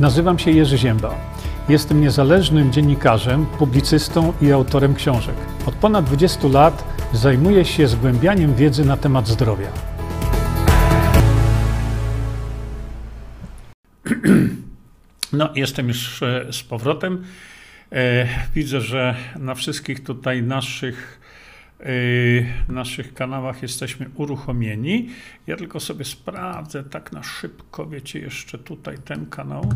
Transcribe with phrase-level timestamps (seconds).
[0.00, 1.14] Nazywam się Jerzy Ziemba.
[1.68, 5.34] Jestem niezależnym dziennikarzem, publicystą i autorem książek.
[5.66, 9.68] Od ponad 20 lat zajmuję się zgłębianiem wiedzy na temat zdrowia.
[15.32, 17.24] No, jestem już e, z powrotem.
[17.92, 21.19] E, widzę, że na wszystkich tutaj naszych,
[22.68, 25.08] naszych kanałach jesteśmy uruchomieni.
[25.46, 29.72] Ja tylko sobie sprawdzę tak na szybko, wiecie, jeszcze tutaj ten kanał,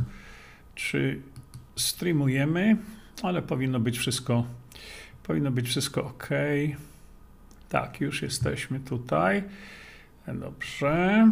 [0.74, 1.20] czy
[1.76, 2.76] streamujemy,
[3.22, 4.44] ale powinno być wszystko,
[5.22, 6.28] powinno być wszystko ok.
[7.68, 9.42] Tak, już jesteśmy tutaj.
[10.34, 11.30] Dobrze.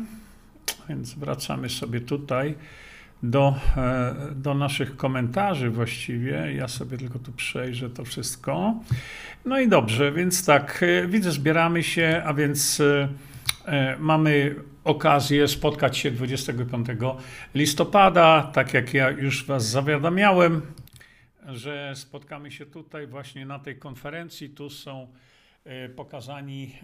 [0.89, 2.55] Więc wracamy sobie tutaj
[3.23, 6.55] do, e, do naszych komentarzy właściwie.
[6.55, 8.75] Ja sobie tylko tu przejrzę to wszystko.
[9.45, 12.83] No i dobrze, więc tak, e, widzę, zbieramy się, a więc
[13.67, 14.55] e, mamy
[14.85, 16.87] okazję spotkać się 25
[17.55, 20.63] listopada, tak jak ja już Was zawiadamiałem,
[21.47, 24.51] że spotkamy się tutaj właśnie na tej konferencji.
[24.51, 25.09] Tu są
[25.97, 26.75] pokazani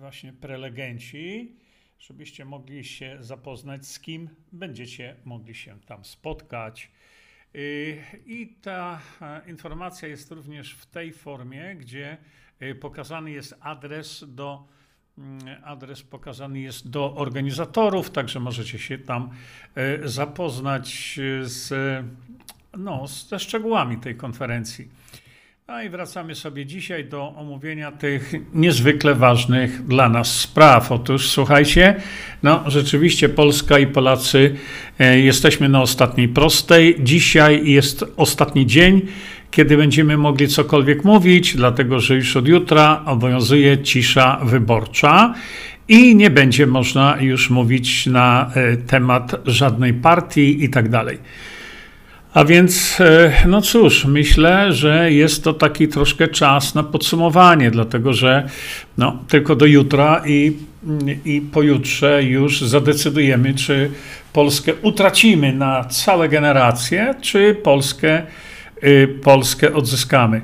[0.00, 1.56] właśnie prelegenci
[1.98, 6.90] żebyście mogli się zapoznać z kim będziecie mogli się tam spotkać.
[7.54, 12.16] Y, I ta e, informacja jest również w tej formie, gdzie
[12.62, 14.68] y, pokazany jest adres do
[15.18, 19.30] mm, adres pokazany jest do organizatorów, także możecie się tam
[19.74, 21.74] e, zapoznać z,
[22.78, 24.88] no, ze szczegółami tej konferencji.
[25.68, 30.92] No i wracamy sobie dzisiaj do omówienia tych niezwykle ważnych dla nas spraw.
[30.92, 31.94] Otóż słuchajcie,
[32.42, 34.54] no rzeczywiście Polska i Polacy
[34.98, 36.96] e, jesteśmy na ostatniej prostej.
[37.00, 39.02] Dzisiaj jest ostatni dzień,
[39.50, 45.34] kiedy będziemy mogli cokolwiek mówić, dlatego że już od jutra obowiązuje cisza wyborcza
[45.88, 51.18] i nie będzie można już mówić na e, temat żadnej partii i tak dalej.
[52.36, 58.12] A więc, e, no cóż, myślę, że jest to taki troszkę czas na podsumowanie, dlatego
[58.12, 58.48] że
[58.98, 60.56] no, tylko do jutra i,
[61.24, 63.90] i pojutrze już zadecydujemy, czy
[64.32, 68.22] Polskę utracimy na całe generacje, czy Polskę,
[68.84, 70.42] y, Polskę odzyskamy.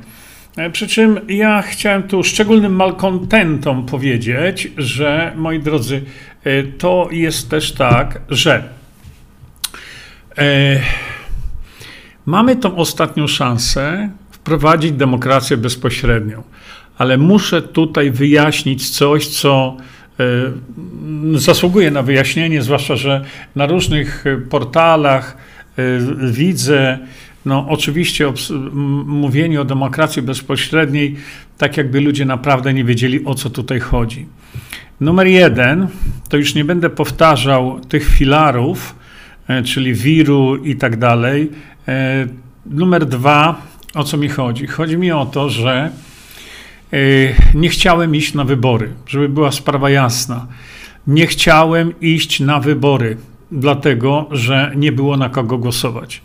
[0.56, 6.02] E, przy czym ja chciałem tu szczególnym malkontentom powiedzieć, że moi drodzy,
[6.44, 8.62] e, to jest też tak, że.
[12.26, 16.42] Mamy tą ostatnią szansę wprowadzić demokrację bezpośrednią,
[16.98, 19.76] ale muszę tutaj wyjaśnić coś, co
[21.34, 23.24] y, zasługuje na wyjaśnienie, zwłaszcza, że
[23.56, 25.36] na różnych portalach
[25.78, 26.98] y, widzę,
[27.46, 28.32] no oczywiście
[29.06, 31.16] mówienie o demokracji bezpośredniej,
[31.58, 34.26] tak jakby ludzie naprawdę nie wiedzieli o co tutaj chodzi.
[35.00, 35.88] Numer jeden,
[36.28, 38.94] to już nie będę powtarzał tych filarów,
[39.64, 41.71] czyli wiru i tak dalej, E,
[42.66, 43.62] numer dwa,
[43.94, 44.66] o co mi chodzi?
[44.66, 45.91] Chodzi mi o to, że
[46.93, 46.98] e,
[47.54, 50.47] nie chciałem iść na wybory, żeby była sprawa jasna.
[51.06, 53.16] Nie chciałem iść na wybory,
[53.53, 56.22] dlatego że nie było na kogo głosować.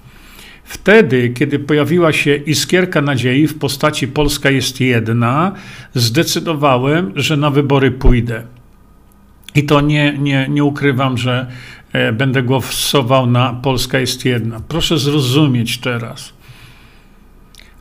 [0.63, 5.51] Wtedy, kiedy pojawiła się iskierka nadziei w postaci Polska jest jedna,
[5.93, 8.43] zdecydowałem, że na wybory pójdę.
[9.55, 11.47] I to nie, nie, nie ukrywam, że
[11.86, 14.61] E, będę głosował na Polska jest jedna.
[14.67, 16.33] Proszę zrozumieć teraz.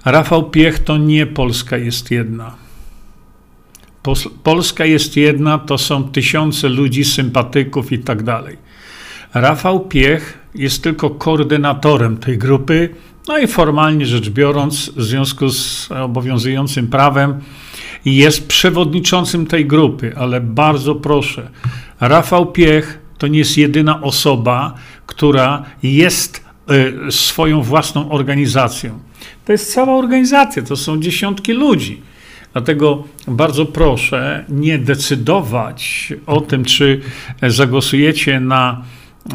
[0.05, 2.55] Rafał Piech to nie Polska jest jedna.
[4.43, 8.57] Polska jest jedna to są tysiące ludzi, sympatyków i tak dalej.
[9.35, 12.89] Rafał Piech jest tylko koordynatorem tej grupy,
[13.29, 17.41] no i formalnie rzecz biorąc, w związku z obowiązującym prawem,
[18.05, 21.51] jest przewodniczącym tej grupy, ale bardzo proszę,
[22.01, 24.75] Rafał Piech to nie jest jedyna osoba,
[25.07, 28.99] która jest e, swoją własną organizacją.
[29.45, 32.03] To jest cała organizacja, to są dziesiątki ludzi.
[32.53, 37.01] Dlatego bardzo proszę nie decydować o tym, czy
[37.43, 38.83] zagłosujecie na,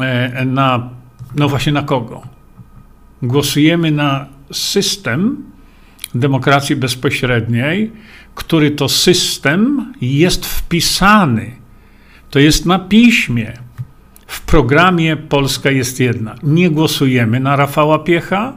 [0.00, 0.90] e, na
[1.34, 2.22] no właśnie na kogo.
[3.22, 5.44] Głosujemy na system
[6.14, 7.92] demokracji bezpośredniej,
[8.34, 11.56] który to system jest wpisany.
[12.30, 13.52] To jest na piśmie.
[14.32, 16.34] W programie Polska jest jedna.
[16.42, 18.52] Nie głosujemy na Rafała Piecha,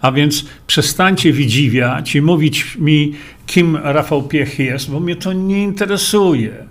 [0.00, 3.14] a więc przestańcie widziwiać i mówić mi,
[3.46, 6.66] kim Rafał Piech jest, bo mnie to nie interesuje.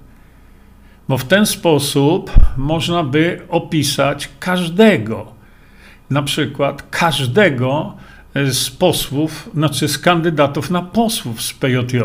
[1.10, 5.31] Bo w ten sposób można by opisać każdego,
[6.10, 7.94] na przykład każdego
[8.36, 12.00] z posłów, znaczy z kandydatów na posłów z PJJ.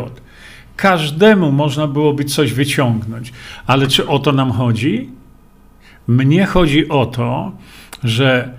[0.77, 3.33] Każdemu można byłoby coś wyciągnąć,
[3.67, 5.22] ale czy o to nam chodzi?
[6.07, 7.53] Mnie chodzi o to,
[8.05, 8.55] że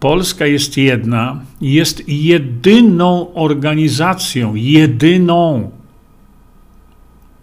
[0.00, 5.70] Polska jest jedna, jest jedyną organizacją, jedyną,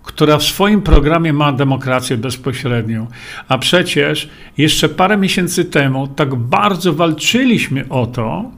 [0.04, 3.08] która w swoim programie ma demokrację bezpośrednią.
[3.48, 8.52] A przecież jeszcze parę miesięcy temu tak bardzo walczyliśmy o to,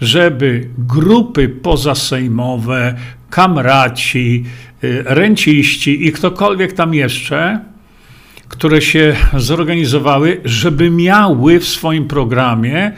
[0.00, 2.94] żeby grupy pozasejmowe,
[3.30, 4.44] kamraci,
[4.84, 7.60] y, renciści i ktokolwiek tam jeszcze,
[8.48, 12.92] które się zorganizowały, żeby miały w swoim programie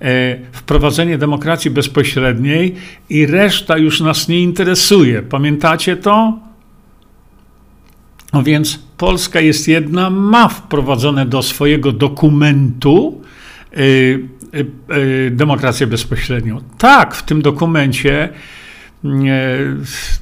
[0.00, 2.74] e, wprowadzenie demokracji bezpośredniej
[3.10, 5.22] i reszta już nas nie interesuje.
[5.22, 6.38] Pamiętacie to?
[8.32, 13.22] No więc Polska jest jedna, ma wprowadzone do swojego dokumentu
[13.76, 14.20] y,
[14.92, 16.60] y, demokrację bezpośrednią.
[16.78, 18.28] Tak, w tym dokumencie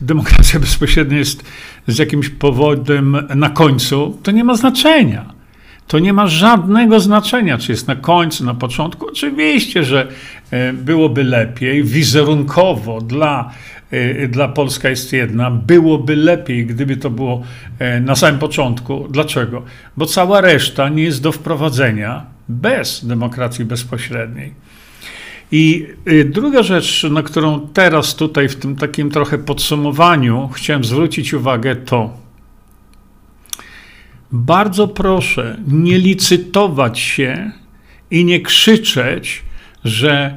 [0.01, 1.45] demokracja bezpośrednia jest
[1.87, 5.41] z jakimś powodem na końcu, to nie ma znaczenia.
[5.91, 9.07] To nie ma żadnego znaczenia, czy jest na końcu, na początku.
[9.07, 10.09] Oczywiście, że
[10.51, 13.51] e, byłoby lepiej wizerunkowo dla,
[13.91, 17.43] e, dla Polska jest jedna, byłoby lepiej, gdyby to było
[17.79, 19.07] e, na samym początku.
[19.11, 19.63] Dlaczego?
[19.97, 24.53] Bo cała reszta nie jest do wprowadzenia bez demokracji bezpośredniej.
[25.53, 31.35] I y, druga rzecz, na którą teraz tutaj w tym takim trochę podsumowaniu chciałem zwrócić
[31.35, 32.11] uwagę, to
[34.33, 37.53] bardzo proszę nie licytować się
[38.11, 39.43] i nie krzyczeć,
[39.85, 40.37] że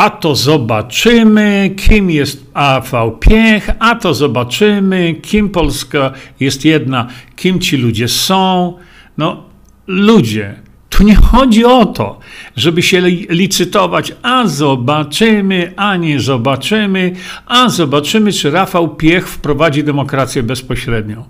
[0.00, 7.06] a to zobaczymy, kim jest AV Piech, a to zobaczymy, kim Polska jest jedna,
[7.36, 8.74] kim ci ludzie są.
[9.18, 9.44] No,
[9.86, 10.54] ludzie,
[10.90, 12.18] tu nie chodzi o to,
[12.56, 17.12] żeby się licytować, a zobaczymy, a nie zobaczymy,
[17.46, 21.24] a zobaczymy, czy Rafał Piech wprowadzi demokrację bezpośrednią.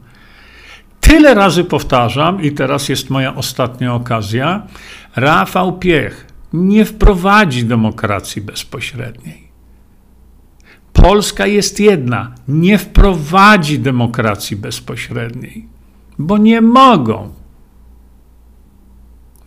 [1.01, 4.62] Tyle razy powtarzam, i teraz jest moja ostatnia okazja.
[5.17, 9.51] Rafał Piech nie wprowadzi demokracji bezpośredniej.
[10.93, 15.67] Polska jest jedna, nie wprowadzi demokracji bezpośredniej,
[16.19, 17.40] bo nie mogą.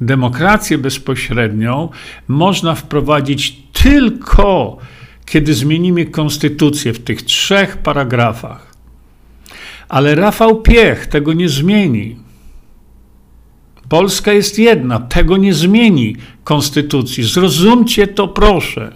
[0.05, 1.89] Demokrację bezpośrednią
[2.27, 4.77] można wprowadzić tylko,
[5.25, 8.73] kiedy zmienimy konstytucję w tych trzech paragrafach.
[9.89, 12.15] Ale Rafał Piech tego nie zmieni.
[13.89, 17.23] Polska jest jedna, tego nie zmieni konstytucji.
[17.23, 18.95] Zrozumcie to, proszę.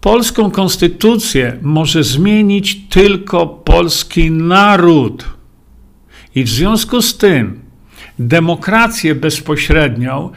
[0.00, 5.37] Polską konstytucję może zmienić tylko polski naród.
[6.38, 7.60] I w związku z tym
[8.18, 10.30] demokrację bezpośrednią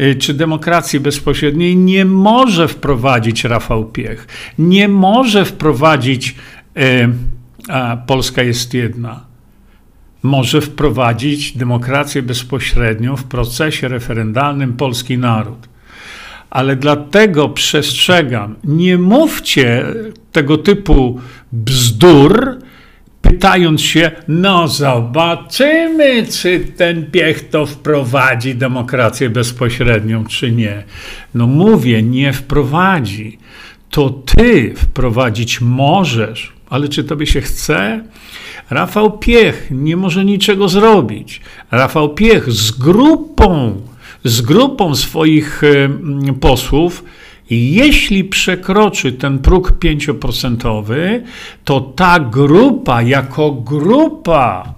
[0.00, 4.26] y, czy demokracji bezpośredniej nie może wprowadzić Rafał Piech.
[4.58, 6.34] Nie może wprowadzić
[6.76, 7.08] y,
[8.06, 9.20] Polska jest jedna.
[10.22, 15.68] Może wprowadzić demokrację bezpośrednią w procesie referendalnym polski naród.
[16.50, 19.84] Ale dlatego przestrzegam, nie mówcie
[20.32, 21.20] tego typu
[21.52, 22.58] bzdur,
[23.22, 30.82] pytając się, no zobaczymy, czy ten piech to wprowadzi demokrację bezpośrednią, czy nie.
[31.34, 33.38] No mówię, nie wprowadzi.
[33.90, 38.04] To ty wprowadzić możesz, ale czy tobie się chce?
[38.70, 41.40] Rafał Piech nie może niczego zrobić.
[41.70, 43.80] Rafał Piech z grupą,
[44.24, 45.62] z grupą swoich
[46.40, 47.04] posłów
[47.50, 51.20] jeśli przekroczy ten próg 5%,
[51.64, 54.74] to ta grupa jako grupa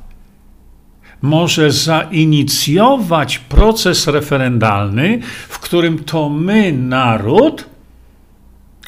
[1.22, 7.66] może zainicjować proces referendalny, w którym to my, naród,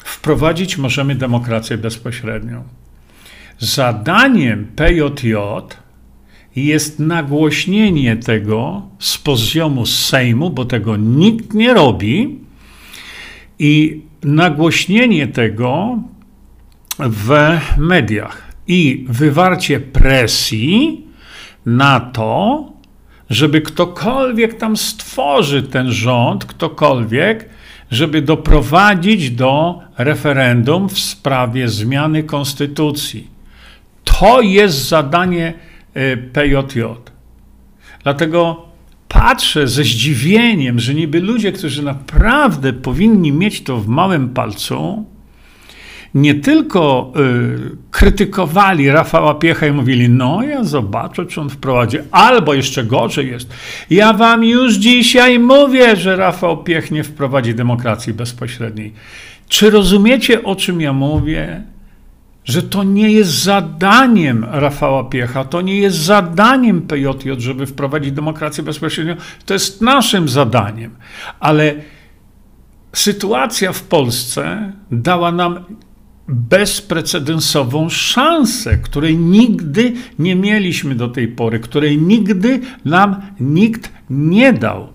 [0.03, 2.63] wprowadzić możemy demokrację bezpośrednią.
[3.59, 5.35] Zadaniem PJJ
[6.55, 12.42] jest nagłośnienie tego z poziomu Sejmu, bo tego nikt nie robi,
[13.63, 15.99] i nagłośnienie tego
[16.99, 17.31] w
[17.77, 21.01] mediach i wywarcie presji
[21.65, 22.63] na to,
[23.29, 27.49] żeby ktokolwiek tam stworzy ten rząd, ktokolwiek,
[27.91, 33.27] żeby doprowadzić do referendum w sprawie zmiany konstytucji.
[34.03, 35.53] To jest zadanie
[35.97, 36.81] y, PJJ.
[38.03, 38.72] Dlatego
[39.13, 45.05] patrzę ze zdziwieniem, że niby ludzie, którzy naprawdę powinni mieć to w małym palcu,
[46.13, 52.53] nie tylko y, krytykowali Rafała Piecha i mówili, no ja zobaczę, czy on wprowadzi, albo
[52.53, 53.53] jeszcze gorzej jest,
[53.89, 58.93] ja wam już dzisiaj mówię, że Rafał Piech nie wprowadzi demokracji bezpośredniej.
[59.47, 61.72] Czy rozumiecie, o czym ja mówię?
[62.45, 68.63] Że to nie jest zadaniem Rafała Piecha, to nie jest zadaniem PJJ, żeby wprowadzić demokrację
[68.63, 70.95] bezpośrednią, to jest naszym zadaniem.
[71.39, 71.75] Ale
[72.93, 75.59] sytuacja w Polsce dała nam
[76.27, 84.93] bezprecedensową szansę, której nigdy nie mieliśmy do tej pory, której nigdy nam nikt nie dał.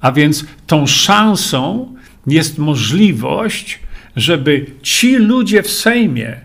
[0.00, 1.94] A więc tą szansą
[2.26, 3.80] jest możliwość,
[4.18, 6.36] żeby ci ludzie w Sejmie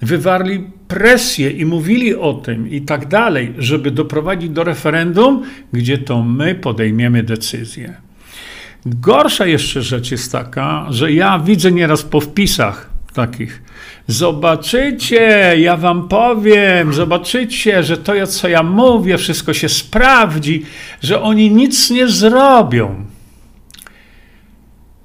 [0.00, 6.22] wywarli presję i mówili o tym i tak dalej, żeby doprowadzić do referendum, gdzie to
[6.22, 7.94] my podejmiemy decyzję.
[8.86, 13.62] Gorsza jeszcze rzecz jest taka, że ja widzę nieraz po wpisach takich.
[14.06, 20.62] Zobaczycie, ja wam powiem, zobaczycie, że to, co ja mówię, wszystko się sprawdzi,
[21.02, 23.04] że oni nic nie zrobią.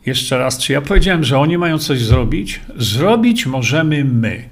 [0.07, 2.59] Jeszcze raz, czy ja powiedziałem, że oni mają coś zrobić?
[2.77, 4.49] Zrobić możemy my.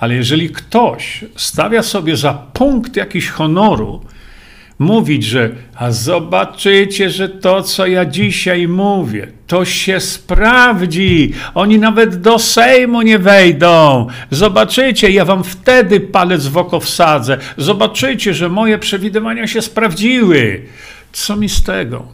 [0.00, 4.00] Ale jeżeli ktoś stawia sobie za punkt jakiś honoru,
[4.78, 11.32] mówić, że a zobaczycie, że to, co ja dzisiaj mówię, to się sprawdzi.
[11.54, 14.06] Oni nawet do Sejmu nie wejdą.
[14.30, 17.38] Zobaczycie, ja wam wtedy palec w oko wsadzę.
[17.56, 20.62] Zobaczycie, że moje przewidywania się sprawdziły.
[21.12, 22.06] Co mi z tego?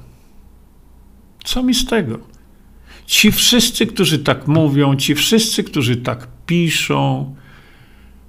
[1.44, 2.31] Co mi z tego?
[3.06, 7.34] Ci wszyscy, którzy tak mówią, ci wszyscy, którzy tak piszą,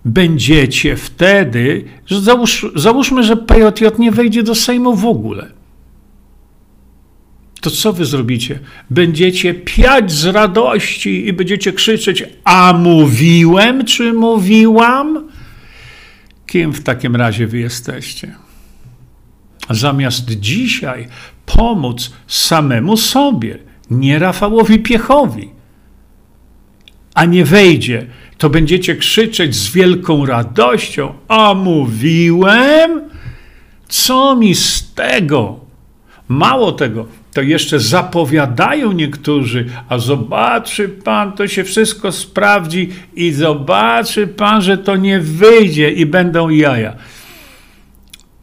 [0.06, 5.52] będziecie wtedy, że załóż, załóżmy, że PJJ nie wejdzie do Sejmu w ogóle.
[7.62, 8.60] To co wy zrobicie?
[8.90, 15.30] Będziecie piać z radości i będziecie krzyczeć: A mówiłem, czy mówiłam?
[16.48, 18.36] Kim w takim razie wy jesteście?
[19.70, 21.08] Zamiast dzisiaj
[21.46, 23.60] pomóc samemu sobie
[23.92, 25.50] nie Rafałowi Piechowi.
[27.14, 28.06] A nie wejdzie,
[28.38, 33.02] to będziecie krzyczeć z wielką radością: A mówiłem?
[33.88, 35.60] Co mi z tego?
[36.28, 44.28] Mało tego, to jeszcze zapowiadają niektórzy, a zobaczy pan, to się wszystko sprawdzi i zobaczy
[44.28, 46.96] pan, że to nie wyjdzie i będą jaja.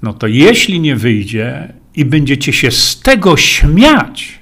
[0.03, 4.40] No to jeśli nie wyjdzie i będziecie się z tego śmiać,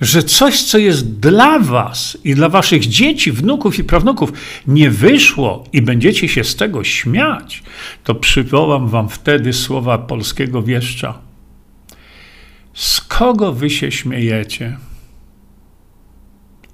[0.00, 4.32] że coś, co jest dla Was i dla Waszych dzieci, wnuków i prawnuków,
[4.66, 7.62] nie wyszło i będziecie się z tego śmiać,
[8.04, 11.18] to przywołam Wam wtedy słowa polskiego wieszcza.
[12.74, 14.76] Z kogo Wy się śmiejecie?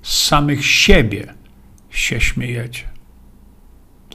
[0.02, 1.34] Z samych siebie
[1.90, 2.82] się śmiejecie.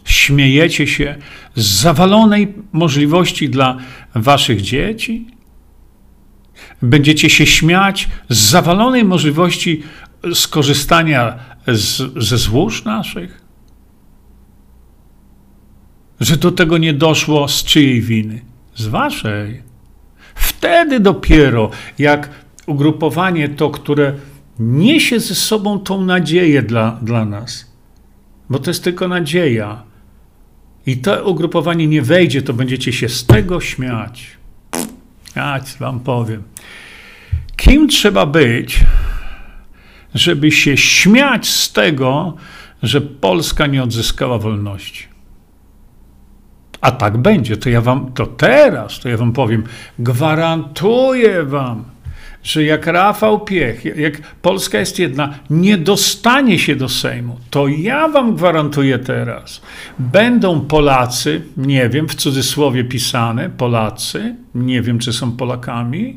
[0.05, 1.15] Śmiejecie się
[1.55, 3.77] z zawalonej możliwości dla
[4.15, 5.27] Waszych dzieci,
[6.81, 9.83] Będziecie się śmiać z zawalonej możliwości
[10.33, 13.41] skorzystania z, ze złóż naszych?
[16.19, 18.41] Że do tego nie doszło z czyjej winy?
[18.75, 19.63] Z waszej.
[20.35, 22.29] Wtedy dopiero, jak
[22.65, 24.13] ugrupowanie to, które
[24.59, 27.71] niesie ze sobą tą nadzieję dla, dla nas,
[28.49, 29.83] bo to jest tylko nadzieja,
[30.85, 34.34] i to ugrupowanie nie wejdzie, to będziecie się z tego śmiać.
[35.35, 36.43] Ja wam powiem.
[37.55, 38.79] Kim trzeba być,
[40.13, 42.33] żeby się śmiać z tego,
[42.83, 45.07] że Polska nie odzyskała wolności?
[46.81, 49.63] A tak będzie, to ja wam, to teraz, to ja wam powiem,
[49.99, 51.94] gwarantuję wam,
[52.45, 58.07] że jak Rafał Piech, jak Polska jest jedna, nie dostanie się do Sejmu, to ja
[58.07, 59.61] wam gwarantuję teraz,
[59.99, 66.15] będą Polacy, nie wiem, w cudzysłowie pisane, Polacy, nie wiem, czy są Polakami,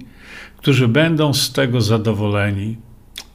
[0.57, 2.77] którzy będą z tego zadowoleni.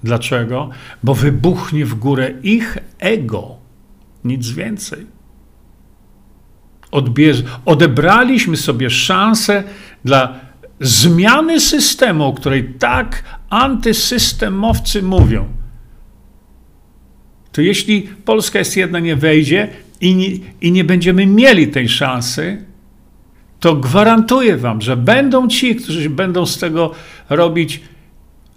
[0.03, 0.69] Dlaczego?
[1.03, 3.55] Bo wybuchnie w górę ich ego,
[4.23, 5.05] nic więcej.
[6.91, 9.63] Odbierz, odebraliśmy sobie szansę
[10.05, 10.42] dla
[10.83, 15.45] zmiany systemu, o której tak antysystemowcy mówią.
[17.51, 19.67] To jeśli Polska jest jedna, nie wejdzie
[20.01, 20.27] i nie,
[20.61, 22.65] i nie będziemy mieli tej szansy,
[23.59, 26.91] to gwarantuję wam, że będą ci, którzy będą z tego
[27.29, 27.81] robić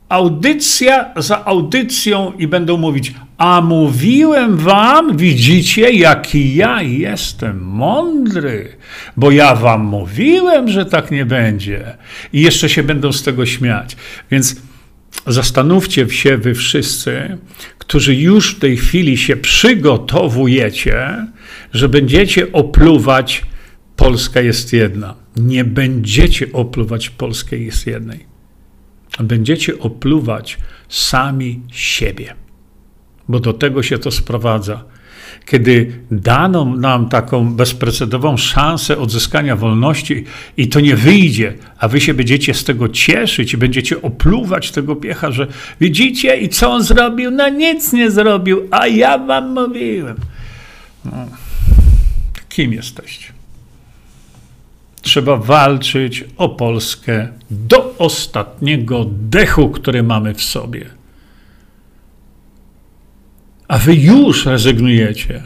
[0.09, 8.77] audycja za audycją i będą mówić: A mówiłem wam, widzicie, jaki ja jestem mądry,
[9.17, 11.97] bo ja wam mówiłem, że tak nie będzie.
[12.33, 13.97] I jeszcze się będą z tego śmiać.
[14.31, 14.57] Więc
[15.27, 17.39] zastanówcie się, wy wszyscy,
[17.79, 21.27] którzy już w tej chwili się przygotowujecie,
[21.73, 23.43] że będziecie opluwać
[23.97, 25.15] Polska jest jedna.
[25.37, 28.36] Nie będziecie opluwać Polskiej jest jednej.
[29.21, 30.59] Będziecie opluwać
[30.89, 32.35] sami siebie.
[33.29, 34.85] Bo do tego się to sprowadza.
[35.47, 40.25] kiedy dano nam taką bezprecedową szansę odzyskania wolności
[40.57, 44.97] i to nie wyjdzie, a wy się będziecie z tego cieszyć i będziecie opluwać tego
[44.97, 45.47] piecha, że
[45.81, 47.31] widzicie i co on zrobił?
[47.31, 50.17] No nic nie zrobił, a ja wam mówiłem.
[51.05, 51.27] No.
[52.49, 53.36] Kim jesteście?
[55.07, 60.87] Trzeba walczyć o Polskę do ostatniego dechu, który mamy w sobie.
[63.69, 65.43] A wy już rezygnujecie,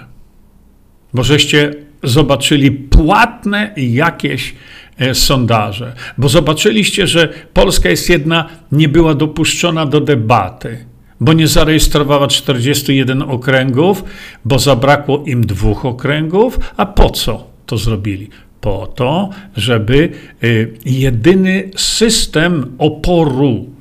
[1.15, 4.55] bo żeście zobaczyli płatne jakieś
[4.99, 10.85] e, sondaże, bo zobaczyliście, że Polska jest jedna, nie była dopuszczona do debaty,
[11.21, 14.05] bo nie zarejestrowała 41 okręgów,
[14.45, 18.31] bo zabrakło im dwóch okręgów, a po co to zrobili?
[18.61, 20.13] Po to, żeby
[20.43, 20.47] e,
[20.85, 23.81] jedyny system oporu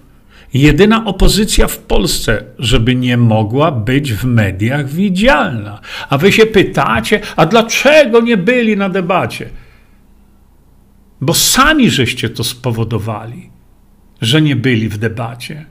[0.54, 5.82] jedyna opozycja w Polsce, żeby nie mogła być w mediach widzialna.
[6.10, 9.50] A wy się pytacie, a dlaczego nie byli na debacie?
[11.22, 13.50] Bo sami żeście to spowodowali,
[14.22, 15.66] że nie byli w debacie.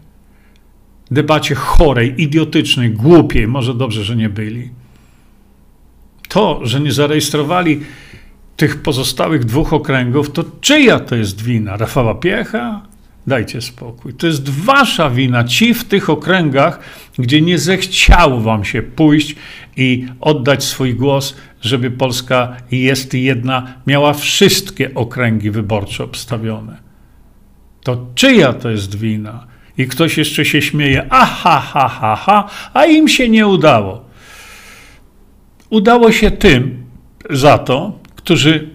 [1.11, 4.71] Debacie chorej, idiotycznej, głupiej, może dobrze, że nie byli.
[6.29, 7.81] To, że nie zarejestrowali
[8.59, 11.77] tych pozostałych dwóch okręgów, to czyja to jest wina?
[11.77, 12.83] Rafała Piecha?
[13.27, 14.15] Dajcie spokój.
[14.15, 15.45] To jest wasza wina.
[15.45, 16.81] Ci w tych okręgach,
[17.19, 19.37] gdzie nie zechciało wam się pójść
[19.77, 26.77] i oddać swój głos, żeby Polska jest jedna, miała wszystkie okręgi wyborcze obstawione.
[27.83, 29.47] To czyja to jest wina?
[29.79, 34.05] I ktoś jeszcze się śmieje, aha, ha, ha, ha, a im się nie udało.
[35.71, 36.85] Udało się tym
[37.31, 37.99] za to,
[38.29, 38.69] którzy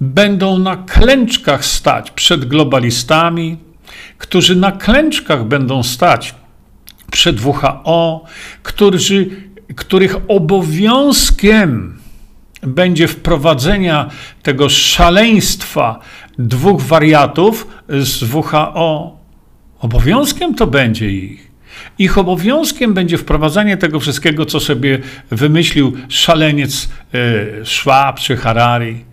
[0.00, 3.56] będą na klęczkach stać przed globalistami,
[4.18, 6.34] którzy na klęczkach będą stać
[7.10, 8.24] przed WHO,
[8.62, 9.26] którzy,
[9.76, 11.98] których obowiązkiem
[12.62, 14.10] będzie wprowadzenia
[14.42, 16.00] tego szaleństwa
[16.38, 19.18] dwóch wariatów z WHO.
[19.78, 21.43] Obowiązkiem to będzie ich.
[21.98, 24.98] Ich obowiązkiem będzie wprowadzanie tego wszystkiego, co sobie
[25.30, 29.04] wymyślił szaleniec e, Schwab czy Harari.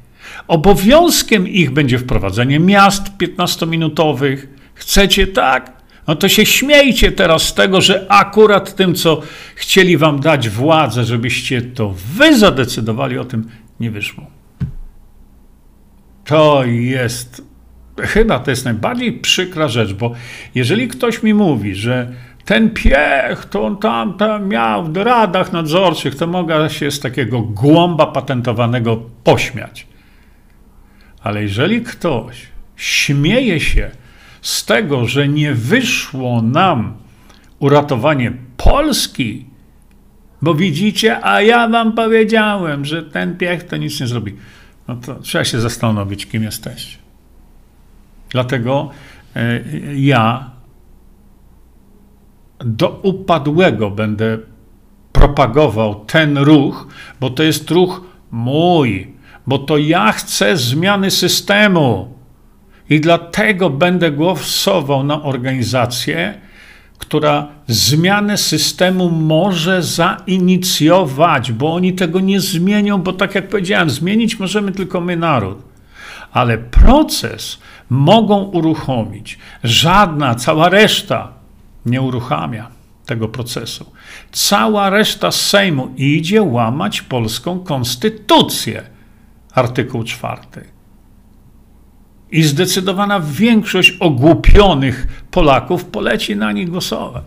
[0.48, 4.38] Obowiązkiem ich będzie wprowadzenie miast 15-minutowych.
[4.74, 5.82] Chcecie tak?
[6.08, 9.22] No to się śmiejcie teraz z tego, że akurat tym, co
[9.56, 14.28] chcieli wam dać władzę, żebyście to wy zadecydowali o tym, nie wyszło.
[16.26, 17.42] To jest,
[18.00, 20.14] chyba to jest najbardziej przykra rzecz, bo
[20.56, 22.14] jeżeli ktoś mi mówi, że
[22.46, 27.42] ten piech, to on tam, tam miał w radach nadzorczych, to mogę się z takiego
[27.42, 29.88] głąba patentowanego pośmiać.
[31.24, 33.92] Ale jeżeli ktoś śmieje się
[34.42, 36.94] z tego, że nie wyszło nam
[37.60, 39.46] uratowanie Polski,
[40.42, 44.36] bo widzicie, a ja wam powiedziałem, że ten piech to nic nie zrobi,
[44.88, 46.98] no to trzeba się zastanowić, kim jesteście.
[48.30, 48.90] Dlatego
[49.36, 49.62] e,
[49.96, 50.52] ja
[52.66, 54.38] do upadłego będę
[55.12, 56.88] propagował ten ruch,
[57.20, 59.14] bo to jest ruch mój,
[59.48, 62.14] bo to ja chcę zmiany systemu.
[62.90, 66.42] I dlatego będę głosował na organizację,
[66.98, 74.40] która zmianę systemu może zainicjować, bo oni tego nie zmienią, bo tak jak powiedziałem, zmienić
[74.40, 75.58] możemy tylko my, naród.
[76.32, 79.38] Ale proces mogą uruchomić.
[79.64, 81.41] Żadna, cała reszta
[81.86, 82.68] nie uruchamia
[83.06, 83.92] tego procesu.
[84.32, 88.84] Cała reszta Sejmu idzie łamać polską konstytucję
[89.54, 90.64] artykuł czwarty.
[92.32, 97.24] I zdecydowana większość ogłupionych Polaków poleci na nich głosować.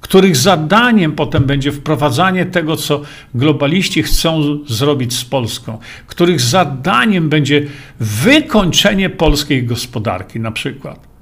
[0.00, 3.02] Których zadaniem potem będzie wprowadzanie tego, co
[3.34, 7.62] globaliści chcą zrobić z Polską, których zadaniem będzie
[8.00, 11.15] wykończenie polskiej gospodarki, na przykład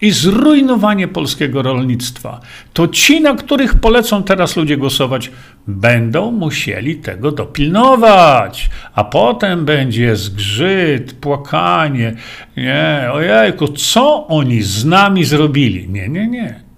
[0.00, 2.40] i zrujnowanie polskiego rolnictwa,
[2.72, 5.30] to ci, na których polecą teraz ludzie głosować,
[5.66, 8.70] będą musieli tego dopilnować.
[8.94, 12.14] A potem będzie zgrzyt, płakanie.
[12.56, 15.88] Nie, ojejku, co oni z nami zrobili?
[15.88, 16.68] Nie, nie, nie.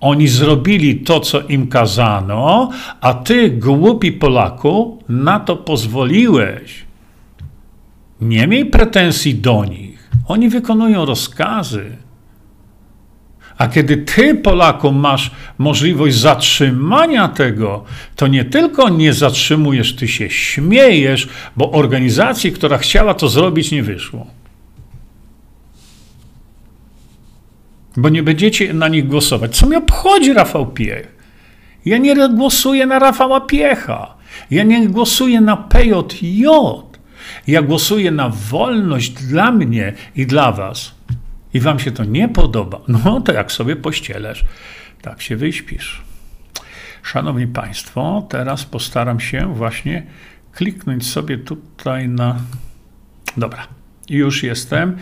[0.00, 6.84] Oni zrobili to, co im kazano, a ty, głupi Polaku, na to pozwoliłeś.
[8.20, 10.10] Nie miej pretensji do nich.
[10.28, 11.96] Oni wykonują rozkazy.
[13.62, 17.84] A kiedy ty, Polaku, masz możliwość zatrzymania tego,
[18.16, 23.82] to nie tylko nie zatrzymujesz, ty się śmiejesz, bo organizacji, która chciała to zrobić, nie
[23.82, 24.26] wyszło.
[27.96, 29.56] Bo nie będziecie na nich głosować.
[29.56, 31.16] Co mi obchodzi Rafał Piech?
[31.84, 34.14] Ja nie głosuję na Rafała Piecha.
[34.50, 36.44] Ja nie głosuję na PJJ.
[37.46, 41.01] Ja głosuję na wolność dla mnie i dla was.
[41.54, 42.80] I wam się to nie podoba.
[42.88, 44.44] No to jak sobie pościelesz,
[45.02, 46.02] tak się wyśpisz.
[47.02, 50.02] Szanowni Państwo, teraz postaram się właśnie
[50.52, 52.36] kliknąć sobie tutaj na.
[53.36, 53.66] Dobra,
[54.08, 54.96] już jestem,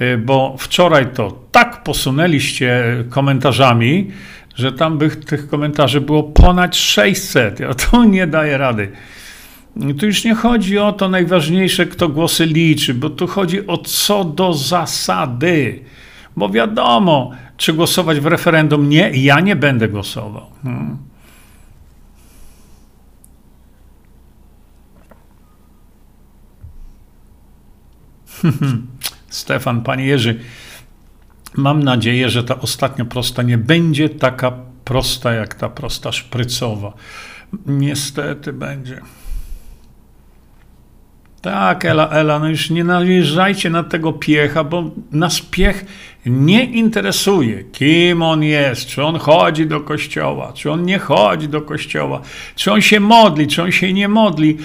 [0.00, 4.10] y, bo wczoraj to tak posunęliście komentarzami,
[4.54, 7.60] że tam by tych komentarzy było ponad 600.
[7.60, 8.92] Ja to nie daję rady.
[9.98, 14.24] Tu już nie chodzi o to najważniejsze, kto głosy liczy, bo tu chodzi o co
[14.24, 15.84] do zasady.
[16.36, 18.88] Bo wiadomo, czy głosować w referendum.
[18.88, 20.46] Nie, ja nie będę głosował.
[20.62, 20.96] Hmm.
[29.28, 30.40] Stefan, panie Jerzy,
[31.56, 34.52] mam nadzieję, że ta ostatnia prosta nie będzie taka
[34.84, 36.92] prosta jak ta prosta szprycowa.
[37.66, 39.00] Niestety będzie.
[41.46, 45.84] Tak, Ela, Ela, no już nie najeżdżajcie na tego piecha, bo nas piech
[46.26, 51.60] nie interesuje, kim on jest, czy on chodzi do kościoła, czy on nie chodzi do
[51.60, 52.20] kościoła,
[52.54, 54.58] czy on się modli, czy on się nie modli.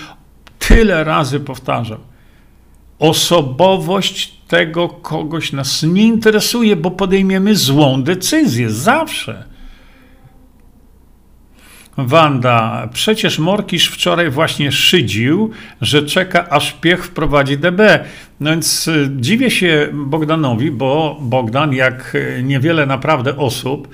[0.59, 1.99] Tyle razy powtarzam.
[2.99, 9.50] Osobowość tego kogoś nas nie interesuje, bo podejmiemy złą decyzję zawsze.
[11.97, 15.51] Wanda, przecież Morkisz wczoraj właśnie szydził,
[15.81, 17.79] że czeka aż piech wprowadzi DB.
[18.39, 23.87] No więc y, dziwię się Bogdanowi, bo Bogdan, jak y, niewiele naprawdę osób,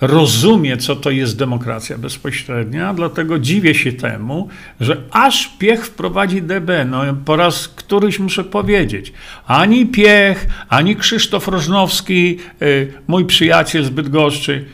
[0.00, 4.48] rozumie, co to jest demokracja bezpośrednia, dlatego dziwię się temu,
[4.80, 6.84] że aż Piech wprowadzi DB.
[6.86, 9.12] No, po raz któryś muszę powiedzieć,
[9.46, 14.64] ani Piech, ani Krzysztof Rożnowski, y, mój przyjaciel z Bydgoszczy,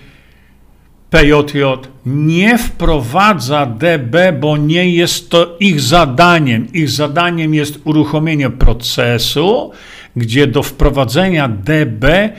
[1.11, 1.63] PJJ
[2.07, 6.67] nie wprowadza DB, bo nie jest to ich zadaniem.
[6.73, 9.73] Ich zadaniem jest uruchomienie procesu,
[10.17, 12.33] gdzie do wprowadzenia DB e,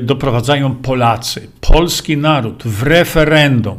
[0.00, 3.78] doprowadzają Polacy, polski naród w referendum.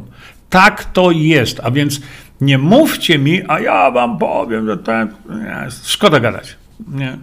[0.50, 2.02] Tak to jest, a więc
[2.42, 5.10] nie mówcie mi, a ja wam powiem, że tak.
[5.84, 6.56] Szkoda gadać.
[6.88, 7.18] Nie.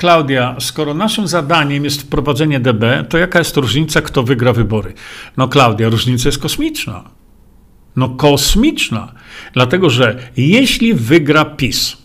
[0.00, 4.92] Klaudia, skoro naszym zadaniem jest wprowadzenie DB, to jaka jest różnica, kto wygra wybory?
[5.36, 7.04] No, Klaudia, różnica jest kosmiczna.
[7.96, 9.12] No, kosmiczna.
[9.54, 11.96] Dlatego, że jeśli wygra PiS,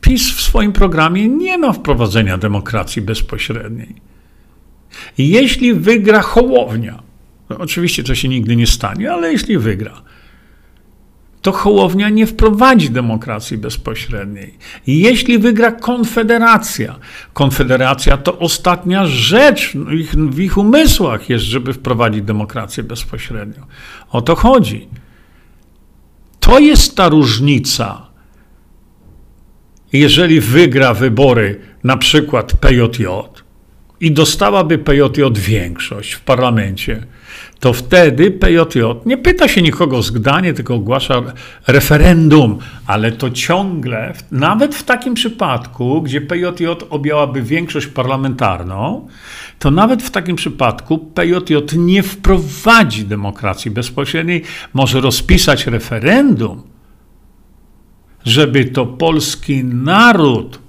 [0.00, 3.94] PiS w swoim programie nie ma wprowadzenia demokracji bezpośredniej.
[5.18, 7.02] Jeśli wygra Hołownia,
[7.50, 10.02] no oczywiście to się nigdy nie stanie, ale jeśli wygra,
[11.46, 14.58] to Hołownia nie wprowadzi demokracji bezpośredniej.
[14.86, 16.98] Jeśli wygra Konfederacja,
[17.32, 23.62] Konfederacja to ostatnia rzecz w ich, w ich umysłach jest, żeby wprowadzić demokrację bezpośrednią.
[24.10, 24.88] O to chodzi.
[26.40, 28.06] To jest ta różnica.
[29.92, 33.06] Jeżeli wygra wybory na przykład PJJ
[34.00, 37.06] i dostałaby PJJ większość w parlamencie,
[37.66, 41.22] to wtedy PJJ nie pyta się nikogo o zgdanie, tylko ogłasza
[41.66, 49.08] referendum, ale to ciągle, nawet w takim przypadku, gdzie PJJ objęłaby większość parlamentarną,
[49.58, 54.42] to nawet w takim przypadku PJJ nie wprowadzi demokracji bezpośredniej,
[54.74, 56.62] może rozpisać referendum,
[58.24, 60.65] żeby to polski naród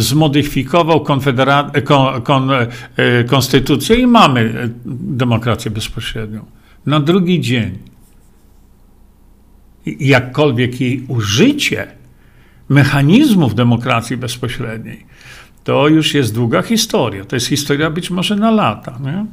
[0.00, 4.68] zmodyfikował konfedera- kon, kon, e, konstytucję i mamy e,
[5.16, 6.44] demokrację bezpośrednią.
[6.86, 7.78] Na drugi dzień.
[10.00, 11.86] Jakkolwiek jej użycie
[12.68, 15.06] mechanizmów demokracji bezpośredniej,
[15.64, 17.24] to już jest długa historia.
[17.24, 18.98] To jest historia być może na lata.
[19.00, 19.26] Nie?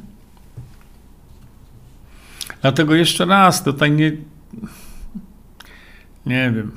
[2.62, 4.12] Dlatego jeszcze raz tutaj nie.
[6.26, 6.72] Nie wiem.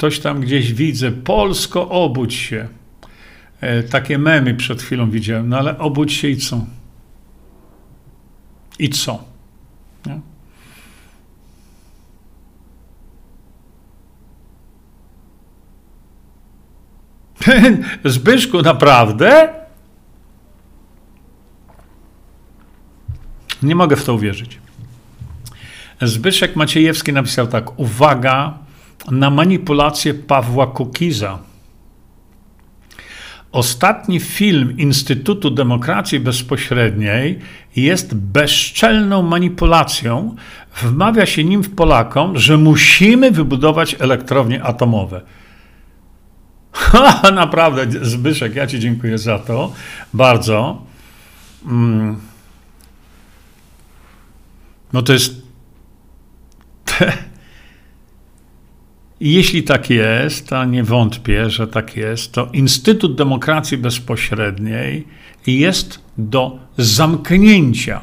[0.00, 2.68] Ktoś tam gdzieś widzę, Polsko, obudź się.
[3.60, 6.66] E, takie memy przed chwilą widziałem, no ale obudź się i co?
[8.78, 9.24] I co?
[10.06, 10.20] Nie?
[18.12, 19.54] Zbyszku, naprawdę?
[23.62, 24.58] Nie mogę w to uwierzyć.
[26.02, 28.69] Zbyszek Maciejewski napisał tak: Uwaga,
[29.10, 31.38] na manipulację Pawła Kukiza.
[33.52, 37.38] Ostatni film Instytutu Demokracji Bezpośredniej
[37.76, 40.34] jest bezczelną manipulacją.
[40.82, 45.20] Wmawia się nim w Polakom, że musimy wybudować elektrownie atomowe.
[47.34, 49.72] Naprawdę, Zbyszek, ja Ci dziękuję za to
[50.14, 50.82] bardzo.
[51.66, 52.16] Mm.
[54.92, 55.34] No to jest.
[59.20, 65.06] Jeśli tak jest, a nie wątpię, że tak jest, to Instytut Demokracji Bezpośredniej
[65.46, 68.00] jest do zamknięcia.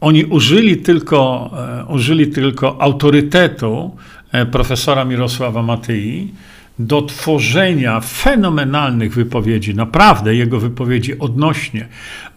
[0.00, 1.50] Oni użyli tylko,
[1.80, 3.96] e, użyli tylko autorytetu
[4.32, 6.34] e, profesora Mirosława Matyi
[6.78, 11.88] do tworzenia fenomenalnych wypowiedzi, naprawdę jego wypowiedzi odnośnie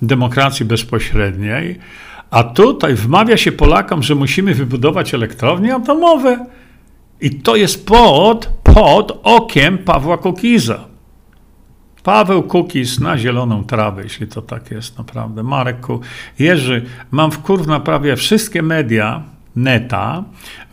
[0.02, 1.80] demokracji bezpośredniej,
[2.36, 6.46] a tutaj wmawia się Polakom, że musimy wybudować elektrownie atomowe.
[7.22, 10.80] I to jest pod, pod okiem Pawła Kukiza.
[12.04, 15.44] Paweł Kukiz na zieloną trawę, jeśli to tak jest naprawdę.
[15.44, 16.00] Marek Ku...
[16.40, 19.24] Jerzy, mam w kurw prawie wszystkie media,
[19.56, 20.24] neta,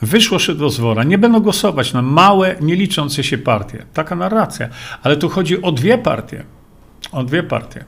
[0.02, 0.80] wyszło szydło z.
[1.06, 3.84] Nie będą głosować na małe, nie liczące się partie.
[3.94, 4.68] Taka narracja.
[5.02, 6.44] Ale tu chodzi o dwie partie.
[7.12, 7.84] O dwie partie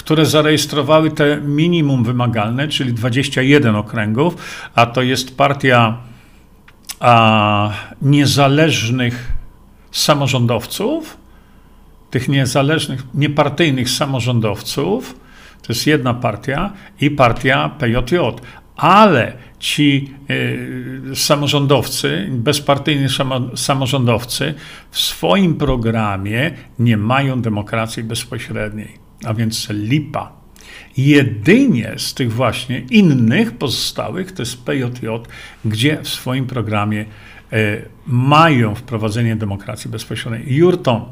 [0.00, 4.36] które zarejestrowały te minimum wymagalne, czyli 21 okręgów,
[4.74, 5.98] a to jest partia
[7.00, 7.70] a,
[8.02, 9.32] niezależnych
[9.90, 11.16] samorządowców,
[12.10, 15.20] tych niezależnych, niepartyjnych samorządowców,
[15.62, 18.16] to jest jedna partia i partia PJJ.
[18.76, 23.06] Ale ci y, samorządowcy, bezpartyjni
[23.56, 24.54] samorządowcy
[24.90, 30.32] w swoim programie nie mają demokracji bezpośredniej a więc lipa.
[30.96, 35.06] Jedynie z tych właśnie innych pozostałych to jest PJJ,
[35.64, 37.04] gdzie w swoim programie
[37.52, 40.56] e, mają wprowadzenie demokracji bezpośredniej.
[40.56, 41.04] Jurton.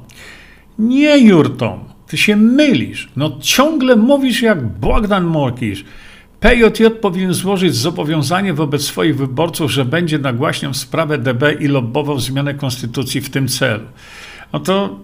[0.79, 3.09] Nie Jurton, ty się mylisz.
[3.17, 5.85] No ciągle mówisz jak Bogdan Morkisz.
[6.41, 12.55] PJJ powinien złożyć zobowiązanie wobec swoich wyborców, że będzie nagłaśniał sprawę DB i lobbował zmianę
[12.55, 13.85] konstytucji w tym celu.
[14.53, 14.99] No to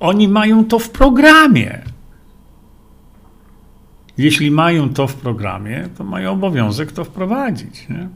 [0.00, 1.82] oni mają to w programie.
[4.20, 7.88] Jeśli mają to w programie, to mają obowiązek to wprowadzić.
[7.88, 8.08] Nie?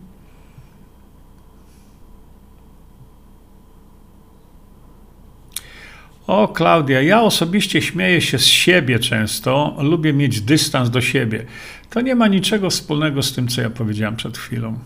[6.27, 11.45] O, Klaudia, ja osobiście śmieję się z siebie często, lubię mieć dystans do siebie.
[11.91, 14.79] To nie ma niczego wspólnego z tym, co ja powiedziałem przed chwilą.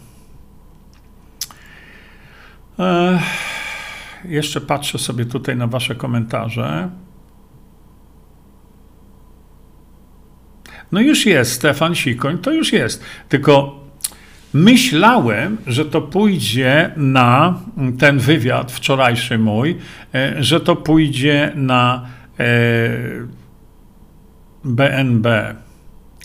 [2.78, 3.22] Ech,
[4.24, 6.90] jeszcze patrzę sobie tutaj na Wasze komentarze.
[10.92, 13.04] No już jest, Stefan Sikoń, to już jest.
[13.28, 13.80] Tylko
[14.54, 17.60] myślałem, że to pójdzie na
[17.98, 19.76] ten wywiad wczorajszy mój,
[20.40, 22.06] że to pójdzie na
[24.64, 25.54] BNB,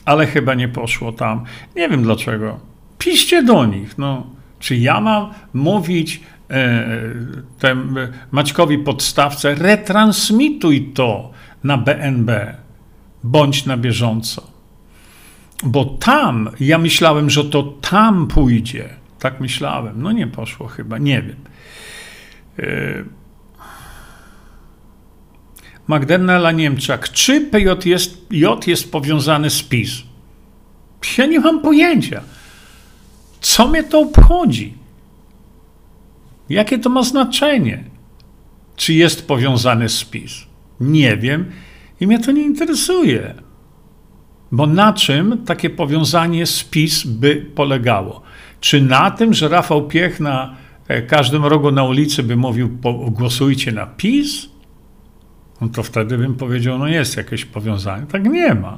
[0.06, 1.44] ale chyba nie poszło tam.
[1.76, 2.60] Nie wiem dlaczego.
[2.98, 3.98] Piszcie do nich.
[3.98, 4.28] No,
[4.60, 6.86] czy ja mam mówić e,
[7.60, 7.96] tem,
[8.32, 11.32] Maćkowi podstawce, retransmituj to
[11.64, 12.30] na BNB,
[13.24, 14.53] bądź na bieżąco.
[15.64, 18.90] Bo tam, ja myślałem, że to tam pójdzie.
[19.20, 20.02] Tak myślałem.
[20.02, 21.36] No nie poszło chyba, nie wiem.
[22.60, 23.04] E,
[25.88, 29.92] Magdalena Niemczak, czy PJ jest, J jest powiązany z PiS?
[31.18, 32.22] Ja nie mam pojęcia.
[33.42, 34.74] Co mnie to obchodzi?
[36.50, 37.84] Jakie to ma znaczenie?
[38.76, 40.32] Czy jest powiązany z PiS?
[40.80, 41.52] Nie wiem
[42.00, 43.34] i mnie to nie interesuje.
[44.54, 48.22] Bo na czym takie powiązanie z PiS by polegało?
[48.60, 50.56] Czy na tym, że Rafał Piech na
[50.88, 52.70] e, każdym rogu na ulicy by mówił,
[53.08, 54.50] głosujcie na PiS?
[55.62, 58.06] No to wtedy bym powiedział, no jest jakieś powiązanie.
[58.06, 58.78] Tak nie ma.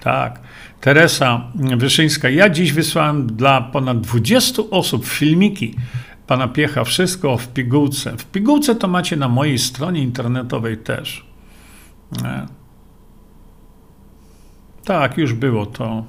[0.00, 0.40] Tak.
[0.80, 2.30] Teresa Wyszyńska.
[2.30, 5.74] Ja dziś wysłałem dla ponad 20 osób filmiki
[6.26, 6.84] pana Piecha.
[6.84, 8.16] Wszystko w pigułce.
[8.18, 11.33] W pigułce to macie na mojej stronie internetowej też.
[12.22, 12.46] Nie.
[14.84, 16.04] Tak, już było to.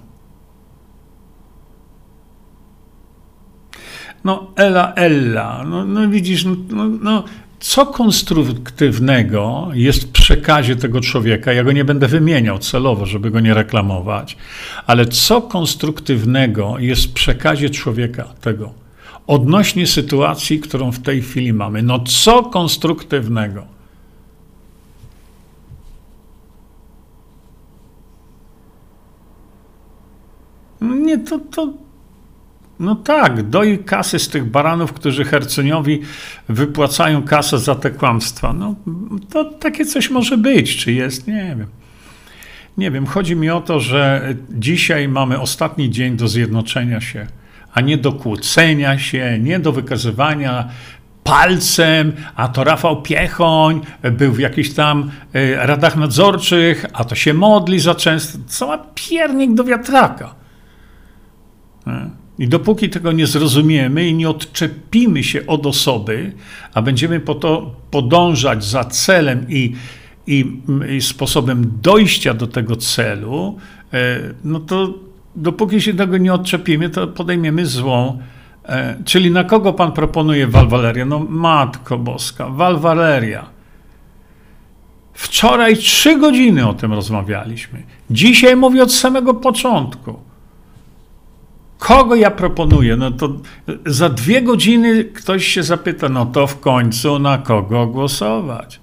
[4.23, 7.23] No, Ela, Ella, no, no widzisz, no, no, no,
[7.59, 11.53] co konstruktywnego jest w przekazie tego człowieka?
[11.53, 14.37] Ja go nie będę wymieniał celowo, żeby go nie reklamować,
[14.87, 18.85] ale co konstruktywnego jest w przekazie człowieka tego
[19.27, 21.81] odnośnie sytuacji, którą w tej chwili mamy?
[21.83, 23.74] No, co konstruktywnego?
[30.81, 31.73] No nie, to, to.
[32.79, 36.01] No tak, doi kasy z tych baranów, którzy Herceniowi
[36.49, 38.53] wypłacają kasę za te kłamstwa.
[38.53, 38.75] No
[39.29, 41.67] to takie coś może być, czy jest, nie wiem.
[42.77, 47.27] Nie wiem, chodzi mi o to, że dzisiaj mamy ostatni dzień do zjednoczenia się,
[47.73, 50.69] a nie do kłócenia się, nie do wykazywania
[51.23, 57.33] palcem, a to Rafał Piechoń był w jakichś tam e, radach nadzorczych, a to się
[57.33, 58.37] modli za często.
[58.47, 60.35] Co ma piernik do wiatraka?
[62.39, 66.33] I dopóki tego nie zrozumiemy i nie odczepimy się od osoby,
[66.73, 69.75] a będziemy po to podążać za celem i,
[70.27, 70.45] i,
[70.97, 73.57] i sposobem dojścia do tego celu,
[73.93, 74.93] e, no to
[75.35, 78.19] dopóki się tego nie odczepimy, to podejmiemy złą
[78.69, 81.05] E, czyli na kogo pan proponuje Walwalerię?
[81.05, 83.45] No matko boska, Walwaleria.
[85.13, 87.83] Wczoraj trzy godziny o tym rozmawialiśmy.
[88.09, 90.19] Dzisiaj mówię od samego początku.
[91.79, 92.95] Kogo ja proponuję?
[92.95, 93.33] No to
[93.85, 98.79] za dwie godziny ktoś się zapyta, no to w końcu na kogo głosować?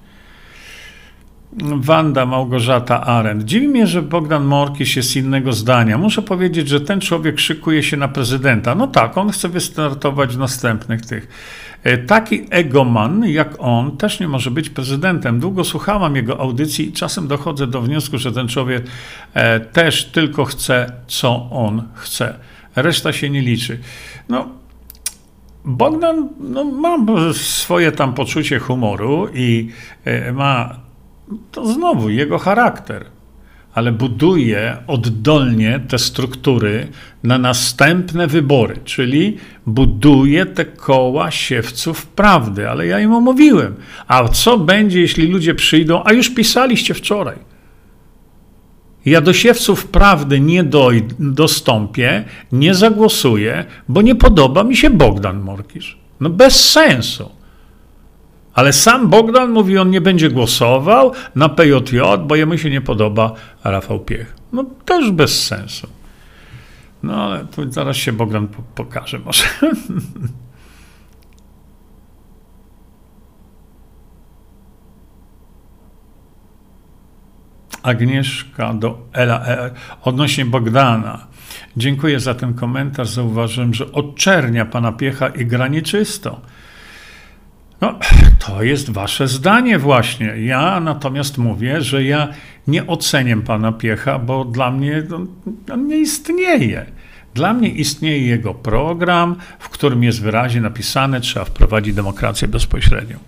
[1.61, 3.45] Wanda Małgorzata Arendt.
[3.45, 5.99] Dziwi mnie, że Bogdan Morkisz jest innego zdania.
[5.99, 8.75] Muszę powiedzieć, że ten człowiek szykuje się na prezydenta.
[8.75, 11.29] No tak, on chce wystartować w następnych tych.
[11.83, 15.41] E, taki egoman jak on też nie może być prezydentem.
[15.41, 18.87] Długo słuchałam jego audycji i czasem dochodzę do wniosku, że ten człowiek
[19.35, 22.35] e, też tylko chce, co on chce.
[22.77, 23.79] Reszta się nie liczy.
[24.29, 24.49] No,
[25.65, 26.97] Bogdan no, ma
[27.33, 29.69] swoje tam poczucie humoru i
[30.05, 30.77] e, ma
[31.53, 33.05] to znowu jego charakter,
[33.75, 36.89] ale buduje oddolnie te struktury
[37.23, 42.69] na następne wybory, czyli buduje te koła siewców prawdy.
[42.71, 43.75] Ale ja im omówiłem.
[44.07, 47.52] A co będzie, jeśli ludzie przyjdą, a już pisaliście wczoraj?
[49.07, 55.41] Ja do siewców prawdy nie doj, dostąpię, nie zagłosuję, bo nie podoba mi się Bogdan
[55.41, 55.99] Morkisz.
[56.21, 57.31] No bez sensu.
[58.55, 63.33] Ale sam Bogdan mówi, on nie będzie głosował na PJJ, bo jemu się nie podoba
[63.65, 64.37] Rafał Piech.
[64.53, 65.89] No też bez sensu.
[67.03, 69.45] No ale tu zaraz się Bogdan pokaże może.
[77.83, 79.71] Agnieszka do Ela, e,
[80.03, 81.27] odnośnie Bogdana.
[81.77, 83.09] Dziękuję za ten komentarz.
[83.09, 86.41] Zauważyłem, że odczernia pana Piecha i gra nieczysto.
[87.81, 87.99] No,
[88.39, 90.27] to jest wasze zdanie właśnie.
[90.27, 92.29] Ja natomiast mówię, że ja
[92.67, 95.27] nie oceniam pana Piecha, bo dla mnie on,
[95.73, 96.87] on nie istnieje.
[97.35, 103.19] Dla mnie istnieje jego program, w którym jest wyraźnie napisane, trzeba wprowadzić demokrację bezpośrednią.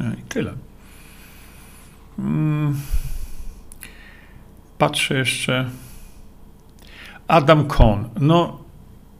[0.00, 0.52] No I tyle.
[2.16, 2.74] Hmm.
[4.78, 5.70] Patrzę jeszcze.
[7.28, 8.04] Adam Kohn.
[8.20, 8.58] No,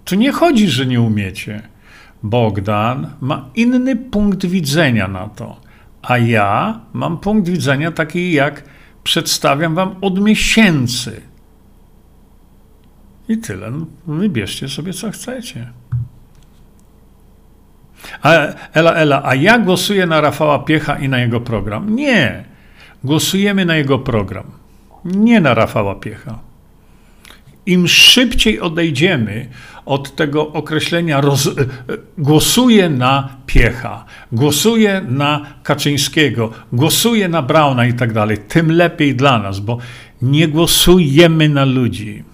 [0.05, 1.63] tu nie chodzi, że nie umiecie.
[2.23, 5.61] Bogdan ma inny punkt widzenia na to,
[6.03, 8.65] a ja mam punkt widzenia taki, jak
[9.05, 11.21] przedstawiam wam od miesięcy.
[13.29, 13.71] I tyle.
[13.71, 15.73] No, wybierzcie sobie, co chcecie.
[18.23, 18.31] A,
[18.73, 21.97] Ela, Ela, a ja głosuję na Rafała Piecha i na jego program.
[21.97, 22.45] Nie.
[23.07, 24.45] Głosujemy na jego program.
[25.05, 26.39] Nie na Rafała Piecha.
[27.67, 29.49] Im szybciej odejdziemy
[29.85, 31.51] od tego określenia roz, e,
[32.19, 39.39] głosuje na Piecha, głosuje na Kaczyńskiego, głosuje na Brauna i tak dalej, tym lepiej dla
[39.39, 39.79] nas, bo
[40.23, 42.25] nie głosujemy na ludzi.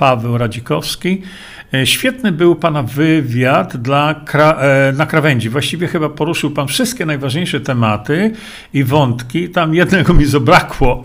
[0.00, 1.22] Paweł Radzikowski.
[1.74, 5.48] E, świetny był Pana wywiad dla, e, na krawędzi.
[5.48, 8.32] Właściwie chyba poruszył Pan wszystkie najważniejsze tematy
[8.74, 9.48] i wątki.
[9.48, 11.04] Tam jednego mi zabrakło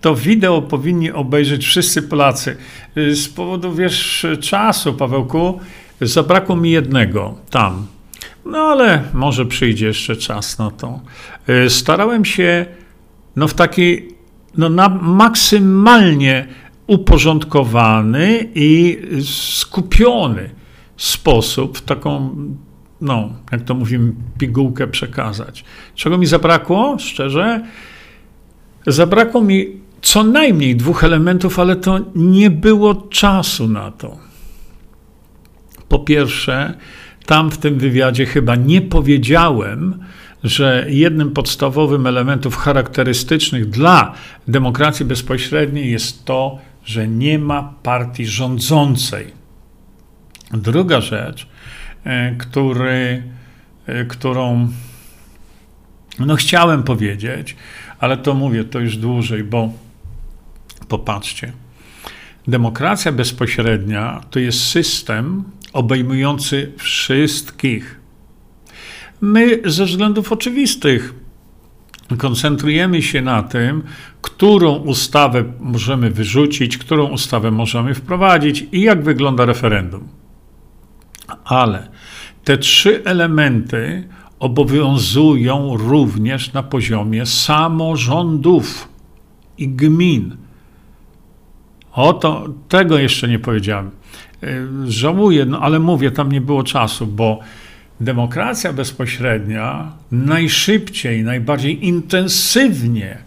[0.00, 2.56] to wideo powinni obejrzeć wszyscy Polacy.
[2.96, 5.60] Y, z powodu, wiesz, czasu, Pawełku,
[6.00, 7.86] zabrakło mi jednego tam.
[8.44, 11.00] No ale może przyjdzie jeszcze czas na to.
[11.68, 12.66] Starałem się
[13.36, 14.16] no, w taki
[14.56, 16.46] no, na maksymalnie
[16.86, 20.50] uporządkowany i skupiony
[20.96, 22.36] sposób, taką,
[23.00, 25.64] no, jak to mówimy, pigułkę przekazać.
[25.94, 27.64] Czego mi zabrakło, szczerze?
[28.86, 29.66] Zabrakło mi
[30.02, 34.18] co najmniej dwóch elementów, ale to nie było czasu na to.
[35.88, 36.74] Po pierwsze,
[37.26, 40.04] tam w tym wywiadzie chyba nie powiedziałem,
[40.44, 44.14] że jednym podstawowym elementów charakterystycznych dla
[44.48, 49.32] demokracji bezpośredniej jest to, że nie ma partii rządzącej.
[50.52, 51.48] Druga rzecz,
[52.04, 53.22] e, który,
[53.86, 54.68] e, którą
[56.18, 57.56] no chciałem powiedzieć,
[57.98, 59.72] ale to mówię to już dłużej, bo
[60.88, 61.52] Popatrzcie.
[62.48, 68.00] Demokracja bezpośrednia to jest system obejmujący wszystkich.
[69.20, 71.14] My ze względów oczywistych
[72.18, 73.82] koncentrujemy się na tym,
[74.22, 80.08] którą ustawę możemy wyrzucić, którą ustawę możemy wprowadzić i jak wygląda referendum.
[81.44, 81.88] Ale
[82.44, 88.88] te trzy elementy obowiązują również na poziomie samorządów
[89.58, 90.36] i gmin.
[91.92, 93.90] Oto tego jeszcze nie powiedziałem.
[94.42, 94.46] E,
[94.86, 97.40] żałuję, no ale mówię, tam nie było czasu, bo
[98.00, 103.18] demokracja bezpośrednia najszybciej, najbardziej intensywnie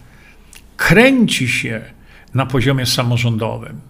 [0.78, 1.82] kręci się
[2.34, 3.82] na poziomie samorządowym.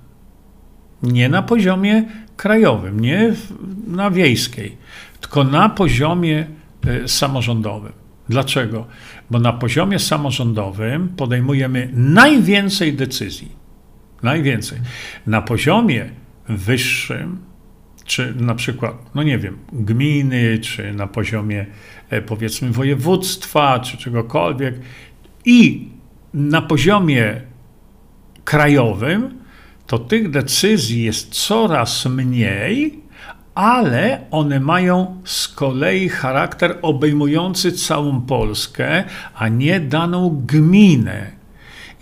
[1.03, 2.03] Nie na poziomie
[2.38, 3.34] krajowym, nie
[3.88, 4.77] na wiejskiej,
[5.21, 6.47] tylko na poziomie
[6.88, 7.93] e, samorządowym.
[8.30, 8.88] Dlaczego?
[9.32, 13.51] Bo na poziomie samorządowym podejmujemy najwięcej decyzji.
[14.23, 14.80] Najwięcej.
[15.27, 16.09] Na poziomie
[16.49, 17.38] wyższym,
[18.10, 21.66] czy na przykład, no nie wiem, gminy, czy na poziomie
[22.10, 24.76] e, powiedzmy województwa, czy czegokolwiek,
[25.45, 25.89] i
[26.34, 27.41] na poziomie
[28.43, 29.39] krajowym,
[29.88, 32.99] to tych decyzji jest coraz mniej,
[33.55, 39.03] ale one mają z kolei charakter obejmujący całą Polskę,
[39.36, 41.32] a nie daną gminę.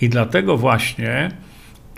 [0.01, 1.31] I dlatego właśnie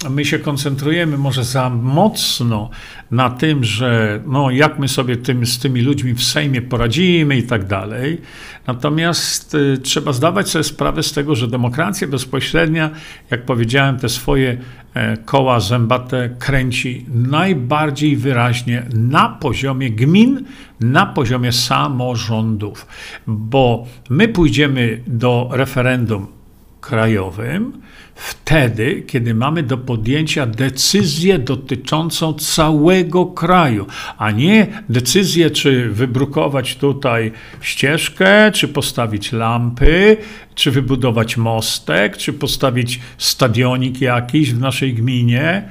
[0.10, 2.70] my się koncentrujemy może za mocno
[3.12, 7.44] na tym, że no, jak my sobie tym, z tymi ludźmi w Sejmie poradzimy i
[7.44, 8.22] tak dalej.
[8.68, 12.90] Natomiast y, trzeba zdawać sobie sprawę z tego, że demokracja bezpośrednia,
[13.32, 14.58] jak powiedziałem, te swoje
[14.94, 20.46] e, koła zębate kręci najbardziej wyraźnie na poziomie gmin,
[20.80, 22.88] na poziomie samorządów.
[23.28, 26.39] Bo my pójdziemy do referendum
[26.82, 27.82] krajowym,
[28.16, 33.86] wtedy, kiedy mamy do podjęcia decyzję dotyczącą całego kraju,
[34.18, 40.18] a nie decyzję, czy wybrukować tutaj ścieżkę, czy postawić lampy,
[40.56, 45.70] czy wybudować mostek, czy postawić stadionik jakiś w naszej gminie.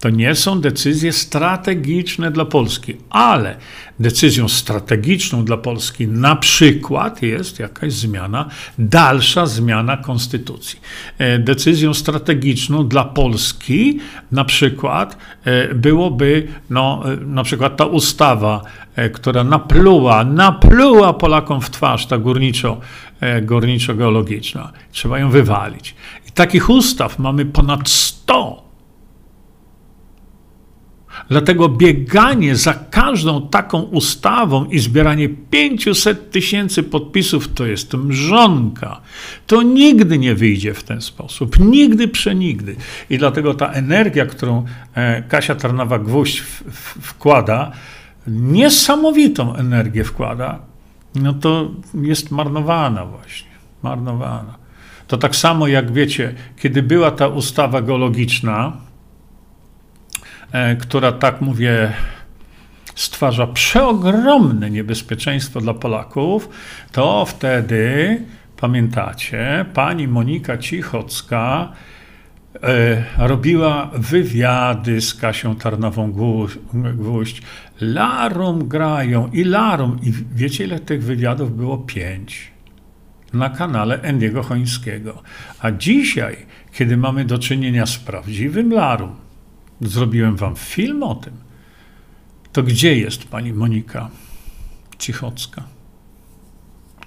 [0.00, 3.56] To nie są decyzje strategiczne dla Polski, ale
[4.00, 10.80] decyzją strategiczną dla Polski na przykład jest jakaś zmiana, dalsza zmiana konstytucji.
[11.18, 13.98] E, decyzją strategiczną dla Polski
[14.32, 18.62] na przykład e, byłoby no, e, na przykład ta ustawa,
[19.12, 22.80] która napluła, napluła Polakom w twarz, ta górniczo,
[23.42, 24.68] górniczo-geologiczna.
[24.92, 25.94] Trzeba ją wywalić.
[26.28, 28.67] I takich ustaw mamy ponad 100
[31.28, 39.00] Dlatego bieganie za każdą taką ustawą i zbieranie 500 tysięcy podpisów to jest mrzonka.
[39.46, 41.58] To nigdy nie wyjdzie w ten sposób.
[41.58, 42.76] Nigdy przenigdy.
[43.10, 44.64] I dlatego ta energia, którą
[44.94, 46.42] e, Kasia Tarnawa-Gwóźdź
[47.02, 47.72] wkłada,
[48.26, 50.58] niesamowitą energię wkłada,
[51.14, 53.48] no to jest marnowana właśnie.
[53.82, 54.54] Marnowana.
[55.08, 58.87] To tak samo jak wiecie, kiedy była ta ustawa geologiczna,
[60.80, 61.92] która, tak mówię,
[62.94, 66.48] stwarza przeogromne niebezpieczeństwo dla Polaków,
[66.92, 68.22] to wtedy,
[68.60, 71.72] pamiętacie, pani Monika Cichocka
[72.62, 77.42] e, robiła wywiady z Kasią Tarnową-Gwóźdź.
[77.80, 79.98] Larum grają i larum.
[80.02, 81.78] I wiecie, ile tych wywiadów było?
[81.78, 82.50] Pięć.
[83.32, 85.22] Na kanale Endiego Chońskiego.
[85.60, 86.36] A dzisiaj,
[86.72, 89.27] kiedy mamy do czynienia z prawdziwym larum,
[89.80, 91.32] Zrobiłem wam film o tym.
[92.52, 94.10] To gdzie jest pani Monika
[94.98, 95.64] Cichocka?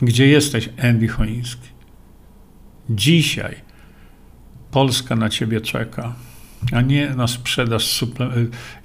[0.02, 1.68] Gdzie jesteś, Andy Choiński?
[2.90, 3.56] Dzisiaj
[4.72, 6.16] Polska na ciebie czeka,
[6.72, 8.06] a nie na sprzedaż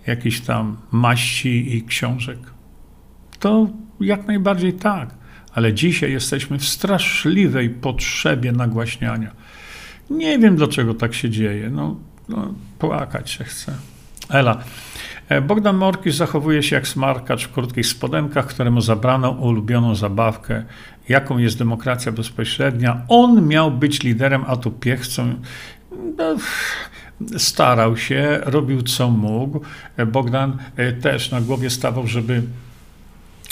[0.06, 2.38] jakichś tam maści i książek.
[3.38, 3.70] To
[4.00, 5.14] jak najbardziej tak,
[5.52, 9.32] ale dzisiaj jesteśmy w straszliwej potrzebie nagłaśniania.
[10.10, 11.70] Nie wiem, dlaczego tak się dzieje.
[11.70, 11.96] No,
[12.28, 13.72] no, płakać się chce.
[14.28, 14.64] Ela.
[15.28, 20.64] E, Bogdan Morkisz zachowuje się jak smarkacz w krótkich spodenkach, któremu zabrano ulubioną zabawkę,
[21.08, 23.00] jaką jest demokracja bezpośrednia.
[23.08, 25.34] On miał być liderem, a tu piechcą.
[26.16, 26.36] No,
[27.38, 29.60] starał się, robił co mógł.
[29.96, 32.42] E, Bogdan e, też na głowie stawał, żeby,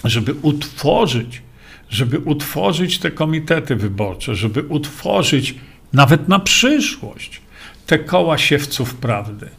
[0.04, 1.42] żeby utworzyć,
[1.88, 5.54] żeby utworzyć te komitety wyborcze, żeby utworzyć
[5.92, 7.43] nawet na przyszłość
[7.86, 9.50] te koła siewców prawdy.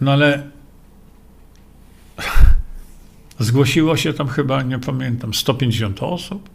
[0.00, 0.50] No ale
[3.38, 6.50] zgłosiło się tam chyba, nie pamiętam, 150 osób.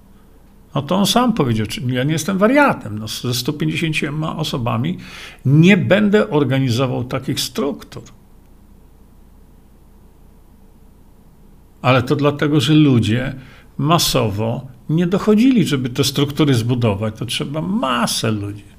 [0.75, 2.99] No to on sam powiedział, ja nie jestem wariatem.
[2.99, 3.95] No, ze 150
[4.37, 4.97] osobami
[5.45, 8.03] nie będę organizował takich struktur.
[11.81, 13.35] Ale to dlatego, że ludzie
[13.77, 17.15] masowo nie dochodzili, żeby te struktury zbudować.
[17.19, 18.78] To trzeba masę ludzi.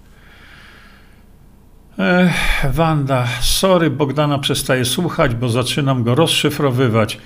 [1.99, 7.19] Ech, Wanda, sorry, Bogdana przestaje słuchać, bo zaczynam go rozszyfrowywać.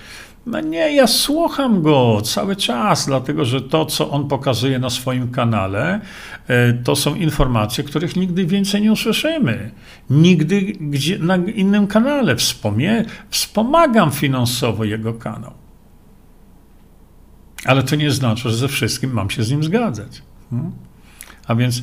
[0.47, 5.31] No nie, ja słucham go cały czas, dlatego że to, co on pokazuje na swoim
[5.31, 6.01] kanale,
[6.49, 9.71] e, to są informacje, których nigdy więcej nie usłyszymy.
[10.11, 12.37] Nigdy gdzie, na innym kanale.
[12.37, 15.53] Wspomie, wspomagam finansowo jego kanał.
[17.65, 20.23] Ale to nie znaczy, że ze wszystkim mam się z nim zgadzać.
[20.51, 20.73] Hmm?
[21.47, 21.83] A więc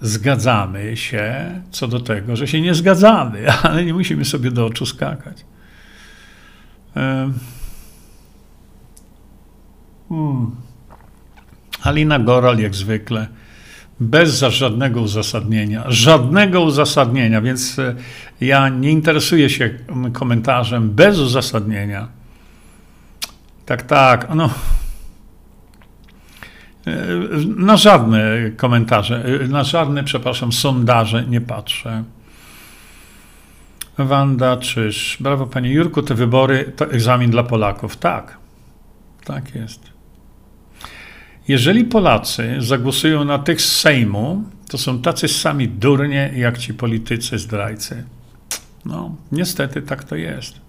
[0.00, 4.86] zgadzamy się co do tego, że się nie zgadzamy, ale nie musimy sobie do oczu
[4.86, 5.44] skakać.
[6.94, 7.34] Hmm.
[11.82, 13.28] Alina Goral, jak zwykle,
[14.00, 15.84] bez żadnego uzasadnienia.
[15.88, 17.94] Żadnego uzasadnienia, więc e,
[18.40, 19.70] ja nie interesuję się
[20.12, 22.08] komentarzem bez uzasadnienia.
[23.66, 24.50] Tak, tak, no.
[26.86, 27.06] E,
[27.56, 32.04] na żadne komentarze, e, na żadne, przepraszam, sondaże nie patrzę.
[33.98, 35.16] Wanda Czyż.
[35.20, 37.96] Brawo, panie Jurku, te wybory to egzamin dla Polaków.
[37.96, 38.38] Tak,
[39.24, 39.80] tak jest.
[41.48, 47.38] Jeżeli Polacy zagłosują na tych z Sejmu, to są tacy sami durnie jak ci politycy
[47.38, 48.04] zdrajcy.
[48.84, 50.63] No, niestety tak to jest.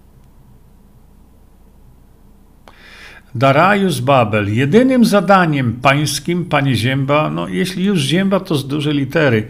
[3.38, 4.54] Darajus Babel.
[4.54, 9.48] Jedynym zadaniem pańskim, panie Zięba, no jeśli już Zięba, to z duże litery,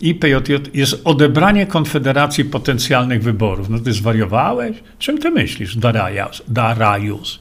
[0.00, 0.34] IPJ
[0.74, 3.68] jest odebranie Konfederacji potencjalnych wyborów.
[3.68, 4.76] No ty zwariowałeś?
[4.98, 6.42] Czym ty myślisz, Darajus?
[6.48, 7.40] Darajus.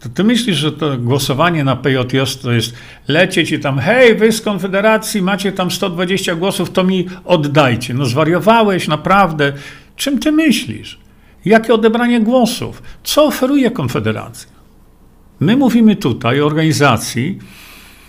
[0.00, 2.74] To ty myślisz, że to głosowanie na PJJ to jest
[3.08, 7.94] lecieć i tam, hej, wy z Konfederacji macie tam 120 głosów, to mi oddajcie.
[7.94, 9.52] No zwariowałeś, naprawdę.
[9.96, 10.98] Czym ty myślisz?
[11.44, 12.82] Jakie odebranie głosów?
[13.04, 14.50] Co oferuje Konfederacja?
[15.40, 17.38] My mówimy tutaj o organizacji,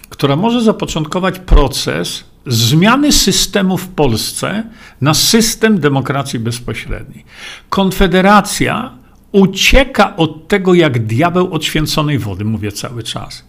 [0.10, 4.64] która może zapoczątkować proces zmiany systemu w Polsce
[5.02, 7.26] na system demokracji bezpośredniej.
[7.70, 8.92] Konfederacja
[9.32, 13.44] ucieka od tego jak diabeł od święconej wody, mówię cały czas.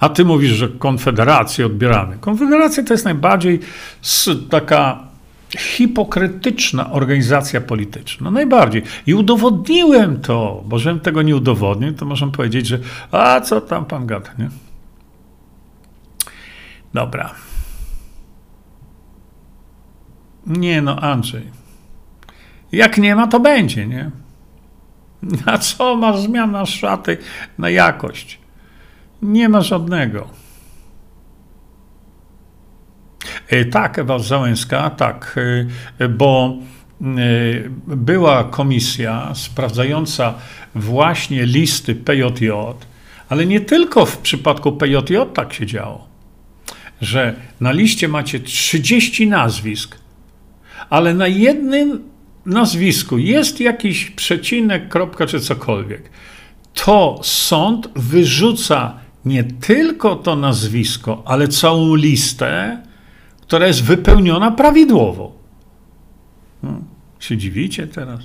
[0.00, 2.18] A ty mówisz, że konfederację odbieramy.
[2.20, 3.60] Konfederacja to jest najbardziej
[4.50, 5.05] taka
[5.56, 8.30] hipokrytyczna organizacja polityczna.
[8.30, 8.82] Najbardziej.
[9.06, 12.78] I udowodniłem to, bo żebym tego nie udowodnił, to możemy powiedzieć, że
[13.10, 14.50] a co tam pan gada, nie?
[16.94, 17.34] Dobra.
[20.46, 21.50] Nie no, Andrzej.
[22.72, 24.10] Jak nie ma, to będzie, nie?
[25.46, 27.18] Na co masz zmiana szaty
[27.58, 28.38] na jakość?
[29.22, 30.28] Nie ma żadnego.
[33.48, 35.36] E, tak, Ewa Załęska, tak,
[35.98, 36.56] e, bo
[37.00, 37.04] e,
[37.86, 40.34] była komisja sprawdzająca
[40.74, 42.50] właśnie listy PJJ,
[43.28, 46.08] ale nie tylko w przypadku PJJ tak się działo,
[47.00, 49.98] że na liście macie 30 nazwisk,
[50.90, 52.02] ale na jednym
[52.46, 56.10] nazwisku jest jakiś przecinek, kropka czy cokolwiek,
[56.74, 62.82] to sąd wyrzuca nie tylko to nazwisko, ale całą listę,
[63.46, 65.32] która jest wypełniona prawidłowo.
[66.62, 66.80] No,
[67.18, 68.20] się dziwicie teraz?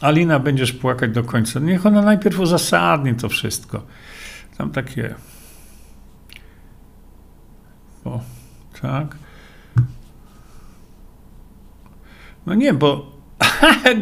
[0.00, 1.60] Alina, będziesz płakać do końca.
[1.60, 3.82] Niech ona najpierw uzasadni to wszystko.
[4.58, 5.14] Tam takie.
[8.04, 8.20] O,
[8.82, 9.16] tak.
[12.46, 13.12] No nie, bo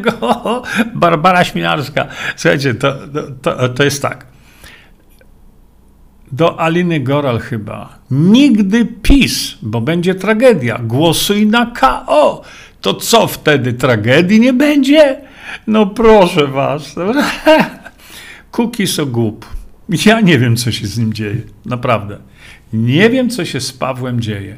[0.95, 2.07] Barbara Śmilarska.
[2.35, 2.93] Słuchajcie, to,
[3.41, 4.32] to, to jest tak.
[6.33, 7.99] Do Aliny Goral chyba.
[8.11, 10.77] Nigdy PiS, bo będzie tragedia.
[10.77, 12.41] Głosuj na KO.
[12.81, 13.73] To co wtedy?
[13.73, 15.21] Tragedii nie będzie?
[15.67, 16.95] No proszę was.
[18.51, 19.45] Kuki so głup.
[20.05, 21.41] Ja nie wiem, co się z nim dzieje.
[21.65, 22.17] Naprawdę.
[22.73, 24.57] Nie wiem, co się z Pawłem dzieje.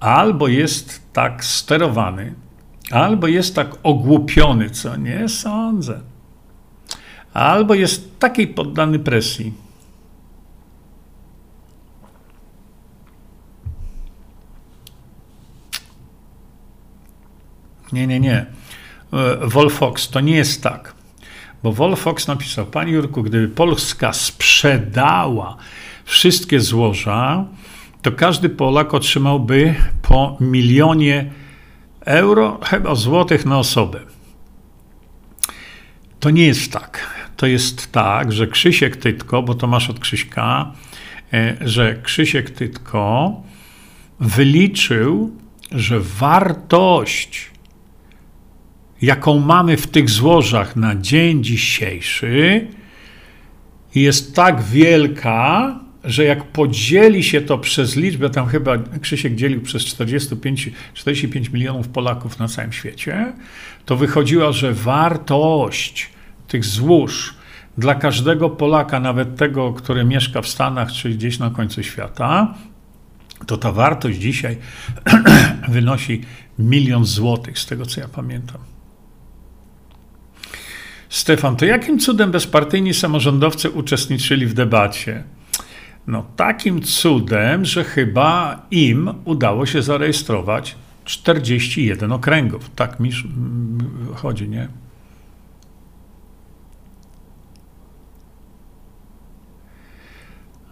[0.00, 2.34] Albo jest tak sterowany,
[2.90, 6.00] Albo jest tak ogłupiony, co nie sądzę.
[7.32, 9.65] Albo jest takiej poddany presji.
[17.92, 18.46] Nie, nie, nie.
[19.12, 20.94] E, Wolfox, to nie jest tak.
[21.62, 25.56] Bo Wolfox napisał, Panie Jurku, gdyby Polska sprzedała
[26.04, 27.44] wszystkie złoża,
[28.02, 31.30] to każdy Polak otrzymałby po milionie
[32.04, 34.00] euro, chyba złotych na osobę.
[36.20, 37.16] To nie jest tak.
[37.36, 40.72] To jest tak, że Krzysiek Tytko, bo to masz od Krzyśka,
[41.32, 43.32] e, że Krzysiek Tytko
[44.20, 45.36] wyliczył,
[45.72, 47.50] że wartość,
[49.02, 52.66] jaką mamy w tych złożach na dzień dzisiejszy,
[53.94, 55.74] jest tak wielka,
[56.04, 61.88] że jak podzieli się to przez liczbę, tam chyba Krzysiek dzielił przez 45, 45 milionów
[61.88, 63.32] Polaków na całym świecie,
[63.84, 66.10] to wychodziła, że wartość
[66.48, 67.34] tych złóż
[67.78, 72.54] dla każdego Polaka, nawet tego, który mieszka w Stanach czy gdzieś na końcu świata,
[73.46, 74.56] to ta wartość dzisiaj
[75.68, 76.20] wynosi
[76.58, 78.75] milion złotych, z tego co ja pamiętam.
[81.08, 85.24] Stefan, to jakim cudem bezpartyjni samorządowcy uczestniczyli w debacie?
[86.06, 92.70] No takim cudem, że chyba im udało się zarejestrować 41 okręgów.
[92.76, 93.10] Tak mi
[94.14, 94.68] chodzi, nie?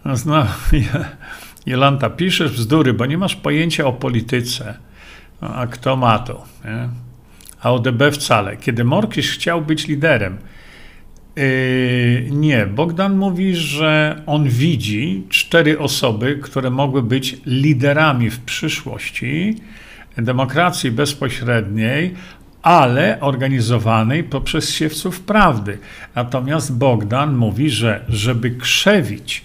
[0.04, 0.46] No,
[1.66, 4.78] Jolanta, piszesz bzdury, bo nie masz pojęcia o polityce.
[5.42, 6.44] No, a kto ma to?
[6.64, 6.88] Nie?
[7.64, 8.56] A ODB wcale.
[8.56, 10.38] Kiedy Morkisz chciał być liderem,
[11.36, 19.56] Yy, nie, Bogdan mówi, że on widzi cztery osoby, które mogły być liderami w przyszłości
[20.16, 22.14] demokracji bezpośredniej,
[22.62, 25.78] ale organizowanej poprzez siewców prawdy.
[26.14, 29.44] Natomiast Bogdan mówi, że żeby krzewić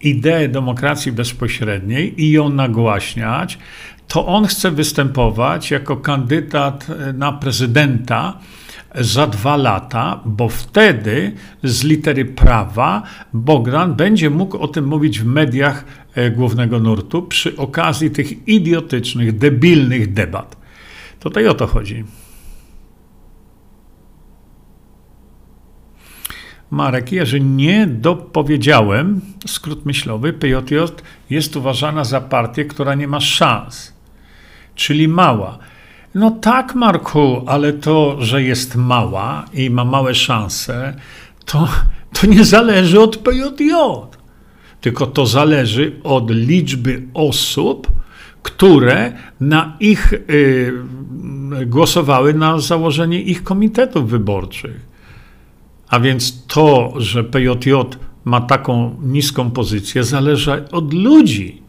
[0.00, 3.58] ideę demokracji bezpośredniej i ją nagłaśniać,
[4.10, 8.38] to on chce występować jako kandydat na prezydenta
[8.94, 11.32] za dwa lata, bo wtedy
[11.62, 13.02] z litery prawa
[13.32, 15.84] Bogdan będzie mógł o tym mówić w mediach
[16.14, 20.56] e, głównego nurtu przy okazji tych idiotycznych, debilnych debat.
[21.20, 22.04] Tutaj o to chodzi.
[26.70, 30.74] Marek, jeżeli nie dopowiedziałem, skrót myślowy, PJJ
[31.30, 33.99] jest uważana za partię, która nie ma szans,
[34.80, 35.58] czyli mała.
[36.14, 40.94] No tak, Marku, ale to, że jest mała i ma małe szanse,
[41.44, 41.68] to,
[42.12, 43.72] to nie zależy od PJJ,
[44.80, 47.88] tylko to zależy od liczby osób,
[48.42, 50.72] które na ich y,
[51.66, 54.80] głosowały na założenie ich komitetów wyborczych.
[55.88, 57.72] A więc to, że PJJ
[58.24, 61.59] ma taką niską pozycję, zależy od ludzi.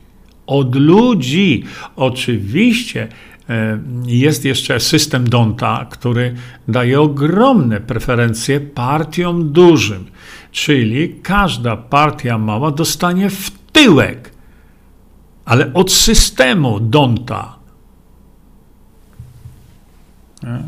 [0.52, 1.64] Od ludzi.
[1.96, 3.08] Oczywiście
[3.52, 6.36] E, jest jeszcze system Donta, który
[6.68, 10.12] daje ogromne preferencje partiom dużym,
[10.52, 14.34] czyli każda partia mała dostanie w tyłek,
[15.46, 17.56] ale od systemu Donta.
[20.44, 20.64] Nie?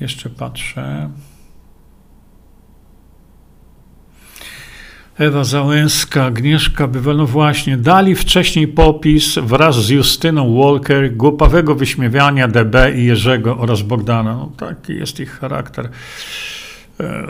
[0.00, 1.10] Jeszcze patrzę.
[5.18, 12.48] Ewa Załęska, Agnieszka Bywal, no właśnie, dali wcześniej popis wraz z Justyną Walker głupawego wyśmiewania
[12.48, 14.32] DB i Jerzego oraz Bogdana.
[14.32, 15.88] No taki jest ich charakter.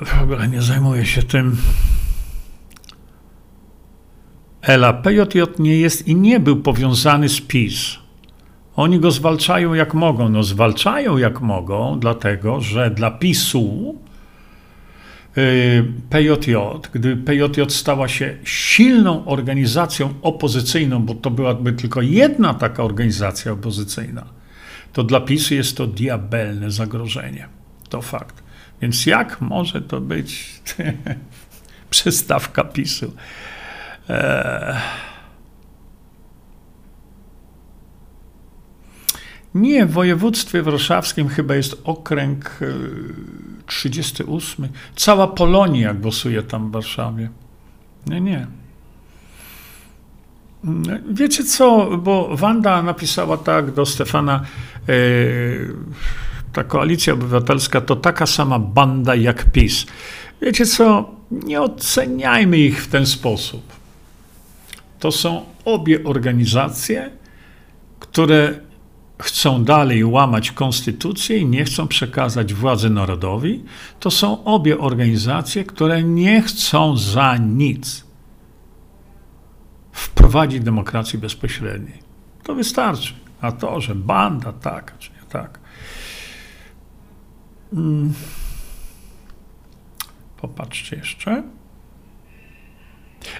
[0.06, 1.56] W ogóle nie zajmuję się tym.
[4.62, 7.98] Ela, PJJ nie jest i nie był powiązany z PiS.
[8.76, 10.28] Oni go zwalczają jak mogą.
[10.28, 13.94] No zwalczają jak mogą, dlatego że dla PiSu
[16.10, 16.56] PJJ,
[16.92, 24.26] gdy PJJ stała się silną organizacją opozycyjną, bo to byłaby tylko jedna taka organizacja opozycyjna,
[24.92, 27.48] to dla PiSu jest to diabelne zagrożenie.
[27.88, 28.42] To fakt.
[28.82, 30.60] Więc jak może to być
[31.90, 33.12] przestawka PiSu?
[34.08, 34.76] Eee.
[39.56, 42.60] Nie, w województwie warszawskim chyba jest okręg
[43.66, 44.64] 38.
[44.64, 47.30] E, Cała Polonia głosuje tam w Warszawie.
[48.06, 48.46] Nie, nie.
[51.10, 54.42] Wiecie co, bo Wanda napisała tak do Stefana,
[54.88, 54.92] e,
[56.52, 59.86] ta koalicja obywatelska to taka sama banda jak PiS.
[60.42, 63.62] Wiecie co, nie oceniajmy ich w ten sposób.
[64.98, 67.10] To są obie organizacje,
[68.00, 68.65] które
[69.18, 73.64] chcą dalej łamać konstytucję i nie chcą przekazać władzy narodowi,
[74.00, 78.04] to są obie organizacje, które nie chcą za nic
[79.92, 81.98] wprowadzić demokracji bezpośredniej.
[82.42, 83.14] To wystarczy.
[83.40, 85.58] A to, że banda taka czy nie tak.
[87.74, 88.12] Hmm.
[90.36, 91.42] Popatrzcie jeszcze.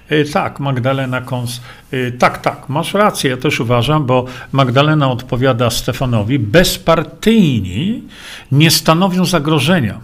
[0.09, 1.61] E, tak, Magdalena Kons.
[1.91, 8.03] E, tak, tak, masz rację, ja też uważam, bo Magdalena odpowiada Stefanowi, bezpartyjni
[8.51, 9.99] nie stanowią zagrożenia.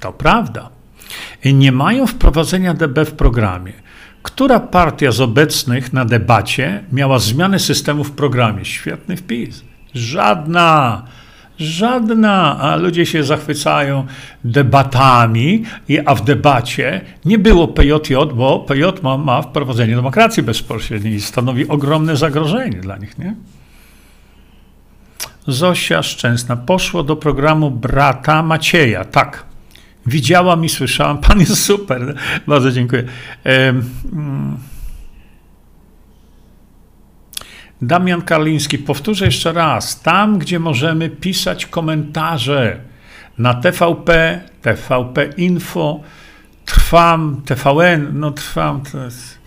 [0.00, 0.70] To prawda.
[1.44, 3.72] Nie mają wprowadzenia DB w programie.
[4.22, 8.64] Która partia z obecnych na debacie miała zmianę systemu w programie?
[8.64, 9.64] Świetny wpis.
[9.94, 11.02] Żadna.
[11.58, 14.06] Żadna, a ludzie się zachwycają
[14.44, 15.64] debatami,
[16.06, 21.68] a w debacie nie było PJJ, bo PJ ma, ma wprowadzenie demokracji bezpośredniej i stanowi
[21.68, 23.34] ogromne zagrożenie dla nich, nie?
[25.46, 29.04] Zosia Szczęsna poszło do programu brata Macieja.
[29.04, 29.44] Tak.
[30.06, 31.18] Widziałam i słyszałam.
[31.18, 32.14] Pan jest super.
[32.46, 33.04] Bardzo dziękuję.
[33.44, 34.56] Mm.
[37.82, 40.00] Damian Karliński, powtórzę jeszcze raz.
[40.00, 42.80] Tam, gdzie możemy pisać komentarze
[43.38, 46.00] na TVP, TVP Info,
[46.64, 49.38] Trwam, TVN, no Trwam to jest...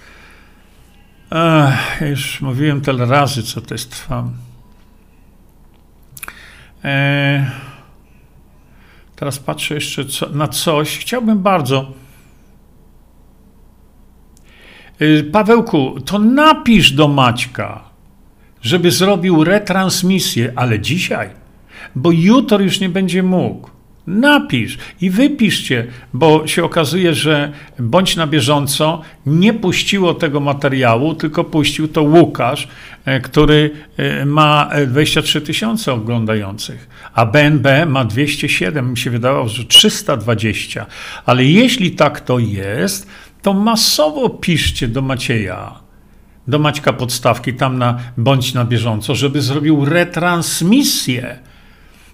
[1.31, 4.33] Ech, już mówiłem tyle razy, co to jest Trwam.
[9.15, 10.97] Teraz patrzę jeszcze co, na coś.
[10.97, 11.91] Chciałbym bardzo.
[14.99, 17.90] E, Pawełku, to napisz do Maćka,
[18.61, 21.29] żeby zrobił retransmisję, ale dzisiaj,
[21.95, 23.69] bo jutro już nie będzie mógł.
[24.07, 31.43] Napisz i wypiszcie, bo się okazuje, że bądź na bieżąco nie puściło tego materiału, tylko
[31.43, 32.67] puścił to Łukasz,
[33.05, 39.63] e, który e, ma 23 tysiące oglądających, a BNB ma 207, mi się wydawało, że
[39.63, 40.85] 320.
[41.25, 43.07] Ale jeśli tak to jest,
[43.41, 45.80] to masowo piszcie do Macieja,
[46.47, 51.39] do Maćka Podstawki, tam na bądź na bieżąco, żeby zrobił retransmisję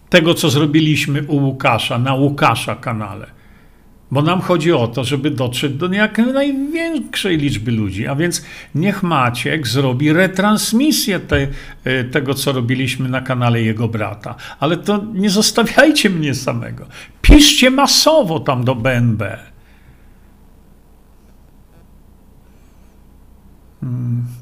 [0.10, 3.38] tego, co zrobiliśmy u Łukasza, na Łukasza kanale.
[4.12, 8.08] Bo nam chodzi o to, żeby dotrzeć do jak największej liczby ludzi.
[8.08, 11.48] A więc niech Maciek zrobi retransmisję te,
[11.84, 14.36] e, tego, co robiliśmy na kanale jego brata.
[14.60, 16.86] Ale to nie zostawiajcie mnie samego.
[17.22, 19.38] Piszcie masowo tam do BNB.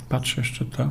[0.10, 0.90] Patrzę jeszcze tam.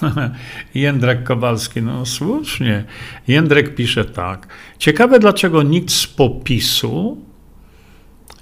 [0.74, 2.84] Jędrek Kowalski, no słusznie.
[3.28, 4.48] Jędrek pisze tak.
[4.78, 7.26] Ciekawe, dlaczego nikt z popisu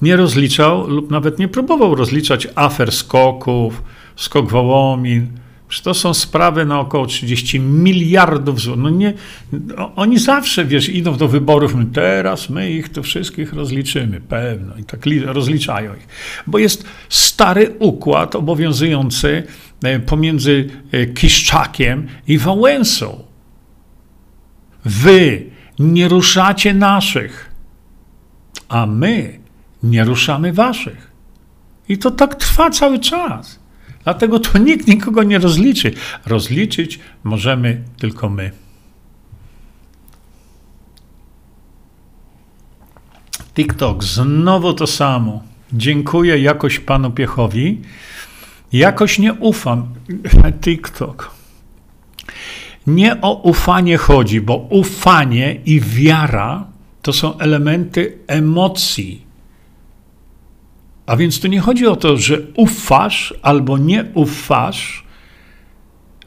[0.03, 3.83] nie rozliczał lub nawet nie próbował rozliczać afer skoków,
[4.17, 5.44] skok Wołomin.
[5.83, 8.83] To są sprawy na około 30 miliardów złotych.
[8.83, 9.13] No nie,
[9.97, 14.77] oni zawsze, wiesz, idą do wyborów, my teraz my ich tu wszystkich rozliczymy, pewno.
[14.77, 16.07] I tak rozliczają ich.
[16.47, 19.43] Bo jest stary układ obowiązujący
[19.85, 23.25] E, pomiędzy e, Kiszczakiem i Wałęsą.
[24.85, 27.51] Wy nie ruszacie naszych,
[28.69, 29.39] a my
[29.83, 31.11] nie ruszamy waszych.
[31.89, 33.61] I to tak trwa cały czas.
[34.05, 35.95] Dlatego to nikt nikogo nie rozliczy.
[36.27, 38.51] Rozliczyć możemy tylko my.
[43.55, 45.43] TikTok, znowu to samo.
[45.73, 47.81] Dziękuję jakoś panu Piechowi.
[48.73, 49.95] Jakoś nie ufam.
[50.63, 51.31] TikTok.
[52.87, 56.67] Nie o ufanie chodzi, bo ufanie i wiara
[57.03, 59.24] to są elementy emocji.
[61.07, 65.05] A więc tu nie chodzi o to, że ufasz albo nie ufasz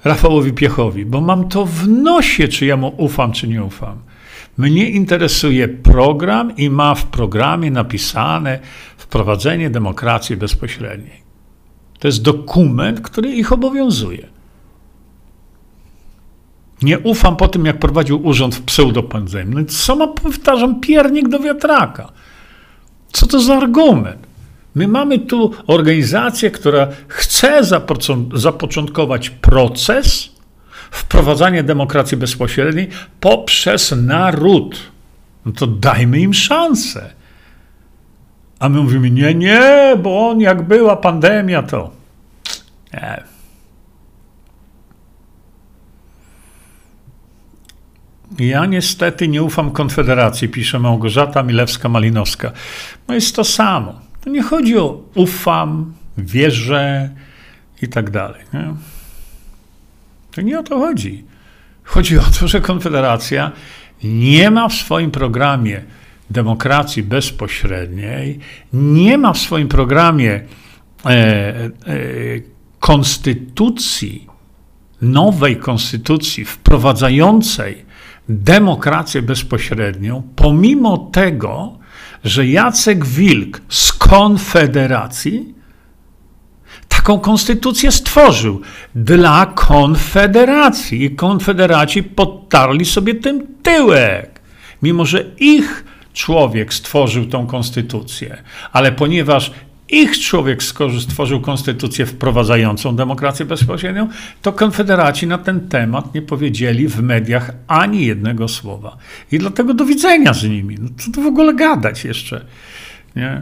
[0.03, 3.97] Rafałowi Piechowi, bo mam to w nosie, czy ja mu ufam, czy nie ufam.
[4.57, 8.59] Mnie interesuje program i ma w programie napisane
[8.97, 11.21] wprowadzenie demokracji bezpośredniej.
[11.99, 14.27] To jest dokument, który ich obowiązuje.
[16.81, 19.55] Nie ufam po tym, jak prowadził urząd w pseudopandemii.
[19.55, 22.11] No co ma, powtarzam, piernik do wiatraka?
[23.11, 24.26] Co to za argument?
[24.77, 27.61] My mamy tu organizację, która chce
[28.33, 30.29] zapoczątkować proces
[30.91, 34.79] wprowadzania demokracji bezpośredniej poprzez naród.
[35.45, 37.13] No to dajmy im szansę.
[38.59, 41.91] A my mówimy, nie, nie, bo on jak była pandemia, to.
[42.93, 43.23] Nie.
[48.39, 52.51] Ja niestety nie ufam Konfederacji, pisze Małgorzata Milewska-Malinowska.
[53.07, 54.06] No jest to samo.
[54.27, 57.09] To nie chodzi o ufam, wierzę
[57.81, 58.41] i tak dalej.
[58.53, 58.73] Nie?
[60.31, 61.23] To nie o to chodzi.
[61.83, 63.51] Chodzi o to, że Konfederacja
[64.03, 65.81] nie ma w swoim programie
[66.29, 68.39] demokracji bezpośredniej,
[68.73, 70.31] nie ma w swoim programie
[71.05, 71.71] e, e,
[72.79, 74.27] konstytucji,
[75.01, 77.85] nowej konstytucji wprowadzającej
[78.29, 81.76] demokrację bezpośrednią, pomimo tego,
[82.27, 85.53] że Jacek Wilk z Konfederacji
[86.87, 88.61] taką konstytucję stworzył
[88.95, 94.41] dla Konfederacji i Konfederaci podtarli sobie tym tyłek,
[94.81, 99.51] mimo że ich człowiek stworzył tą konstytucję, ale ponieważ
[99.89, 100.63] ich człowiek
[100.99, 104.09] stworzył konstytucję wprowadzającą demokrację bezpośrednią,
[104.41, 108.97] to konfederaci na ten temat nie powiedzieli w mediach ani jednego słowa.
[109.31, 110.77] I dlatego do widzenia z nimi.
[110.79, 112.45] No, co tu w ogóle gadać jeszcze?
[113.15, 113.41] Nie?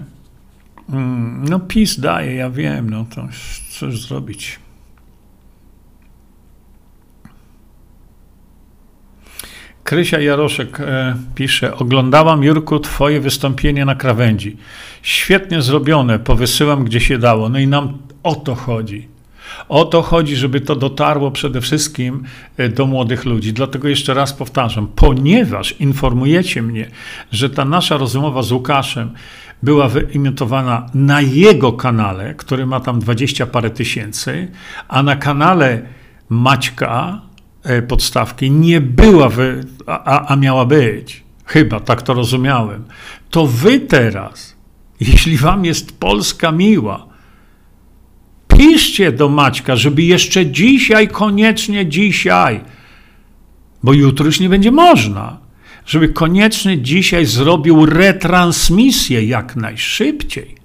[0.90, 3.28] Mm, no PiS daje, ja wiem, no to
[3.70, 4.60] coś zrobić.
[9.86, 14.58] Krysia Jaroszek e, pisze: Oglądałam, Jurku, Twoje wystąpienie na krawędzi.
[15.02, 17.50] Świetnie zrobione, powysyłam gdzie się dało.
[17.50, 19.08] No i nam o to chodzi.
[19.70, 22.24] O to chodzi, żeby to dotarło przede wszystkim
[22.58, 23.54] e, do młodych ludzi.
[23.54, 26.90] Dlatego jeszcze raz powtarzam, ponieważ informujecie mnie,
[27.32, 29.12] że ta nasza rozmowa z Łukaszem
[29.64, 34.52] była wyimitowana na jego kanale, który ma tam dwadzieścia parę tysięcy,
[34.88, 35.82] a na kanale
[36.30, 37.22] Maćka,
[37.88, 42.84] podstawki nie była, wy, a, a miała być, chyba tak to rozumiałem,
[43.30, 44.56] to wy teraz,
[45.00, 47.08] jeśli wam jest Polska miła,
[48.48, 52.62] piszcie do Maćka, żeby jeszcze dzisiaj, koniecznie dzisiaj,
[53.84, 55.38] bo jutro już nie będzie można,
[55.86, 60.56] żeby koniecznie dzisiaj zrobił retransmisję jak najszybciej.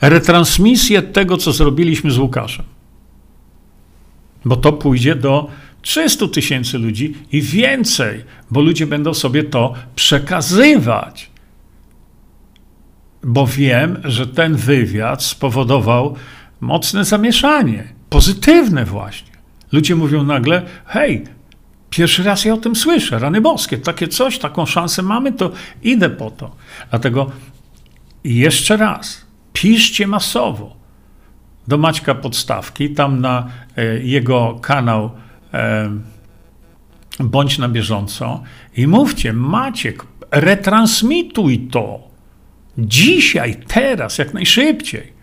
[0.00, 2.64] Retransmisję tego, co zrobiliśmy z Łukaszem.
[4.44, 5.50] Bo to pójdzie do
[5.82, 11.30] 300 tysięcy ludzi i więcej, bo ludzie będą sobie to przekazywać.
[13.22, 16.16] Bo wiem, że ten wywiad spowodował
[16.60, 19.32] mocne zamieszanie, pozytywne właśnie.
[19.72, 21.24] Ludzie mówią nagle: hej,
[21.90, 25.50] pierwszy raz ja o tym słyszę, rany boskie, takie coś, taką szansę mamy, to
[25.82, 26.56] idę po to.
[26.90, 27.30] Dlatego
[28.24, 30.76] jeszcze raz, piszcie masowo
[31.68, 35.10] do Maćka Podstawki, tam na e, jego kanał
[37.20, 38.42] bądź na bieżąco
[38.76, 42.08] i mówcie, Maciek, retransmituj to
[42.78, 45.18] dzisiaj, teraz, jak najszybciej.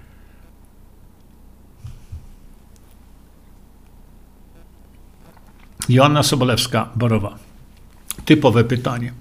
[5.90, 7.36] Joanna Sobolewska-Borowa.
[8.26, 9.14] Typowe pytanie.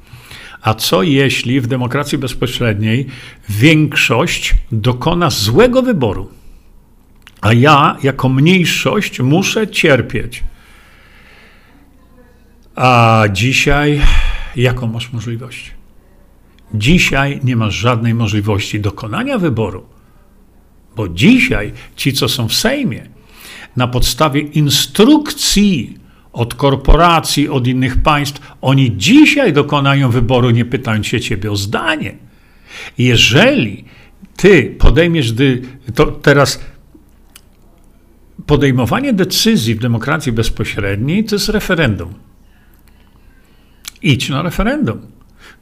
[0.63, 3.07] A co jeśli w demokracji bezpośredniej
[3.49, 6.31] większość dokona złego wyboru,
[7.41, 10.45] a ja jako mniejszość muszę cierpieć?
[12.75, 14.01] A dzisiaj
[14.57, 15.73] jaką masz możliwość?
[16.75, 19.85] Dzisiaj nie masz żadnej możliwości dokonania wyboru,
[20.97, 23.09] bo dzisiaj ci, co są w Sejmie,
[23.77, 25.99] na podstawie instrukcji
[26.33, 32.17] od korporacji, od innych państw, oni dzisiaj dokonają wyboru, nie pytając się ciebie o zdanie.
[32.99, 33.85] Jeżeli
[34.37, 35.35] ty podejmiesz,
[35.95, 36.61] to teraz
[38.47, 42.15] podejmowanie decyzji w demokracji bezpośredniej to jest referendum
[44.05, 44.99] idź na referendum.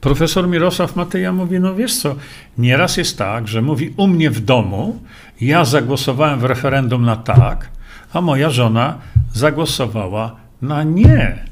[0.01, 2.17] Profesor Mirosław Matyja mówi, no wiesz co,
[2.59, 5.03] nieraz jest tak, że mówi u mnie w domu,
[5.41, 7.71] ja zagłosowałem w referendum na tak,
[8.13, 8.99] a moja żona
[9.35, 11.45] zagłosowała na nie.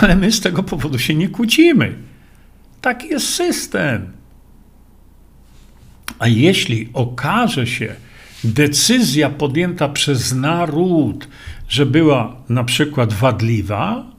[0.00, 1.94] Ale my z tego powodu się nie kłócimy.
[2.80, 4.12] Taki jest system.
[6.18, 7.94] A jeśli okaże się
[8.44, 11.28] decyzja podjęta przez naród,
[11.68, 14.15] że była na przykład wadliwa,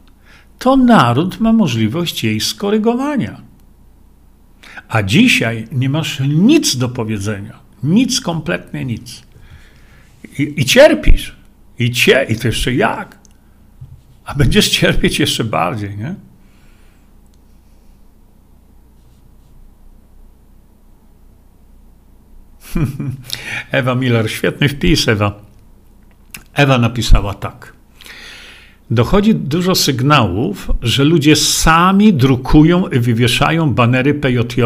[0.60, 3.42] to naród ma możliwość jej skorygowania.
[4.90, 7.60] A dzisiaj nie masz nic do powiedzenia.
[7.84, 9.24] Nic, kompletnie nic.
[10.40, 11.36] I, i cierpisz.
[11.80, 13.18] I cie, i to jeszcze jak?
[14.26, 16.16] A będziesz cierpieć jeszcze bardziej, nie?
[23.72, 25.40] Ewa Miller, świetny wpis, Ewa.
[26.54, 27.77] Ewa napisała tak
[28.92, 34.62] dochodzi dużo sygnałów, że ludzie sami drukują i wywieszają banery PJJ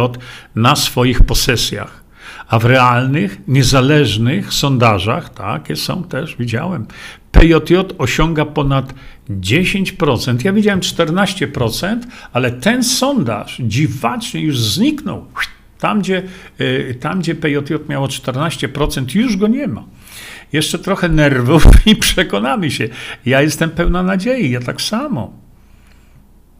[0.55, 2.01] na swoich posesjach.
[2.47, 6.85] A w realnych, niezależnych sondażach, takie są też, widziałem,
[7.31, 8.93] PJJ osiąga ponad
[9.29, 10.45] 10%.
[10.45, 11.97] Ja widziałem 14%,
[12.33, 15.25] ale ten sondaż dziwacznie już zniknął.
[15.79, 16.23] Tam, gdzie,
[16.61, 19.83] y, tam, gdzie PJJ miało 14%, już go nie ma.
[20.53, 22.89] Jeszcze trochę nerwów i przekonamy się.
[23.25, 25.33] Ja jestem pełna nadziei, ja tak samo.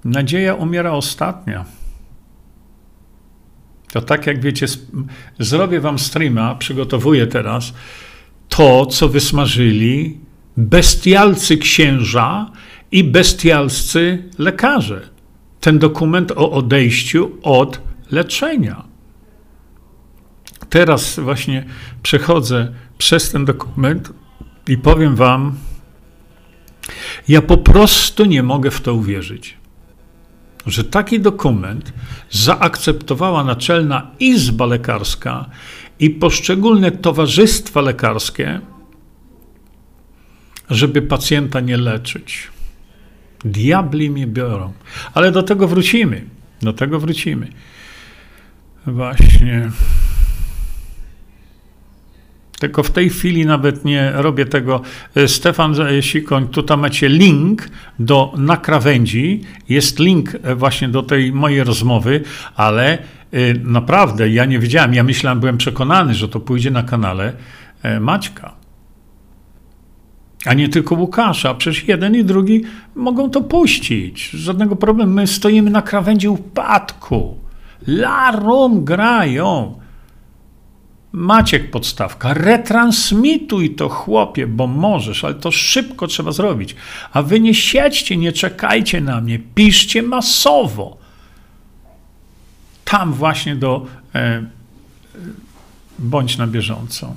[0.06, 1.66] Nadzieja umiera ostatnia.
[3.94, 4.66] To tak jak wiecie,
[5.40, 7.74] zrobię wam streama, przygotowuję teraz
[8.50, 10.18] to, co wysmażyli
[10.58, 12.52] bestialcy księża
[12.92, 15.10] i bestialscy lekarze.
[15.60, 17.82] Ten dokument o odejściu od
[18.12, 18.84] leczenia.
[20.70, 21.66] Teraz właśnie
[22.04, 24.14] przechodzę przez ten dokument
[24.68, 25.56] i powiem Wam,
[27.28, 29.58] ja po prostu nie mogę w to uwierzyć,
[30.66, 31.94] że taki dokument
[32.30, 35.46] zaakceptowała Naczelna Izba Lekarska
[36.00, 38.62] i poszczególne towarzystwa lekarskie,
[40.70, 42.48] żeby pacjenta nie leczyć.
[43.46, 44.74] Diabli mnie biorą.
[45.14, 46.26] Ale do tego wrócimy.
[46.62, 47.48] Do tego wrócimy.
[48.88, 49.72] Właśnie.
[52.62, 54.82] Tylko w tej chwili nawet nie robię tego.
[55.16, 59.42] E, Stefan Sikoń, tutaj macie link do na krawędzi.
[59.70, 62.24] Jest link e, właśnie do tej mojej rozmowy,
[62.56, 63.00] ale e,
[63.64, 64.94] naprawdę ja nie wiedziałem.
[64.94, 67.34] Ja myślałem, byłem przekonany, że to pójdzie na kanale
[68.00, 68.54] Maćka.
[70.46, 71.54] A nie tylko Łukasza.
[71.54, 72.62] Przecież jeden i drugi
[72.96, 74.30] mogą to puścić.
[74.30, 75.14] Żadnego problemu.
[75.14, 77.38] My stoimy na krawędzi upadku.
[77.88, 79.81] Larum grają.
[81.14, 86.76] Maciek podstawka, retransmituj to chłopie, bo możesz, ale to szybko trzeba zrobić.
[87.14, 90.98] A wy nie siedźcie, nie czekajcie na mnie, piszcie masowo.
[92.86, 93.86] Tam właśnie do
[94.16, 94.46] e,
[96.00, 97.16] bądź na bieżąco.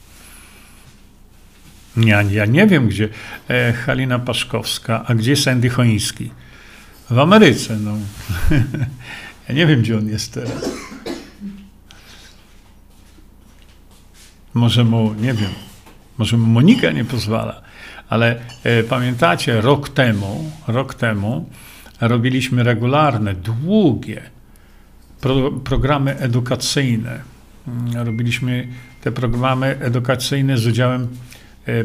[2.06, 3.10] Ja, ja nie wiem, gdzie
[3.50, 6.32] e, Halina Paszkowska, a gdzie Sandy Choński?
[7.10, 7.92] W Ameryce, no.
[9.50, 10.70] ja nie wiem, gdzie on jest teraz.
[14.54, 15.52] Może mu, nie wiem,
[16.18, 17.62] może mu Monika nie pozwala,
[18.10, 21.50] ale e, pamiętacie, rok temu, rok temu
[22.02, 24.22] robiliśmy regularne, długie
[25.22, 27.20] pro, programy edukacyjne.
[27.68, 28.68] Mm, robiliśmy
[29.02, 31.08] te programy edukacyjne z udziałem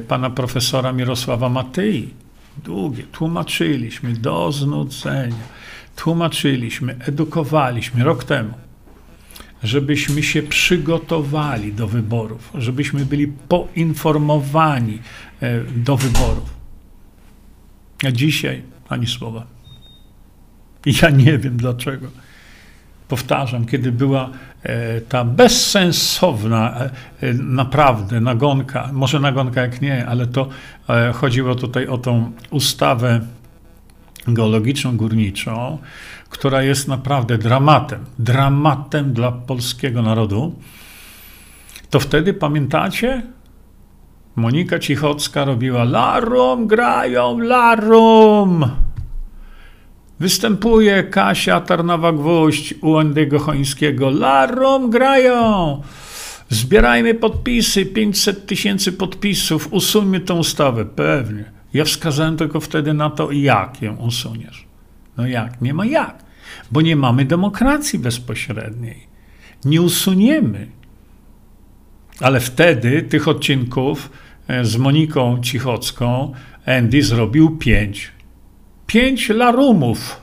[0.09, 2.14] pana profesora Mirosława Matyi.
[2.64, 3.03] Długie.
[3.03, 5.57] Tłumaczyliśmy do znudzenia.
[5.97, 8.55] Tłumaczyliśmy, edukowaliśmy rok temu,
[9.62, 14.99] żebyśmy się przygotowali do wyborów, żebyśmy byli poinformowani
[15.41, 16.55] e, do wyborów.
[18.07, 19.47] A dzisiaj ani słowa.
[21.03, 22.09] Ja nie wiem dlaczego
[23.09, 24.31] powtarzam, kiedy była
[24.63, 30.49] e, ta bezsensowna e, naprawdę nagonka, może nagonka jak nie, ale to
[30.89, 33.21] e, chodziło tutaj o tą ustawę
[34.29, 35.79] geologiczną, górniczą,
[36.31, 40.55] która jest naprawdę dramatem, dramatem dla polskiego narodu,
[41.91, 43.23] to wtedy pamiętacie?
[44.37, 48.86] Monika Cichocka robiła larum, grają larum.
[50.21, 54.11] Występuje Kasia Tarnowa-Gwóźdź u Andy'ego Chońskiego.
[54.11, 55.83] Larom grają!
[56.49, 60.85] Zbierajmy podpisy, 500 tysięcy podpisów, usuńmy tę ustawę.
[60.85, 61.45] Pewnie.
[61.75, 64.67] Ja wskazałem tylko wtedy na to, jak ją usuniesz.
[65.17, 65.61] No jak?
[65.61, 66.25] Nie ma jak.
[66.71, 69.07] Bo nie mamy demokracji bezpośredniej.
[69.64, 70.67] Nie usuniemy.
[72.21, 74.11] Ale wtedy tych odcinków
[74.49, 76.33] e, z Moniką Cichocką
[76.67, 78.16] Andy zrobił pięć.
[78.87, 80.20] Pięć larumów.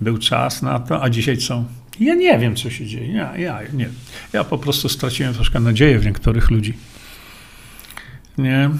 [0.00, 1.64] Był czas na to, a dzisiaj co?
[2.00, 3.12] Ja nie wiem, co się dzieje.
[3.12, 3.88] Ja, ja nie.
[4.32, 6.74] Ja po prostu straciłem troszkę nadzieję w niektórych ludzi.
[8.38, 8.70] Nie.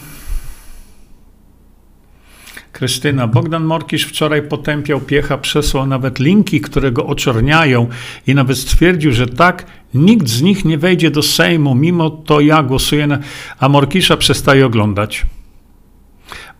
[2.72, 3.26] Krystyna.
[3.26, 7.88] Bogdan Morkisz wczoraj potępiał Piecha, przesłał nawet linki, które go oczerniają
[8.26, 12.62] i nawet stwierdził, że tak, nikt z nich nie wejdzie do Sejmu, mimo to ja
[12.62, 13.18] głosuję na...
[13.58, 15.26] A Morkisza przestaje oglądać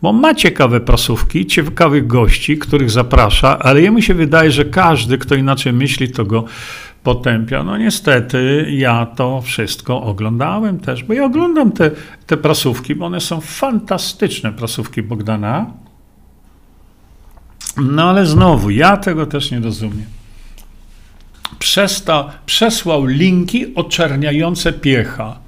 [0.05, 5.35] bo ma ciekawe prasówki, ciekawych gości, których zaprasza, ale jemu się wydaje, że każdy, kto
[5.35, 6.45] inaczej myśli, to go
[7.03, 7.63] potępia.
[7.63, 11.91] No niestety ja to wszystko oglądałem też, bo ja oglądam te,
[12.25, 15.65] te prasówki, bo one są fantastyczne, prasówki Bogdana.
[17.77, 20.05] No ale znowu, ja tego też nie rozumiem.
[21.59, 25.44] Przesta, przesłał linki oczerniające piecha.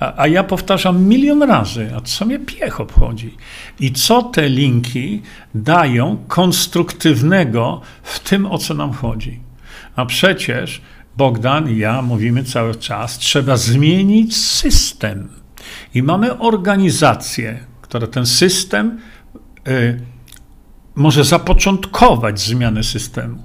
[0.00, 3.36] A, a, ja powtarzam milion razy, a co mnie piech obchodzi?
[3.80, 5.22] I co te linki
[5.54, 9.40] dają konstruktywnego w tym, o co nam chodzi?
[9.96, 10.80] A przecież
[11.16, 15.28] Bogdan i ja mówimy cały czas, trzeba zmienić system.
[15.94, 18.98] I mamy organizację, która ten system
[19.68, 20.00] y,
[20.94, 23.42] może zapoczątkować zmianę systemu.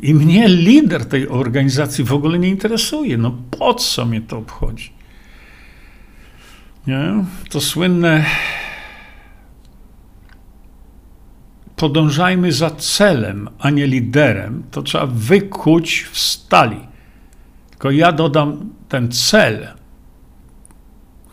[0.00, 3.18] I mnie lider tej organizacji w ogóle nie interesuje.
[3.18, 4.92] No po co mnie to obchodzi?
[6.86, 7.24] Nie?
[7.50, 8.24] To słynne
[11.76, 14.62] podążajmy za celem, a nie liderem.
[14.70, 16.80] To trzeba wykuć w stali.
[17.70, 19.68] Tylko ja dodam ten cel.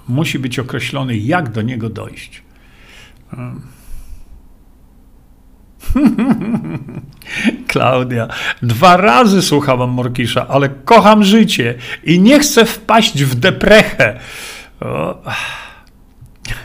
[0.07, 2.43] Musi być określony, jak do niego dojść.
[7.67, 8.27] Klaudia,
[8.61, 14.19] dwa razy słuchałam Morkisza, ale kocham życie i nie chcę wpaść w deprechę.
[14.81, 15.21] O.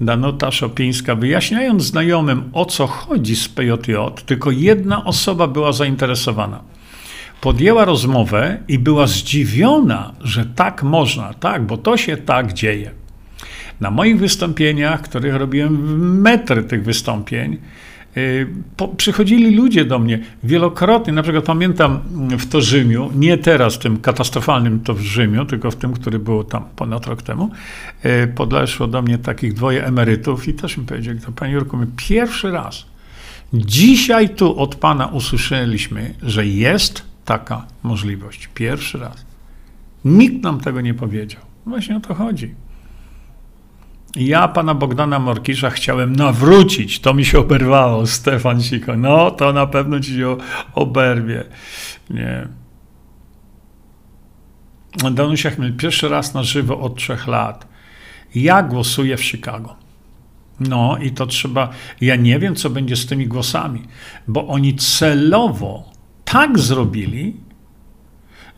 [0.00, 3.94] Danuta Szopińska, wyjaśniając znajomym o co chodzi z PJJ,
[4.26, 6.62] tylko jedna osoba była zainteresowana.
[7.40, 13.01] Podjęła rozmowę i była zdziwiona, że tak można, tak, bo to się tak dzieje.
[13.82, 17.58] Na moich wystąpieniach, których robiłem metry tych wystąpień,
[18.16, 22.00] Y, po, przychodzili ludzie do mnie wielokrotnie, na przykład pamiętam
[22.38, 26.18] w to Rzymiu, nie teraz w tym katastrofalnym to w Rzymiu, tylko w tym, który
[26.18, 27.50] był tam ponad rok temu,
[28.04, 31.86] y, podeszło do mnie takich dwoje emerytów i też mi powiedzieli, to panie Jurku, my
[31.96, 32.86] pierwszy raz
[33.52, 38.48] dzisiaj tu od pana usłyszeliśmy, że jest taka możliwość.
[38.54, 39.24] Pierwszy raz.
[40.04, 41.40] Nikt nam tego nie powiedział.
[41.66, 42.54] Właśnie o to chodzi.
[44.16, 47.00] Ja pana Bogdana Morkisza chciałem nawrócić.
[47.00, 48.96] To mi się oberwało, Stefan Siko.
[48.96, 50.36] No, to na pewno ci się
[50.74, 51.44] oberwie.
[52.10, 52.48] Nie.
[55.10, 57.66] Danusia Chmiel, pierwszy raz na żywo od trzech lat.
[58.34, 59.76] Ja głosuję w Chicago.
[60.60, 61.68] No i to trzeba.
[62.00, 63.82] Ja nie wiem, co będzie z tymi głosami,
[64.28, 65.90] bo oni celowo
[66.24, 67.36] tak zrobili,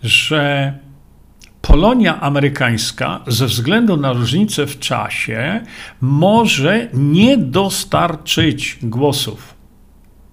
[0.02, 0.74] że
[1.66, 5.60] Polonia amerykańska ze względu na różnicę w czasie
[6.00, 9.54] może nie dostarczyć głosów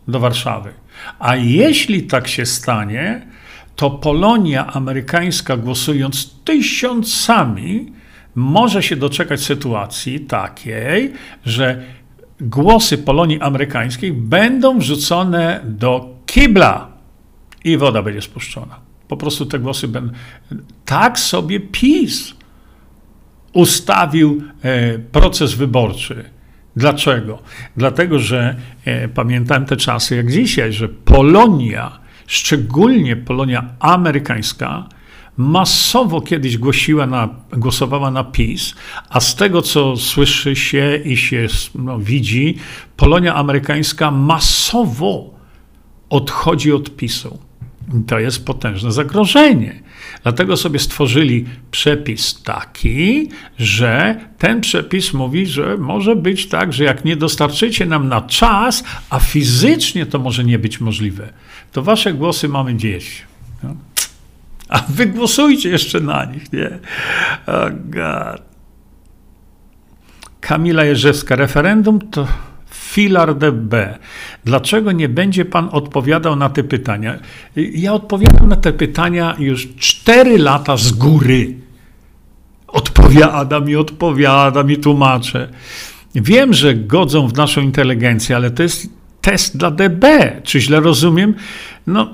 [0.08, 0.74] do Warszawy.
[1.20, 3.28] A jeśli tak się stanie,
[3.76, 7.94] to Polonia amerykańska głosując tysiącami
[8.36, 11.14] może się doczekać sytuacji takiej,
[11.46, 11.84] że
[12.42, 16.88] głosy Polonii amerykańskiej będą wrzucone do kibla
[17.64, 18.91] i woda będzie spuszczona.
[19.12, 20.14] Po prostu te głosy będą.
[20.86, 22.34] Tak sobie PiS
[23.54, 26.30] ustawił e, proces wyborczy.
[26.76, 27.40] Dlaczego?
[27.78, 28.56] Dlatego, że
[28.86, 34.88] e, pamiętam te czasy jak dzisiaj, że Polonia, szczególnie Polonia amerykańska,
[35.38, 38.76] masowo kiedyś głosiła na, głosowała na PiS,
[39.10, 42.58] a z tego, co słyszy się i się no, widzi,
[42.98, 45.34] Polonia amerykańska masowo
[46.10, 47.51] odchodzi od PiSu.
[48.08, 49.84] To jest potężne zagrożenie.
[50.24, 57.06] Dlatego sobie stworzyli przepis taki, że ten przepis mówi, że może być tak, że jak
[57.06, 61.34] nie dostarczycie nam na czas, a fizycznie to może nie być możliwe,
[61.72, 63.22] to wasze głosy mamy gdzieś.
[63.64, 63.76] No.
[64.70, 66.80] A wy głosujcie jeszcze na nich, nie?
[67.48, 68.42] Oh God.
[70.40, 72.28] Kamila Jerzewska, referendum to
[72.92, 73.74] filar DB.
[74.46, 77.20] Dlaczego nie będzie pan odpowiadał na te pytania?
[77.56, 81.54] Ja odpowiadam na te pytania już cztery lata z góry.
[82.68, 85.50] Odpowiadam i odpowiadam i tłumaczę.
[86.16, 88.90] Wiem, że godzą w naszą inteligencję, ale to jest
[89.22, 90.06] test dla DB.
[90.44, 91.36] Czy źle rozumiem?
[91.88, 92.12] No.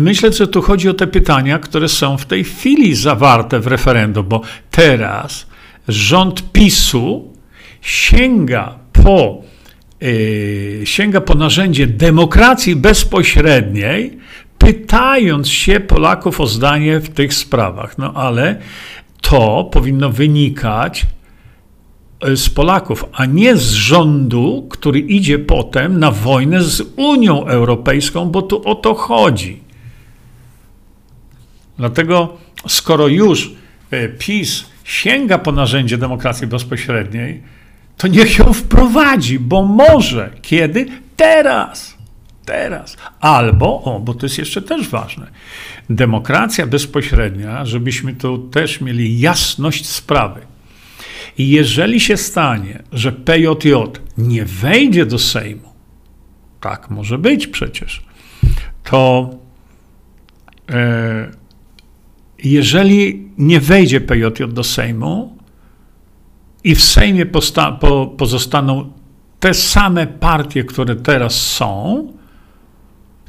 [0.00, 4.26] Myślę, że tu chodzi o te pytania, które są w tej chwili zawarte w referendum,
[4.28, 4.40] bo
[4.70, 5.46] teraz
[5.88, 7.35] rząd PiSu
[7.86, 9.42] sięga po,
[10.00, 14.18] yy, sięga po narzędzie demokracji bezpośredniej,
[14.58, 17.98] pytając się Polaków o zdanie w tych sprawach.
[17.98, 18.56] No ale
[19.20, 21.06] to powinno wynikać
[22.20, 28.24] e, z Polaków, a nie z rządu, który idzie potem na wojnę z Unią Europejską,
[28.24, 29.60] bo tu o to chodzi.
[31.78, 32.36] Dlatego,
[32.68, 33.52] skoro już
[33.90, 37.55] e, PiS sięga po narzędzie demokracji bezpośredniej,
[37.96, 40.30] to niech ją wprowadzi, bo może.
[40.42, 40.86] Kiedy?
[41.16, 41.96] Teraz.
[42.44, 42.96] Teraz.
[43.20, 45.26] Albo, o, bo to jest jeszcze też ważne,
[45.90, 50.40] demokracja bezpośrednia, żebyśmy tu też mieli jasność sprawy.
[51.38, 53.72] I jeżeli się stanie, że PJJ
[54.18, 55.68] nie wejdzie do Sejmu,
[56.60, 58.02] tak może być przecież,
[58.84, 59.30] to
[60.70, 61.30] e,
[62.44, 65.35] jeżeli nie wejdzie PJJ do Sejmu,
[66.66, 68.92] i w Sejmie posta- po, pozostaną
[69.40, 72.12] te same partie, które teraz są,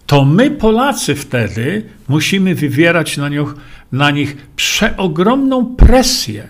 [0.05, 3.55] to my, Polacy, wtedy musimy wywierać na nich,
[3.91, 6.47] na nich przeogromną presję,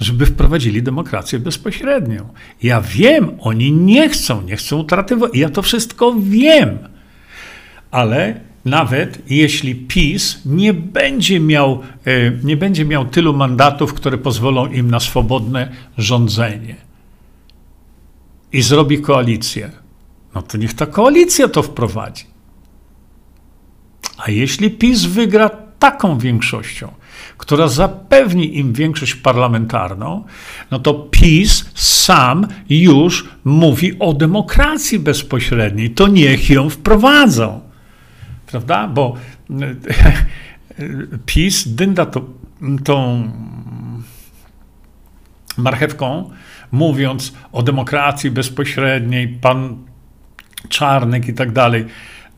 [0.00, 2.28] żeby wprowadzili demokrację bezpośrednią.
[2.62, 6.78] Ja wiem, oni nie chcą, nie chcą utraty, ja to wszystko wiem,
[7.90, 14.66] ale nawet jeśli PiS nie będzie miał, e, nie będzie miał tylu mandatów, które pozwolą
[14.66, 16.76] im na swobodne rządzenie
[18.52, 19.70] i zrobi koalicję,
[20.34, 22.24] no to niech ta koalicja to wprowadzi.
[24.18, 26.92] A jeśli PiS wygra taką większością,
[27.38, 30.24] która zapewni im większość parlamentarną,
[30.70, 35.90] no to PiS sam już mówi o demokracji bezpośredniej.
[35.90, 37.69] To niech ją wprowadzą
[38.50, 38.88] prawda?
[38.88, 39.14] Bo
[41.26, 42.24] PiS dynda to,
[42.84, 43.30] tą
[45.56, 46.30] marchewką,
[46.72, 49.76] mówiąc o demokracji bezpośredniej, pan
[50.68, 51.86] Czarnek i tak dalej,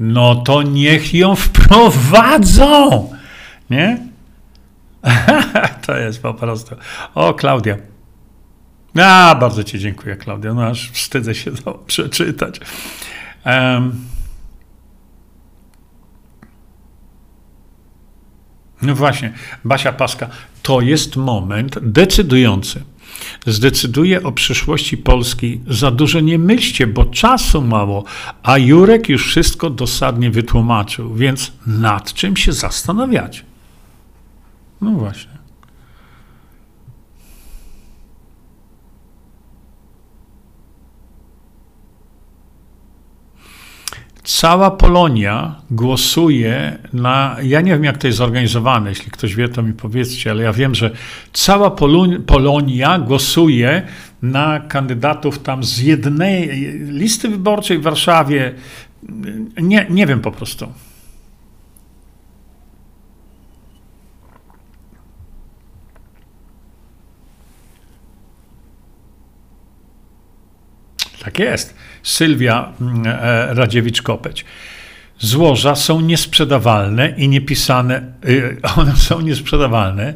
[0.00, 3.10] no to niech ją wprowadzą.
[3.70, 3.98] Nie?
[5.86, 6.76] to jest po prostu.
[7.14, 7.76] O, Klaudia.
[9.02, 10.54] A, bardzo Ci dziękuję, Klaudia.
[10.54, 12.60] No aż wstydzę się to przeczytać.
[13.46, 14.11] Um,
[18.82, 19.32] no właśnie,
[19.64, 20.28] Basia Paska.
[20.62, 22.82] To jest moment decydujący.
[23.46, 25.60] Zdecyduje o przyszłości Polski.
[25.68, 28.04] Za dużo nie myślcie, bo czasu mało,
[28.42, 33.44] a Jurek już wszystko dosadnie wytłumaczył, więc nad czym się zastanawiać?
[34.80, 35.31] No właśnie.
[44.24, 47.36] Cała Polonia głosuje na.
[47.42, 48.90] Ja nie wiem, jak to jest zorganizowane.
[48.90, 50.90] Jeśli ktoś wie, to mi powiedzcie, ale ja wiem, że
[51.32, 51.70] cała
[52.26, 53.82] Polonia głosuje
[54.22, 56.48] na kandydatów tam z jednej
[56.92, 58.54] listy wyborczej w Warszawie.
[59.62, 60.72] Nie, nie wiem po prostu.
[71.24, 71.74] Tak jest.
[72.02, 74.44] Sylwia mm, e, Radziewicz-Kopeć.
[75.18, 80.14] Złoża są niesprzedawalne i niepisane, y, one są niesprzedawalne,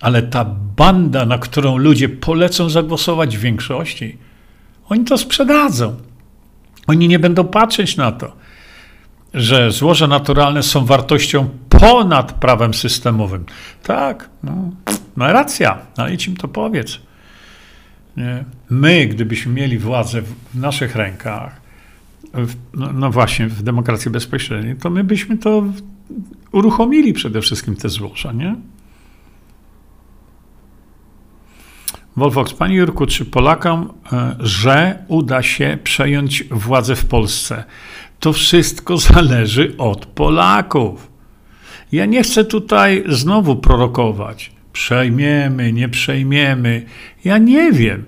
[0.00, 0.44] ale ta
[0.76, 4.18] banda, na którą ludzie polecą zagłosować w większości,
[4.88, 5.96] oni to sprzedadzą.
[6.86, 8.36] Oni nie będą patrzeć na to,
[9.34, 13.46] że złoża naturalne są wartością ponad prawem systemowym.
[13.82, 14.70] Tak, no,
[15.16, 17.05] ma racja, ale im to powiedz.
[18.16, 18.44] Nie?
[18.70, 21.60] My, gdybyśmy mieli władzę w naszych rękach,
[22.34, 25.64] w, no, no, właśnie w demokracji bezpośredniej, to my byśmy to
[26.52, 28.56] uruchomili przede wszystkim te złoża, nie?
[32.16, 37.64] Wolfox, Panie Jurku, czy Polakom, e, że uda się przejąć władzę w Polsce?
[38.20, 41.10] To wszystko zależy od Polaków.
[41.92, 46.82] Ja nie chcę tutaj znowu prorokować przejmiemy, nie przejmiemy.
[47.24, 48.04] Ja nie wiem.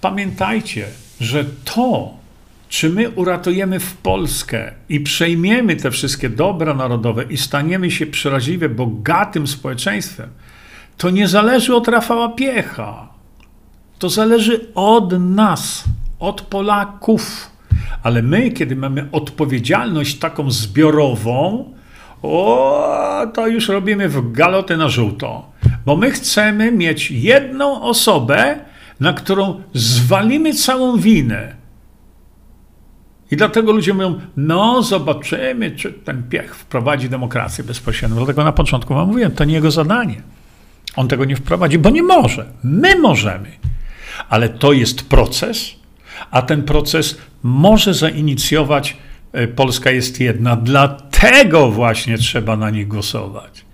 [0.00, 0.86] Pamiętajcie,
[1.20, 2.14] że to,
[2.68, 8.68] czy my uratujemy w Polskę i przejmiemy te wszystkie dobra narodowe i staniemy się przeraźliwie
[8.68, 10.28] bogatym społeczeństwem,
[10.98, 13.08] to nie zależy od Rafała Piecha.
[13.98, 15.84] To zależy od nas,
[16.18, 17.50] od Polaków.
[18.02, 21.64] Ale my, kiedy mamy odpowiedzialność taką zbiorową,
[22.22, 25.51] o, to już robimy w galotę na żółto.
[25.86, 28.58] Bo my chcemy mieć jedną osobę,
[29.00, 31.54] na którą zwalimy całą winę.
[33.30, 38.16] I dlatego ludzie mówią, no zobaczymy, czy ten piech wprowadzi demokrację bezpośrednią.
[38.16, 40.22] Dlatego na początku wam mówiłem, to nie jego zadanie.
[40.96, 42.46] On tego nie wprowadzi, bo nie może.
[42.62, 43.48] My możemy.
[44.28, 45.74] Ale to jest proces,
[46.30, 48.96] a ten proces może zainicjować
[49.32, 50.56] e, Polska jest jedna.
[50.56, 53.71] Dlatego właśnie trzeba na nich głosować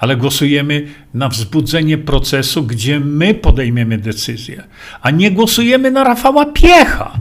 [0.00, 4.64] ale głosujemy na wzbudzenie procesu, gdzie my podejmiemy decyzję,
[5.02, 7.12] a nie głosujemy na Rafała Piecha.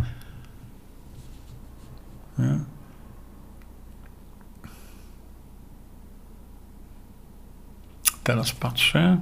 [2.39, 2.60] Nie?
[8.23, 9.18] Teraz patrzę.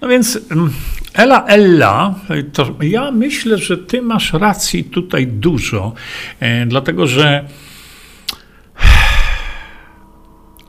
[0.00, 0.70] No więc mm,
[1.14, 2.14] Ela Ella,
[2.52, 5.94] to ja myślę, że ty masz racji tutaj dużo,
[6.40, 7.48] e, dlatego że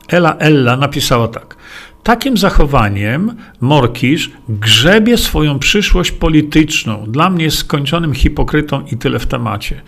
[0.09, 1.55] Ela Ella napisała tak.
[2.03, 7.05] Takim zachowaniem Morkisz grzebie swoją przyszłość polityczną.
[7.07, 9.81] Dla mnie jest skończonym hipokrytą i tyle w temacie.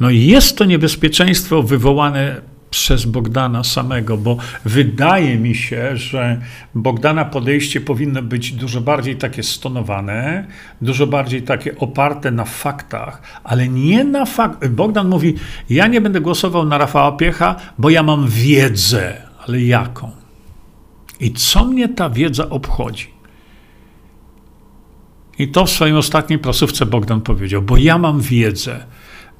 [0.00, 6.40] No jest to niebezpieczeństwo wywołane przez Bogdana samego, bo wydaje mi się, że
[6.74, 10.46] Bogdana podejście powinno być dużo bardziej takie stonowane,
[10.82, 14.70] dużo bardziej takie oparte na faktach, ale nie na faktach.
[14.70, 15.34] Bogdan mówi:
[15.70, 20.10] Ja nie będę głosował na Rafała Piecha, bo ja mam wiedzę ale jaką?
[21.20, 23.06] I co mnie ta wiedza obchodzi?
[25.38, 28.86] I to w swojej ostatniej prasówce Bogdan powiedział, bo ja mam wiedzę.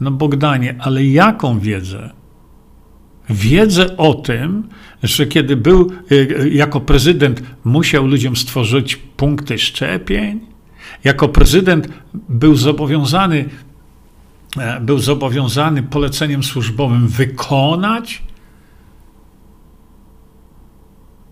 [0.00, 2.10] No Bogdanie, ale jaką wiedzę?
[3.30, 4.68] Wiedzę o tym,
[5.02, 10.40] że kiedy był y, jako prezydent, musiał ludziom stworzyć punkty szczepień,
[11.04, 13.48] jako prezydent był zobowiązany,
[14.58, 18.22] e, był zobowiązany poleceniem służbowym wykonać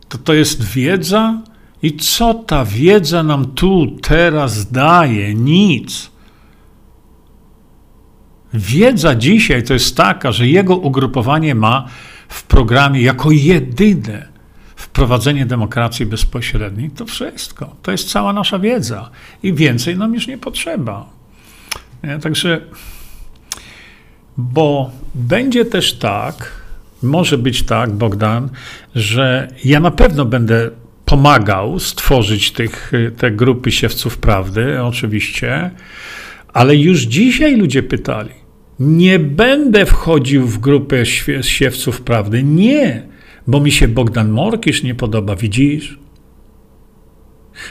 [0.09, 1.43] to to jest wiedza?
[1.83, 5.35] I co ta wiedza nam tu teraz daje?
[5.35, 6.11] Nic.
[8.55, 11.89] Wiedza dzisiaj to jest taka, że jego ugrupowanie ma
[12.29, 14.29] w programie jako jedyne
[14.77, 17.77] wprowadzenie demokracji bezpośredniej, to wszystko.
[17.83, 19.11] To jest cała nasza wiedza
[19.43, 21.07] i więcej nam już nie potrzeba.
[22.23, 22.61] Także,
[24.37, 26.58] bo będzie też tak,
[27.03, 28.49] może być tak, Bogdan,
[28.95, 30.71] że ja na pewno będę
[31.05, 35.71] pomagał stworzyć tych, te grupy siewców prawdy, oczywiście,
[36.53, 38.31] ale już dzisiaj ludzie pytali.
[38.81, 41.07] Nie będę wchodził w grupę
[41.43, 42.43] siewców prawdy.
[42.43, 43.03] Nie,
[43.47, 45.99] bo mi się Bogdan Morkisz nie podoba, widzisz?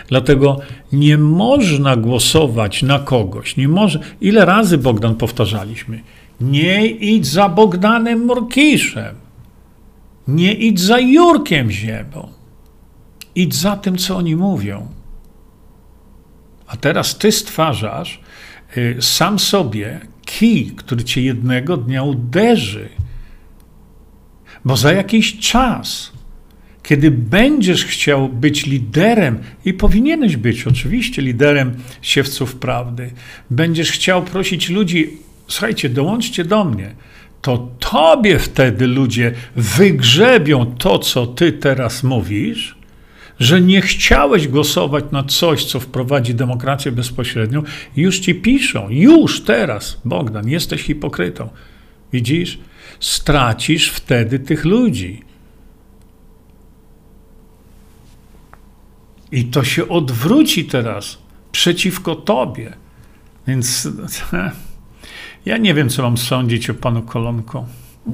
[0.08, 0.60] Dlatego
[0.94, 3.58] nie można głosować na kogoś.
[3.58, 4.00] Nie może.
[4.22, 6.00] Ile razy Bogdan powtarzaliśmy?
[6.42, 9.16] Nie idź za Bogdanem Morkiszem.
[10.28, 12.30] Nie idź za Jurkiem Ziebą.
[13.36, 14.88] Idź za tym, co oni mówią.
[16.68, 18.22] A teraz ty stwarzasz
[18.78, 22.90] y, sam sobie kij, który cię jednego dnia uderzy.
[24.66, 26.12] Bo za jakiś czas,
[26.84, 33.12] kiedy będziesz chciał być liderem, i powinieneś być oczywiście liderem siewców prawdy,
[33.50, 36.96] będziesz chciał prosić ludzi, słuchajcie, dołączcie do mnie,
[37.42, 42.78] to tobie wtedy ludzie wygrzebią to, co ty teraz mówisz,
[43.40, 47.64] że nie chciałeś głosować na coś, co wprowadzi demokrację bezpośrednią,
[47.96, 51.50] już ci piszą, już teraz, Bogdan, jesteś hipokrytą.
[52.14, 52.60] Widzisz?
[53.00, 55.22] Stracisz wtedy tych ludzi.
[59.32, 61.18] I to się odwróci teraz
[61.52, 62.74] przeciwko tobie.
[63.48, 63.88] Więc
[65.48, 67.66] ja nie wiem, co mam sądzić o panu Kolonko.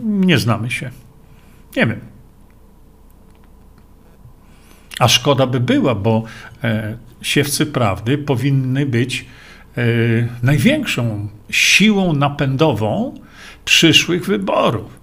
[0.03, 0.91] Nie znamy się.
[1.75, 1.99] Nie wiem.
[4.99, 6.23] A szkoda by była, bo
[6.63, 9.25] e, siewcy prawdy powinny być
[9.77, 9.83] e,
[10.43, 13.13] największą siłą napędową
[13.65, 14.99] przyszłych wyborów.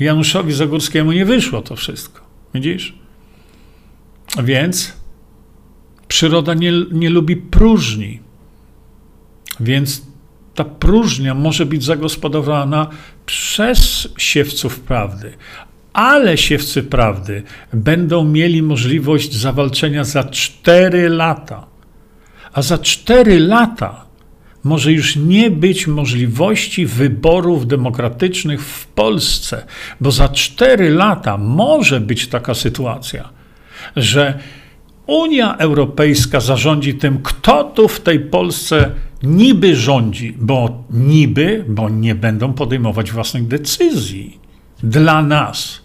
[0.00, 2.20] Januszowi Zagórskiemu nie wyszło to wszystko.
[2.54, 2.94] Widzisz?
[4.44, 4.96] Więc
[6.08, 8.20] przyroda nie, nie lubi próżni.
[9.60, 10.11] Więc
[10.54, 12.86] ta próżnia może być zagospodarowana
[13.26, 15.32] przez siewców prawdy,
[15.92, 17.42] ale siewcy prawdy
[17.72, 21.66] będą mieli możliwość zawalczenia za 4 lata.
[22.52, 24.04] A za 4 lata
[24.64, 29.66] może już nie być możliwości wyborów demokratycznych w Polsce,
[30.00, 33.28] bo za 4 lata może być taka sytuacja,
[33.96, 34.38] że
[35.06, 38.90] Unia Europejska zarządzi tym, kto tu w tej Polsce
[39.22, 44.40] niby rządzi, bo niby, bo nie będą podejmować własnych decyzji
[44.82, 45.82] dla nas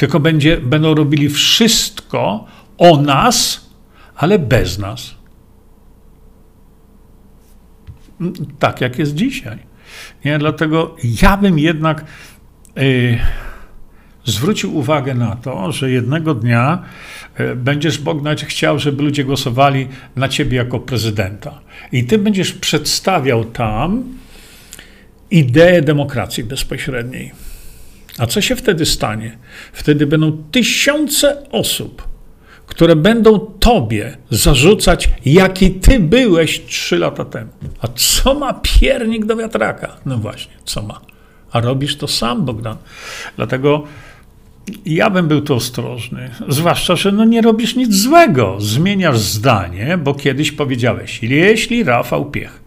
[0.00, 2.46] tylko będzie, będą robili wszystko
[2.78, 3.70] o nas,
[4.16, 5.14] ale bez nas.
[8.58, 9.58] Tak jak jest dzisiaj.
[10.24, 10.38] Nie?
[10.38, 12.04] Dlatego ja bym jednak
[12.78, 13.18] y,
[14.24, 16.82] zwrócił uwagę na to, że jednego dnia
[17.40, 21.60] y, będziesz Bognać chciał, żeby ludzie głosowali na ciebie jako prezydenta.
[21.92, 24.04] I ty będziesz przedstawiał tam
[25.30, 27.32] ideę demokracji bezpośredniej.
[28.18, 29.38] A co się wtedy stanie?
[29.72, 32.08] Wtedy będą tysiące osób,
[32.66, 37.50] które będą tobie zarzucać, jaki ty byłeś trzy lata temu.
[37.80, 39.96] A co ma piernik do wiatraka?
[40.06, 41.00] No właśnie, co ma?
[41.52, 42.76] A robisz to sam, Bogdan.
[43.36, 43.84] Dlatego
[44.86, 48.56] ja bym był tu ostrożny, zwłaszcza, że no nie robisz nic złego.
[48.60, 52.62] Zmieniasz zdanie, bo kiedyś powiedziałeś, jeśli Rafał Piech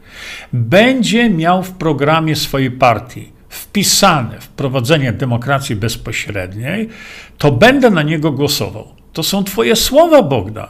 [0.54, 6.90] będzie miał w programie swojej partii wpisane wprowadzenie demokracji bezpośredniej,
[7.38, 8.88] to będę na niego głosował.
[9.14, 10.68] To są Twoje słowa, Bogdan.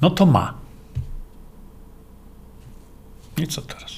[0.00, 0.54] No to ma.
[3.38, 3.96] I co teraz?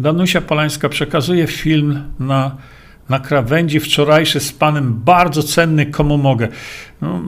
[0.00, 2.56] Danusia Polańska przekazuje film na,
[3.12, 6.48] na krawędzi wczorajszy z panem, bardzo cenny, komu mogę.
[7.02, 7.20] No,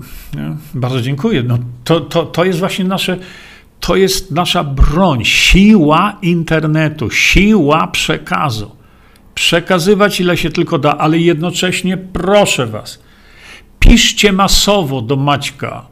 [0.75, 1.43] bardzo dziękuję.
[1.43, 3.19] No, to, to, to jest właśnie nasze
[3.81, 8.71] to jest nasza broń, siła internetu, siła przekazu.
[9.35, 13.03] Przekazywać ile się tylko da, ale jednocześnie proszę Was,
[13.81, 15.87] piszcie masowo do Maćka,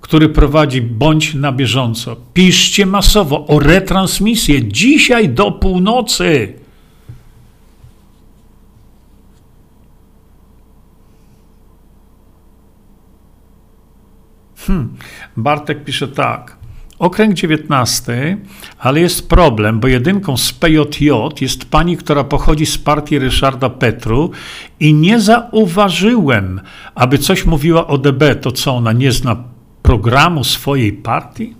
[0.00, 2.16] który prowadzi Bądź na bieżąco.
[2.34, 6.61] Piszcie masowo o retransmisję dzisiaj do północy.
[14.66, 14.88] Hmm.
[15.36, 16.56] Bartek pisze tak.
[16.98, 18.36] Okręg 19,
[18.78, 21.10] ale jest problem, bo jedynką z PJJ
[21.40, 24.30] jest pani, która pochodzi z partii Ryszarda Petru
[24.80, 26.60] i nie zauważyłem,
[26.94, 29.36] aby coś mówiła o DB, to co ona nie zna
[29.82, 31.54] programu swojej partii?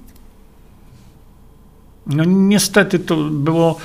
[2.07, 3.77] No niestety to było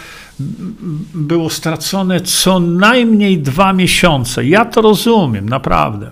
[1.13, 4.45] było stracone co najmniej dwa miesiące.
[4.45, 6.11] Ja to rozumiem, naprawdę.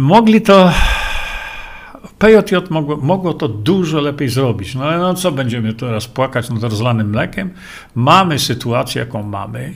[0.00, 0.72] Mogli to.
[2.18, 4.74] PJJ mogło, mogło to dużo lepiej zrobić.
[4.74, 7.50] No ale no co będziemy teraz płakać nad rozlanym mlekiem?
[7.94, 9.74] Mamy sytuację, jaką mamy.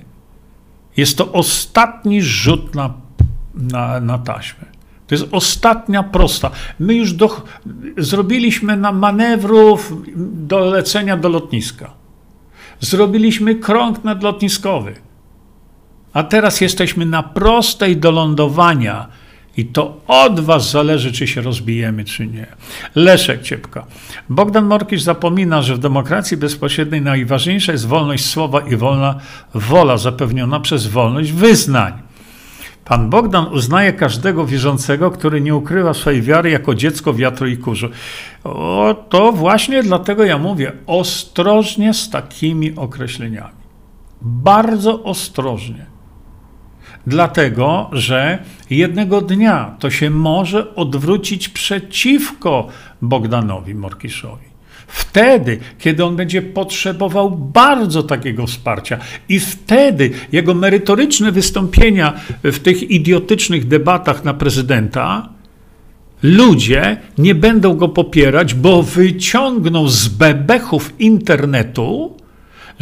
[0.96, 2.94] Jest to ostatni rzut na,
[3.54, 4.64] na, na taśmę.
[5.06, 6.50] To jest ostatnia prosta.
[6.78, 7.42] My już do,
[7.98, 9.92] zrobiliśmy na manewrów
[10.46, 11.90] do lecenia do lotniska.
[12.80, 14.94] Zrobiliśmy krąg nadlotniskowy.
[16.12, 19.08] A teraz jesteśmy na prostej do lądowania.
[19.56, 22.46] I to od was zależy, czy się rozbijemy, czy nie.
[22.94, 23.86] Leszek Ciepka.
[24.28, 29.14] Bogdan Morkisz zapomina, że w demokracji bezpośredniej najważniejsza jest wolność słowa i wolna
[29.54, 31.92] wola zapewniona przez wolność wyznań.
[32.84, 37.88] Pan Bogdan uznaje każdego wierzącego, który nie ukrywa swojej wiary jako dziecko wiatru i kurzu.
[38.44, 43.54] O, to właśnie dlatego ja mówię ostrożnie z takimi określeniami.
[44.22, 45.93] Bardzo ostrożnie.
[47.06, 48.38] Dlatego, że
[48.70, 52.68] jednego dnia to się może odwrócić przeciwko
[53.02, 54.54] Bogdanowi Morkiszowi.
[54.86, 58.98] Wtedy, kiedy on będzie potrzebował bardzo takiego wsparcia,
[59.28, 62.12] i wtedy jego merytoryczne wystąpienia
[62.44, 65.28] w tych idiotycznych debatach na prezydenta,
[66.22, 72.16] ludzie nie będą go popierać, bo wyciągną z bebechów internetu,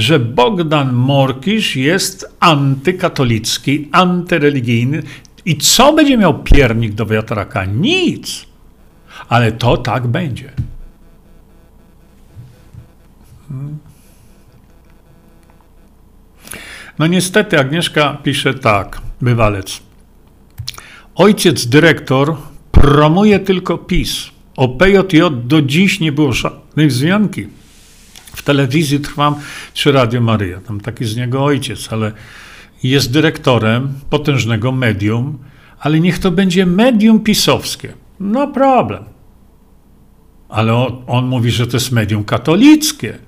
[0.02, 5.02] że Bogdan Morkisz jest antykatolicki, antyreligijny.
[5.44, 7.64] I co będzie miał piernik do wiatraka?
[7.64, 8.46] Nic.
[9.28, 10.52] Ale to tak będzie.
[16.98, 19.80] No niestety Agnieszka pisze tak, bywalec.
[21.14, 22.36] Ojciec dyrektor
[22.72, 24.30] promuje tylko PiS.
[24.56, 27.61] O PJJ do dziś nie było żadnej wzmianki.
[28.34, 29.34] W telewizji trwam
[29.74, 32.12] czy Radio Maryja, tam taki z niego ojciec, ale
[32.82, 35.38] jest dyrektorem potężnego medium,
[35.80, 37.92] ale niech to będzie medium pisowskie.
[38.20, 39.04] No problem.
[40.48, 43.18] Ale on, on mówi, że to jest medium katolickie.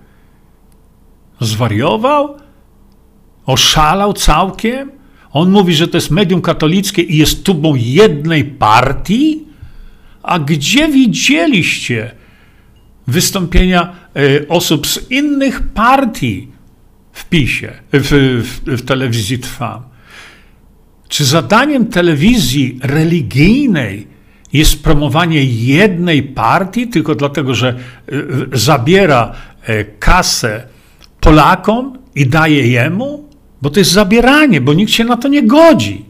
[1.40, 2.36] Zwariował?
[3.46, 4.90] Oszalał całkiem?
[5.32, 9.44] On mówi, że to jest medium katolickie i jest tubą jednej partii?
[10.22, 12.10] A gdzie widzieliście
[13.06, 16.48] wystąpienia e, osób z innych partii
[17.12, 19.82] w PiSie, w, w, w telewizji Trwam?
[21.08, 24.06] Czy zadaniem telewizji religijnej
[24.52, 27.78] jest promowanie jednej partii tylko dlatego, że e,
[28.52, 29.32] zabiera
[29.62, 30.66] e, kasę
[31.20, 33.28] Polakom i daje jemu?
[33.62, 36.04] Bo to jest zabieranie, bo nikt się na to nie godzi.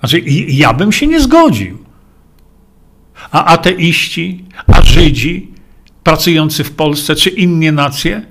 [0.00, 1.78] Znaczy, ja bym się nie zgodził.
[3.30, 5.52] A ateiści, a Żydzi
[6.08, 8.22] pracujący w Polsce, czy inne nacje,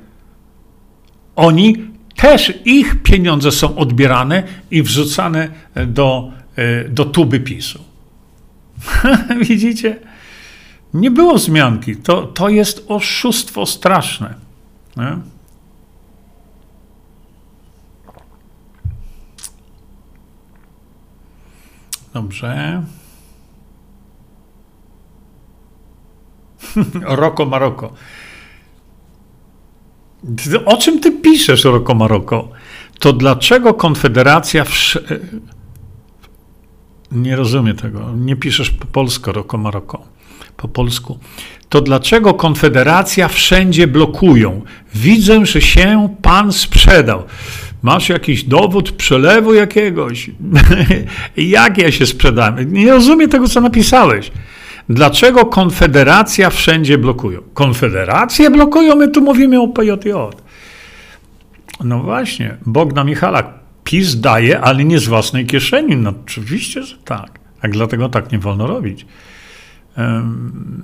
[1.35, 1.75] oni
[2.15, 5.49] też ich pieniądze są odbierane i wrzucane
[5.87, 7.83] do, e, do tuby PiSu.
[9.49, 9.99] Widzicie?
[10.93, 11.95] Nie było zmianki.
[11.95, 14.33] To, to jest oszustwo straszne.
[14.97, 15.17] Nie?
[22.13, 22.83] Dobrze.
[27.23, 27.93] Roko Maroko.
[30.65, 32.49] O czym ty piszesz, Roko Maroko?
[32.99, 34.63] To dlaczego Konfederacja.
[34.63, 34.99] Wsz...
[37.11, 38.11] Nie rozumiem tego.
[38.17, 40.03] Nie piszesz po polsku, Roko Maroko.
[40.57, 41.19] Po polsku.
[41.69, 44.61] To dlaczego Konfederacja wszędzie blokują?
[44.95, 47.23] Widzę, że się pan sprzedał.
[47.81, 50.31] Masz jakiś dowód przelewu jakiegoś?
[51.37, 52.73] Jak ja się sprzedałem?
[52.73, 54.31] Nie rozumiem tego, co napisałeś.
[54.89, 57.41] Dlaczego Konfederacja wszędzie blokują?
[57.53, 60.11] Konfederacje blokują, my tu mówimy o PJJ.
[61.83, 63.47] No właśnie, Bogdan Michalak,
[63.83, 65.95] PiS daje, ale nie z własnej kieszeni.
[65.95, 67.39] No oczywiście, że tak.
[67.61, 69.05] A dlatego tak nie wolno robić.
[69.97, 70.83] Um,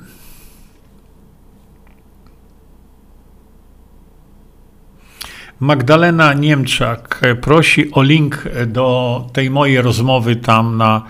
[5.60, 11.02] Magdalena Niemczak prosi o link do tej mojej rozmowy tam na, e,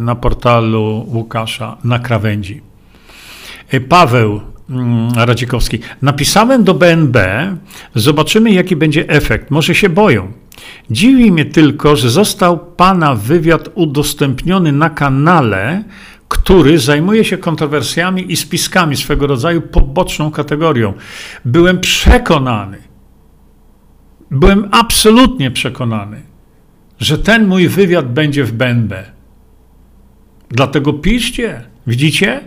[0.00, 2.60] na portalu Łukasza na krawędzi.
[3.68, 4.40] E, Paweł
[4.70, 5.78] mm, Radzikowski.
[6.02, 7.18] Napisałem do BNB,
[7.94, 9.50] zobaczymy jaki będzie efekt.
[9.50, 10.32] Może się boją.
[10.90, 15.84] Dziwi mnie tylko, że został pana wywiad udostępniony na kanale,
[16.28, 20.92] który zajmuje się kontrowersjami i spiskami swego rodzaju poboczną kategorią.
[21.44, 22.78] Byłem przekonany,
[24.30, 26.22] byłem absolutnie przekonany,
[26.98, 28.94] że ten mój wywiad będzie w BNB.
[30.50, 31.62] Dlatego piszcie.
[31.86, 32.40] Widzicie?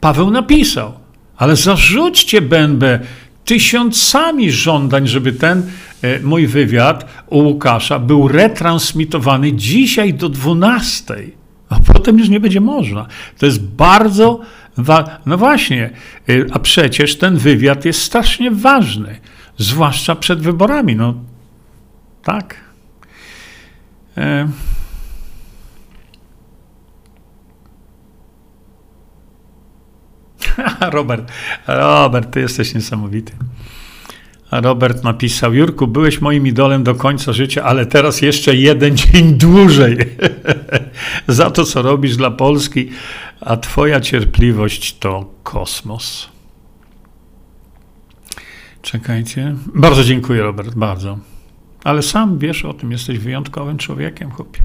[0.00, 0.92] Paweł napisał.
[1.36, 3.00] Ale zarzućcie BNB
[3.44, 5.62] tysiącami żądań, żeby ten
[6.02, 11.14] e, mój wywiad u Łukasza był retransmitowany dzisiaj do 12.
[11.68, 13.06] A potem już nie będzie można.
[13.38, 14.40] To jest bardzo.
[14.76, 15.90] Wa- no właśnie,
[16.28, 19.20] e, a przecież ten wywiad jest strasznie ważny,
[19.58, 20.96] zwłaszcza przed wyborami.
[20.96, 21.14] No
[22.24, 22.56] tak.
[24.16, 24.48] E-
[30.92, 31.32] Robert,
[31.66, 33.32] Robert, ty jesteś niesamowity.
[34.50, 39.96] Robert napisał: Jurku, byłeś moim idolem do końca życia, ale teraz jeszcze jeden dzień dłużej.
[41.28, 42.88] Za to, co robisz dla Polski,
[43.40, 46.28] a Twoja cierpliwość to kosmos.
[48.82, 49.54] Czekajcie.
[49.74, 51.18] Bardzo dziękuję, Robert, bardzo.
[51.84, 54.60] Ale sam wiesz o tym, jesteś wyjątkowym człowiekiem, chłopie.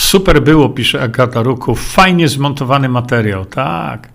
[0.00, 1.74] Super było, pisze Agata Ruku.
[1.74, 4.08] Fajnie zmontowany materiał, tak.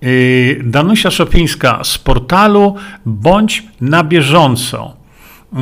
[0.00, 2.74] Yy, Danusia Szopińska z portalu
[3.06, 4.96] bądź na bieżąco.
[5.52, 5.58] Yy,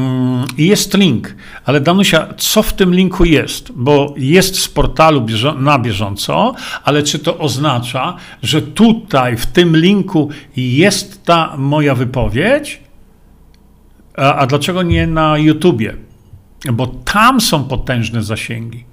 [0.67, 1.35] jest link,
[1.65, 3.73] ale Danusia, co w tym linku jest?
[3.73, 5.27] Bo jest z portalu
[5.59, 12.81] na bieżąco, ale czy to oznacza, że tutaj w tym linku jest ta moja wypowiedź?
[14.17, 16.06] A, a dlaczego nie na YouTubie?
[16.73, 18.85] Bo tam są potężne zasięgi.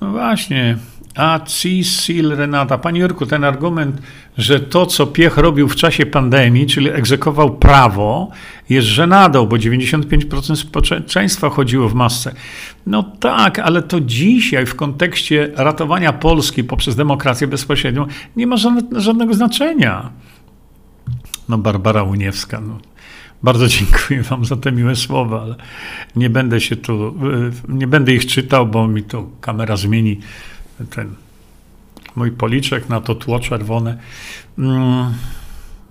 [0.00, 0.78] No właśnie.
[1.14, 2.78] A Cisil Renata.
[2.78, 4.02] Panie Jurku, ten argument,
[4.38, 8.30] że to, co Piech robił w czasie pandemii, czyli egzekwował prawo,
[8.68, 12.34] jest żenadą, bo 95% społeczeństwa chodziło w masce.
[12.86, 18.06] No tak, ale to dzisiaj w kontekście ratowania Polski poprzez demokrację bezpośrednią
[18.36, 18.56] nie ma
[18.96, 20.10] żadnego znaczenia.
[21.48, 22.78] No Barbara Uniewska, no.
[23.42, 25.54] Bardzo dziękuję Wam za te miłe słowa, ale
[26.16, 27.12] nie będę się tu, y,
[27.68, 30.20] nie będę ich czytał, bo mi to kamera zmieni
[30.90, 31.14] ten
[32.16, 33.98] mój policzek na to tło czerwone.
[34.58, 35.14] Mm,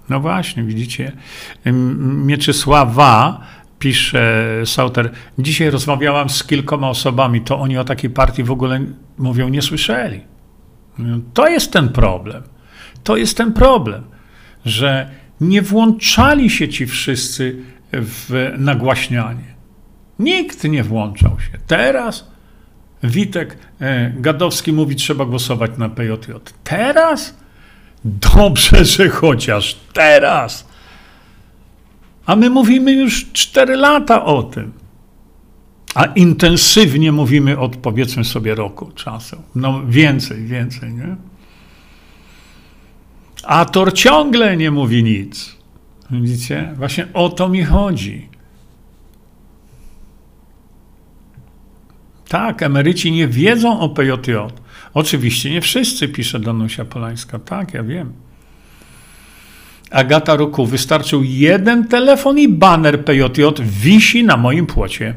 [0.09, 1.11] no właśnie, widzicie.
[2.25, 3.41] Mieczysława
[3.79, 8.85] pisze Sauter, dzisiaj rozmawiałam z kilkoma osobami, to oni o takiej partii w ogóle
[9.17, 10.21] mówią, nie słyszeli.
[11.33, 12.43] To jest ten problem.
[13.03, 14.03] To jest ten problem,
[14.65, 15.09] że
[15.41, 17.57] nie włączali się ci wszyscy
[17.93, 19.55] w nagłaśnianie.
[20.19, 21.57] Nikt nie włączał się.
[21.67, 22.30] Teraz
[23.03, 26.31] Witek e, Gadowski mówi, trzeba głosować na PJJ.
[26.63, 27.35] Teraz?
[28.05, 30.67] Dobrze, że chociaż teraz.
[32.25, 34.71] A my mówimy już 4 lata o tym.
[35.95, 39.41] A intensywnie mówimy od powiedzmy sobie roku czasu.
[39.55, 41.15] No więcej, więcej, nie?
[43.43, 45.55] A Tor ciągle nie mówi nic.
[46.11, 46.73] Widzicie?
[46.77, 48.30] Właśnie o to mi chodzi.
[52.31, 54.31] Tak, emeryci nie wiedzą o PJJ.
[54.93, 57.39] Oczywiście nie wszyscy, pisze Danusia Polańska.
[57.39, 58.13] Tak, ja wiem.
[59.89, 65.15] Agata Ruku, wystarczył jeden telefon i baner PJJ wisi na moim płocie.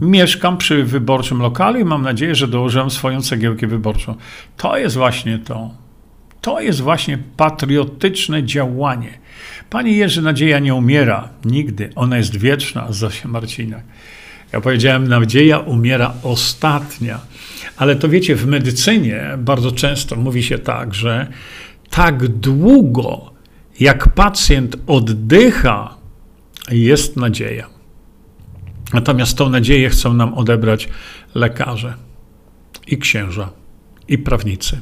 [0.00, 4.14] Mieszkam przy wyborczym lokalu i mam nadzieję, że dołożyłem swoją cegiełkę wyborczą.
[4.56, 5.70] To jest właśnie to.
[6.40, 9.18] To jest właśnie patriotyczne działanie.
[9.70, 11.90] Pani Jerzy, nadzieja nie umiera nigdy.
[11.94, 13.84] Ona jest wieczna, Zosia Marcinak.
[14.52, 17.20] Ja powiedziałem, nadzieja umiera ostatnia.
[17.76, 21.26] Ale to wiecie, w medycynie bardzo często mówi się tak, że
[21.90, 23.32] tak długo
[23.80, 25.96] jak pacjent oddycha,
[26.70, 27.66] jest nadzieja.
[28.92, 30.88] Natomiast tą nadzieję chcą nam odebrać
[31.34, 31.94] lekarze
[32.86, 33.50] i księża
[34.08, 34.80] i prawnicy.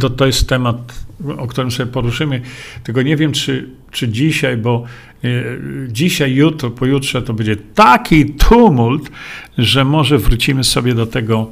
[0.00, 1.04] To, to jest temat,
[1.38, 2.40] o którym sobie poruszymy.
[2.84, 4.84] Tylko nie wiem, czy, czy dzisiaj, bo
[5.24, 9.10] y, dzisiaj, jutro, pojutrze to będzie taki tumult,
[9.58, 11.50] że może wrócimy sobie do tego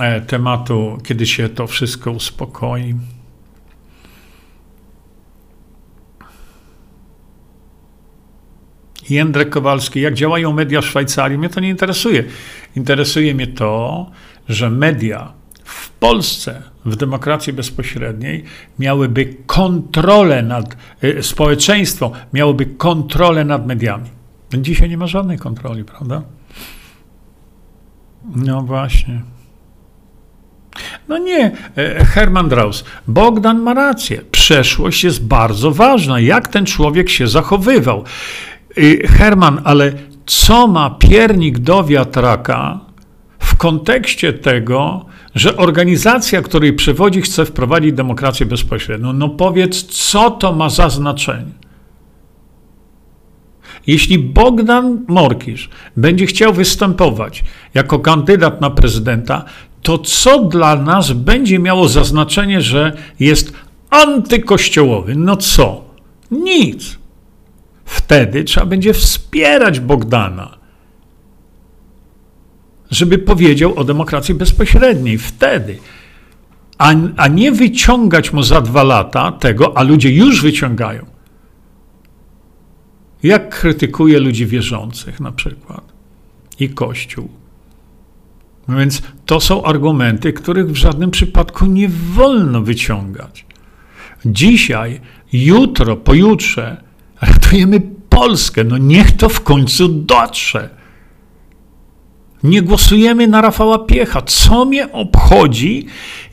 [0.00, 2.94] e, tematu, kiedy się to wszystko uspokoi.
[9.10, 11.38] Jędrek Kowalski, jak działają media w Szwajcarii?
[11.38, 12.24] Mnie to nie interesuje.
[12.76, 14.10] Interesuje mnie to,
[14.48, 15.39] że media
[15.70, 18.44] w Polsce w demokracji bezpośredniej
[18.78, 24.10] miałyby kontrolę nad y, społeczeństwo, miałoby kontrolę nad mediami.
[24.54, 26.22] Dzisiaj nie ma żadnej kontroli, prawda?
[28.36, 29.22] No właśnie.
[31.08, 32.84] No nie, e, Herman Draus.
[33.08, 34.20] Bogdan ma rację.
[34.30, 36.20] Przeszłość jest bardzo ważna.
[36.20, 38.04] Jak ten człowiek się zachowywał.
[38.78, 39.92] Y, Herman, ale
[40.26, 42.80] co ma piernik do wiatraka
[43.38, 49.12] w kontekście tego, że organizacja, której przewodzi, chce wprowadzić demokrację bezpośrednią.
[49.12, 51.60] No powiedz, co to ma za znaczenie?
[53.86, 57.44] Jeśli Bogdan Morkisz będzie chciał występować
[57.74, 59.44] jako kandydat na prezydenta,
[59.82, 63.52] to co dla nas będzie miało zaznaczenie, że jest
[63.90, 65.14] antykościołowy?
[65.16, 65.84] No co?
[66.30, 66.98] Nic.
[67.84, 70.58] Wtedy trzeba będzie wspierać Bogdana,
[72.90, 75.18] żeby powiedział o demokracji bezpośredniej.
[75.18, 75.78] Wtedy.
[76.78, 81.06] A, a nie wyciągać mu za dwa lata tego, a ludzie już wyciągają.
[83.22, 85.92] Jak krytykuje ludzi wierzących na przykład
[86.60, 87.28] i Kościół.
[88.68, 93.46] No więc to są argumenty, których w żadnym przypadku nie wolno wyciągać.
[94.26, 95.00] Dzisiaj,
[95.32, 96.82] jutro, pojutrze
[97.20, 98.64] ratujemy Polskę.
[98.64, 100.79] No niech to w końcu dotrze.
[102.44, 104.22] Nie głosujemy na Rafała Piecha.
[104.22, 105.86] Co mnie obchodzi,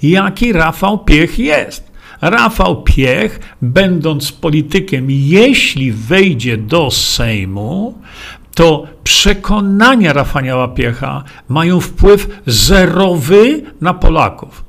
[0.03, 1.91] jaki Rafał Piech jest?
[2.21, 8.01] Rafał Piech, będąc politykiem, jeśli wejdzie do Sejmu,
[8.55, 14.65] to przekonania Rafała Piecha mają wpływ zerowy na Polaków.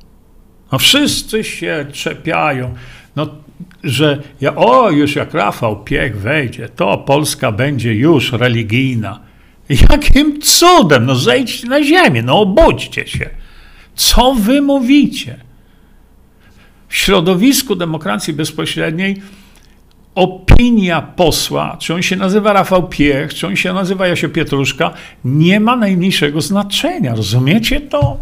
[0.70, 2.74] A wszyscy się czepiają,
[3.16, 3.26] no,
[3.84, 9.27] że ja, o, już jak Rafał Piech wejdzie, to Polska będzie już religijna.
[9.68, 11.06] Jakim cudem?
[11.06, 13.30] No zejdźcie na ziemię, no obudźcie się.
[13.94, 15.36] Co wy mówicie?
[16.88, 19.22] W środowisku demokracji bezpośredniej
[20.14, 25.60] opinia posła, czy on się nazywa Rafał Piech, czy on się nazywa Jasio Pietruszka, nie
[25.60, 27.14] ma najmniejszego znaczenia.
[27.14, 28.16] Rozumiecie to?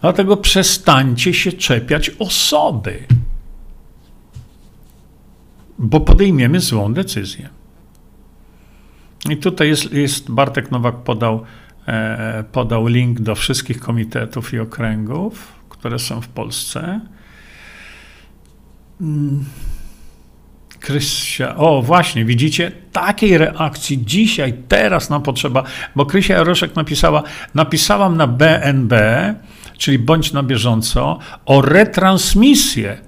[0.00, 2.98] Dlatego przestańcie się czepiać osoby,
[5.78, 7.57] bo podejmiemy złą decyzję.
[9.30, 11.44] I tutaj jest, jest Bartek Nowak podał,
[11.88, 17.00] e, podał link do wszystkich komitetów i okręgów, które są w Polsce.
[20.80, 25.62] Krysia, o właśnie, widzicie, takiej reakcji dzisiaj, teraz nam potrzeba,
[25.96, 27.22] bo Krysia Jaroszek napisała,
[27.54, 28.94] napisałam na BNB,
[29.78, 33.07] czyli bądź na bieżąco, o retransmisję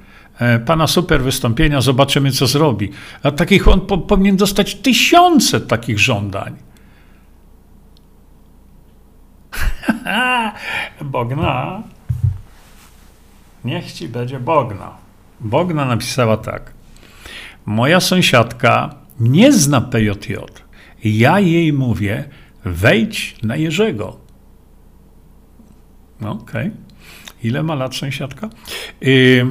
[0.67, 2.91] pana super wystąpienia, zobaczymy co zrobi.
[3.23, 6.57] A takich on po, powinien dostać tysiące takich żądań.
[11.05, 11.83] Bogna,
[13.65, 14.97] niech ci będzie Bogna.
[15.41, 16.73] Bogna napisała tak.
[17.67, 20.35] Moja sąsiadka nie zna PJJ.
[21.05, 22.25] Ja jej mówię,
[22.65, 24.17] wejdź na Jerzego.
[26.21, 26.67] No, okej.
[26.67, 26.71] Okay.
[27.43, 28.49] Ile ma lat sąsiadka?
[29.01, 29.47] Yy...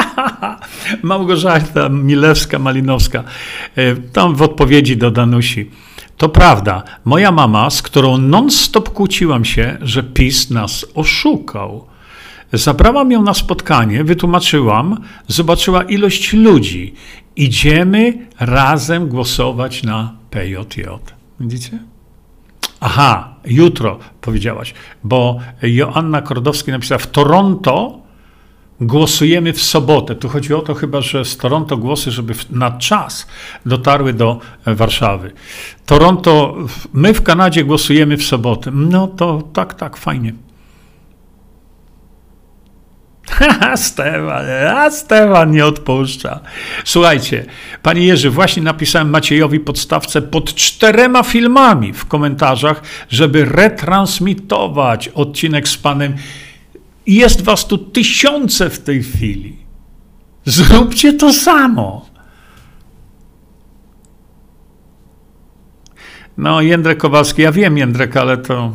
[1.02, 3.22] Małgorzata Milewska-Malinowska.
[3.78, 5.70] Y, tam w odpowiedzi do Danusi.
[6.16, 11.86] To prawda, moja mama, z którą non-stop kłóciłam się, że PiS nas oszukał.
[12.52, 14.96] Zabrałam ją na spotkanie, wytłumaczyłam,
[15.28, 16.94] zobaczyła ilość ludzi.
[17.36, 20.82] Idziemy razem głosować na PJJ.
[21.40, 21.78] Widzicie?
[22.80, 24.74] Aha, jutro powiedziałaś,
[25.04, 28.01] bo Joanna Kordowski napisała w Toronto
[28.86, 30.14] głosujemy w sobotę.
[30.14, 33.26] Tu chodzi o to chyba, że z Toronto głosy, żeby na czas
[33.66, 35.32] dotarły do Warszawy.
[35.86, 36.56] Toronto,
[36.92, 38.70] my w Kanadzie głosujemy w sobotę.
[38.74, 40.32] No to tak, tak, fajnie.
[43.76, 44.44] Stefan,
[44.76, 46.40] a Stefan nie odpuszcza.
[46.84, 47.44] Słuchajcie,
[47.82, 55.76] panie Jerzy, właśnie napisałem Maciejowi podstawce pod czterema filmami w komentarzach, żeby retransmitować odcinek z
[55.76, 56.16] panem.
[57.06, 59.56] Jest was tu tysiące w tej chwili.
[60.44, 62.06] Zróbcie to samo.
[66.36, 68.72] No, Jędrek Kowalski, ja wiem, Jędrek, ale to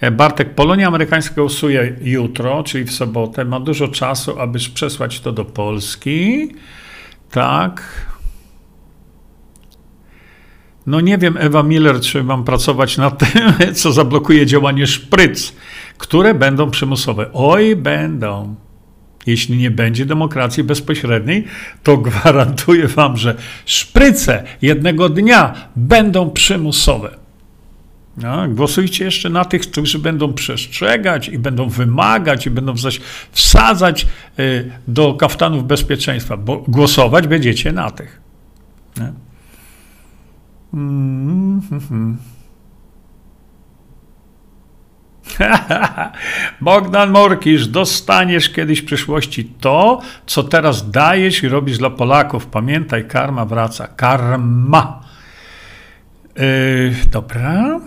[0.00, 3.44] E, Bartek, Polonia amerykańska głosuje jutro, czyli w sobotę.
[3.44, 6.48] Ma dużo czasu, aby przesłać to do Polski.
[7.30, 7.82] Tak.
[10.86, 15.52] No nie wiem, Ewa Miller, czy mam pracować nad tym, co zablokuje działanie szpryc,
[16.00, 17.26] które będą przymusowe.
[17.32, 18.54] Oj, będą.
[19.26, 21.44] Jeśli nie będzie demokracji bezpośredniej,
[21.82, 23.34] to gwarantuję wam, że
[23.66, 27.16] szpryce jednego dnia będą przymusowe.
[28.16, 33.00] No, głosujcie jeszcze na tych, którzy będą przestrzegać i będą wymagać i będą zaś
[33.32, 34.06] wsadzać
[34.38, 38.20] y, do kaftanów bezpieczeństwa, bo głosować będziecie na tych.
[40.74, 42.39] Mm -hmm.
[46.60, 52.46] Bogdan Morkisz, dostaniesz kiedyś w przyszłości to, co teraz dajesz i robisz dla Polaków.
[52.46, 53.86] Pamiętaj, karma wraca.
[53.86, 55.00] Karma.
[56.36, 57.80] Yy, dobra.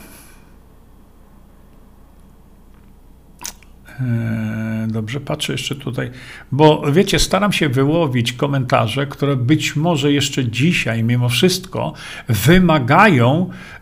[3.99, 6.11] E, dobrze, patrzę jeszcze tutaj,
[6.51, 11.93] bo wiecie, staram się wyłowić komentarze, które być może jeszcze dzisiaj, mimo wszystko,
[12.27, 13.72] wymagają y,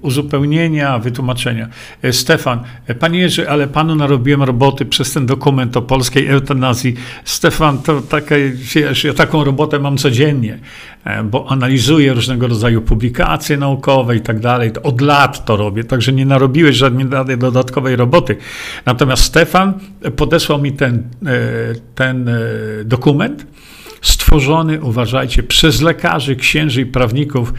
[0.00, 1.68] uzupełnienia, wytłumaczenia.
[2.02, 6.94] E, Stefan, e, panie Jerzy, ale panu narobiłem roboty przez ten dokument o polskiej eutanazji.
[7.24, 10.58] Stefan, to takie, wiesz, ja taką robotę mam codziennie,
[11.24, 14.70] bo analizuję różnego rodzaju publikacje naukowe i tak dalej.
[14.82, 17.06] Od lat to robię, także nie narobiłeś żadnej
[17.38, 18.36] dodatkowej roboty.
[18.86, 19.74] Natomiast Stefan
[20.16, 21.30] podesłał mi ten, e,
[21.94, 22.34] ten e,
[22.84, 23.46] dokument,
[24.02, 27.52] stworzony, uważajcie, przez lekarzy, księży i prawników.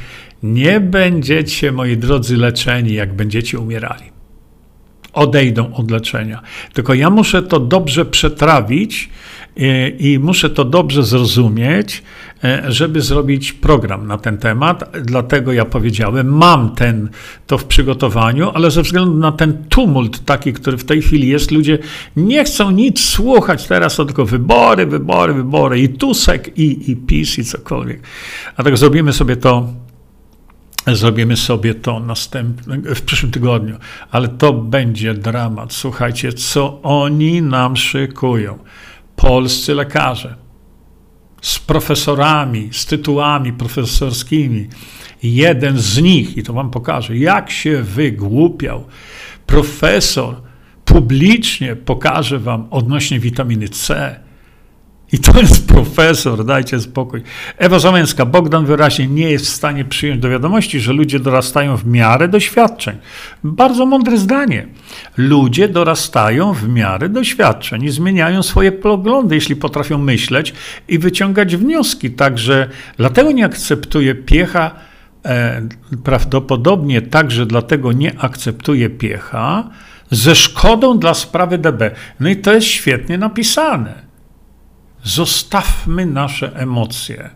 [0.43, 4.03] Nie będziecie, moi drodzy, leczeni, jak będziecie umierali.
[5.13, 6.41] Odejdą od leczenia.
[6.73, 9.09] Tylko ja muszę to dobrze przetrawić
[9.55, 12.03] i, i muszę to dobrze zrozumieć,
[12.43, 14.91] e, żeby zrobić program na ten temat.
[15.01, 17.09] Dlatego ja powiedziałem, mam ten,
[17.47, 21.51] to w przygotowaniu, ale ze względu na ten tumult taki, który w tej chwili jest,
[21.51, 21.77] ludzie
[22.15, 27.43] nie chcą nic słuchać teraz, tylko wybory, wybory, wybory i Tusek, i, i PiS, i
[27.45, 28.01] cokolwiek.
[28.55, 29.73] Dlatego zrobimy sobie to
[30.87, 33.75] Zrobimy sobie to następny, w przyszłym tygodniu,
[34.11, 35.73] ale to będzie dramat.
[35.73, 38.59] Słuchajcie, co oni nam szykują
[39.15, 40.35] polscy lekarze
[41.41, 44.67] z profesorami, z tytułami profesorskimi.
[45.23, 48.85] Jeden z nich, i to wam pokażę, jak się wygłupiał,
[49.45, 50.35] profesor
[50.85, 54.19] publicznie pokaże wam odnośnie witaminy C,
[55.11, 57.23] i to jest profesor, dajcie spokój.
[57.57, 61.85] Ewa Zamęska, Bogdan wyraźnie nie jest w stanie przyjąć do wiadomości, że ludzie dorastają w
[61.85, 62.97] miarę doświadczeń.
[63.43, 64.67] Bardzo mądre zdanie.
[65.17, 70.53] Ludzie dorastają w miarę doświadczeń i zmieniają swoje poglądy, jeśli potrafią myśleć
[70.87, 72.11] i wyciągać wnioski.
[72.11, 74.71] Także dlatego nie akceptuje piecha,
[75.25, 75.61] e,
[76.03, 79.69] prawdopodobnie także dlatego nie akceptuje piecha,
[80.11, 81.91] ze szkodą dla sprawy DB.
[82.19, 84.10] No i to jest świetnie napisane.
[85.03, 87.29] Zostawmy nasze emocje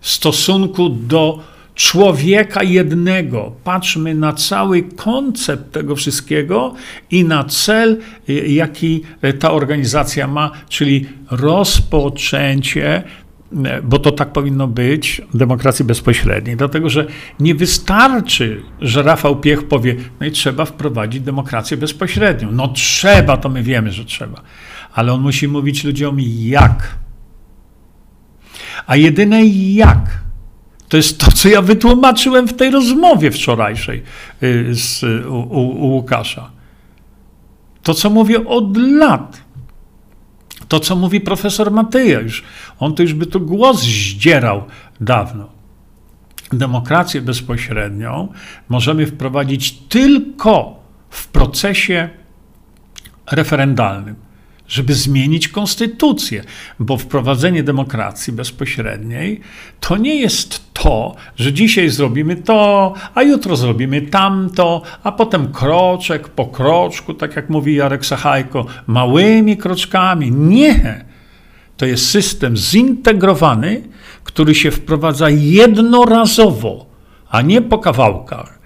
[0.00, 3.52] w stosunku do człowieka jednego.
[3.64, 6.74] Patrzmy na cały koncept tego wszystkiego
[7.10, 9.02] i na cel, y, jaki
[9.38, 13.02] ta organizacja ma, czyli rozpoczęcie
[13.52, 16.56] y, bo to tak powinno być, demokracji bezpośredniej.
[16.56, 17.06] Dlatego, że
[17.40, 22.52] nie wystarczy, że Rafał Piech powie, no i trzeba wprowadzić demokrację bezpośrednią.
[22.52, 24.42] No trzeba, to my wiemy, że trzeba.
[24.94, 27.01] Ale on musi mówić ludziom jak.
[28.86, 30.20] A jedyne jak,
[30.88, 34.02] to jest to, co ja wytłumaczyłem w tej rozmowie wczorajszej
[34.42, 36.50] y, z, u, u, Łukasza.
[37.82, 39.42] To, co mówię od lat.
[40.68, 42.42] To, co mówi profesor Matyja, już,
[42.78, 44.64] on to już by tu głos zdzierał
[45.00, 45.48] dawno.
[46.52, 48.28] Demokrację bezpośrednią
[48.68, 52.08] możemy wprowadzić tylko w procesie
[53.30, 54.16] referendalnym
[54.72, 56.44] żeby zmienić konstytucję,
[56.78, 59.40] bo wprowadzenie demokracji bezpośredniej
[59.80, 66.28] to nie jest to, że dzisiaj zrobimy to, a jutro zrobimy tamto, a potem kroczek
[66.28, 70.30] po kroczku, tak jak mówi Jarek Sachajko, małymi kroczkami.
[70.30, 71.04] Nie.
[71.76, 73.82] To jest system zintegrowany,
[74.24, 76.86] który się wprowadza jednorazowo,
[77.30, 78.58] a nie po kawałkach.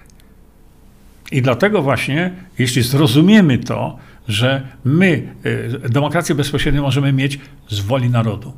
[1.31, 3.97] I dlatego właśnie, jeśli zrozumiemy to,
[4.27, 7.39] że my y, demokrację bezpośrednią możemy mieć
[7.69, 8.53] z woli narodu.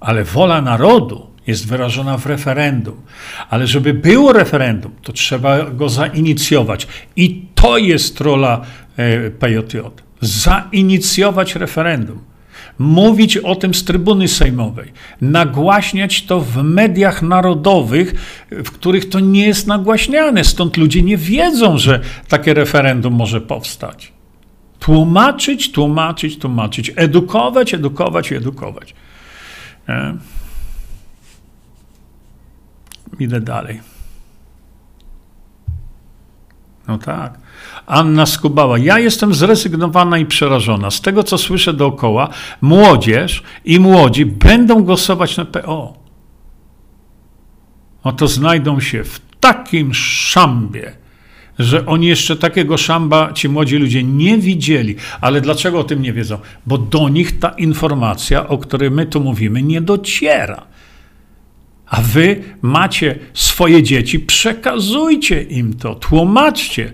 [0.00, 2.94] Ale wola narodu jest wyrażona w referendum.
[3.50, 6.86] Ale żeby było referendum, to trzeba go zainicjować.
[7.16, 8.60] I to jest rola
[8.98, 9.78] y, PJJ.
[10.20, 12.18] Zainicjować referendum.
[12.78, 18.14] Mówić o tym z trybuny sejmowej, nagłaśniać to w mediach narodowych,
[18.50, 20.44] w których to nie jest nagłaśniane.
[20.44, 24.12] Stąd ludzie nie wiedzą, że takie referendum może powstać.
[24.82, 28.94] Tłumaczyć, tłumaczyć, tłumaczyć, edukować, edukować i edukować.
[29.88, 30.16] E?
[33.18, 33.80] Idę dalej.
[36.88, 37.38] No tak.
[37.86, 38.78] Anna Skubała.
[38.78, 40.90] Ja jestem zrezygnowana i przerażona.
[40.90, 42.28] Z tego, co słyszę dookoła,
[42.60, 45.94] młodzież i młodzi będą głosować na PO.
[48.02, 50.92] Oto znajdą się w takim szambie,
[51.58, 54.96] że oni jeszcze takiego szamba, ci młodzi ludzie nie widzieli.
[55.20, 56.38] Ale dlaczego o tym nie wiedzą?
[56.66, 60.66] Bo do nich ta informacja, o której my tu mówimy, nie dociera.
[61.86, 66.92] A wy macie swoje dzieci, przekazujcie im to, tłumaczcie,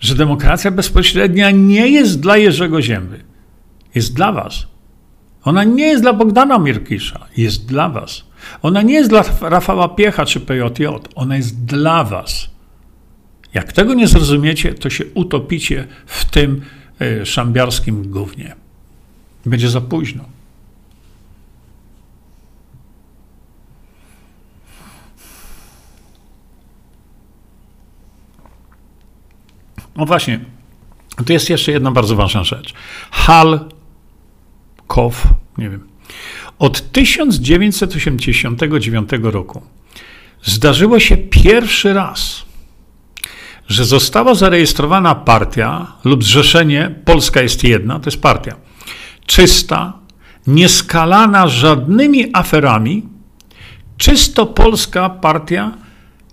[0.00, 3.24] że demokracja bezpośrednia nie jest dla Jerzego Zięby.
[3.94, 4.66] Jest dla was.
[5.44, 8.24] Ona nie jest dla Bogdana Mirkisza, jest dla was.
[8.62, 12.55] Ona nie jest dla Rafała Piecha czy PJJ, ona jest dla was.
[13.56, 16.62] Jak tego nie zrozumiecie, to się utopicie w tym
[17.02, 18.54] y, szambiarskim gównie.
[19.46, 20.24] Będzie za późno.
[29.96, 30.40] No właśnie,
[31.26, 32.74] tu jest jeszcze jedna bardzo ważna rzecz.
[33.10, 33.68] Hal
[34.86, 35.28] Kow,
[35.58, 35.88] nie wiem.
[36.58, 39.62] Od 1989 roku
[40.42, 42.45] zdarzyło się pierwszy raz,
[43.68, 48.56] że została zarejestrowana partia lub zrzeszenie, Polska jest jedna, to jest partia,
[49.26, 49.92] czysta,
[50.46, 53.02] nieskalana żadnymi aferami,
[53.96, 55.72] czysto polska partia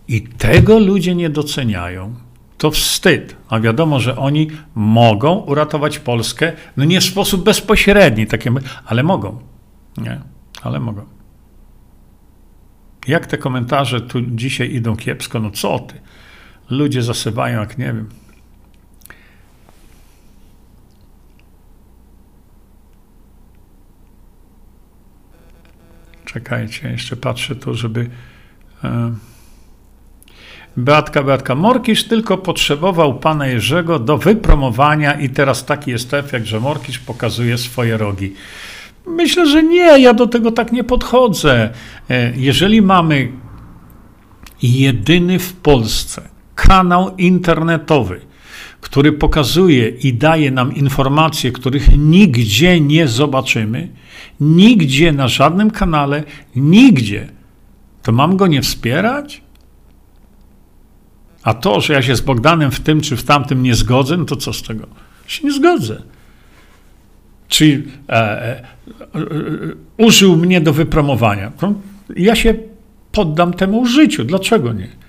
[0.07, 2.15] i tego ludzie nie doceniają
[2.63, 3.35] to wstyd.
[3.49, 8.51] A wiadomo, że oni mogą uratować Polskę, no nie w sposób bezpośredni, takie,
[8.85, 9.39] ale mogą.
[9.97, 10.21] Nie,
[10.61, 11.05] ale mogą.
[13.07, 16.01] Jak te komentarze tu dzisiaj idą kiepsko, no co ty?
[16.69, 18.09] Ludzie zasypają, jak nie wiem.
[26.25, 28.09] Czekajcie, jeszcze patrzę tu, żeby.
[28.83, 29.13] E,
[30.77, 36.59] Beatka, Beatka, Morkisz tylko potrzebował pana Jerzego do wypromowania i teraz taki jest efekt, że
[36.59, 38.33] Morkisz pokazuje swoje rogi.
[39.07, 41.69] Myślę, że nie, ja do tego tak nie podchodzę.
[42.09, 43.31] E, jeżeli mamy
[44.61, 46.32] jedyny w Polsce
[46.67, 48.21] kanał internetowy,
[48.81, 53.89] który pokazuje i daje nam informacje, których nigdzie nie zobaczymy,
[54.39, 56.23] nigdzie na żadnym kanale,
[56.55, 57.29] nigdzie,
[58.03, 59.41] to mam go nie wspierać?
[61.43, 64.25] A to, że ja się z Bogdanem w tym czy w tamtym nie zgodzę, no
[64.25, 64.87] to co z tego?
[65.27, 66.01] Się nie zgodzę.
[67.47, 68.63] Czy e, e,
[69.15, 69.19] e,
[69.97, 71.51] użył mnie do wypromowania?
[71.51, 71.73] To
[72.15, 72.53] ja się
[73.11, 74.23] poddam temu użyciu.
[74.23, 75.02] Dlaczego nie?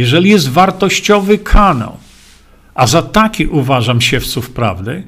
[0.00, 1.96] Jeżeli jest wartościowy kanał,
[2.74, 5.02] a za taki uważam siewców prawdy,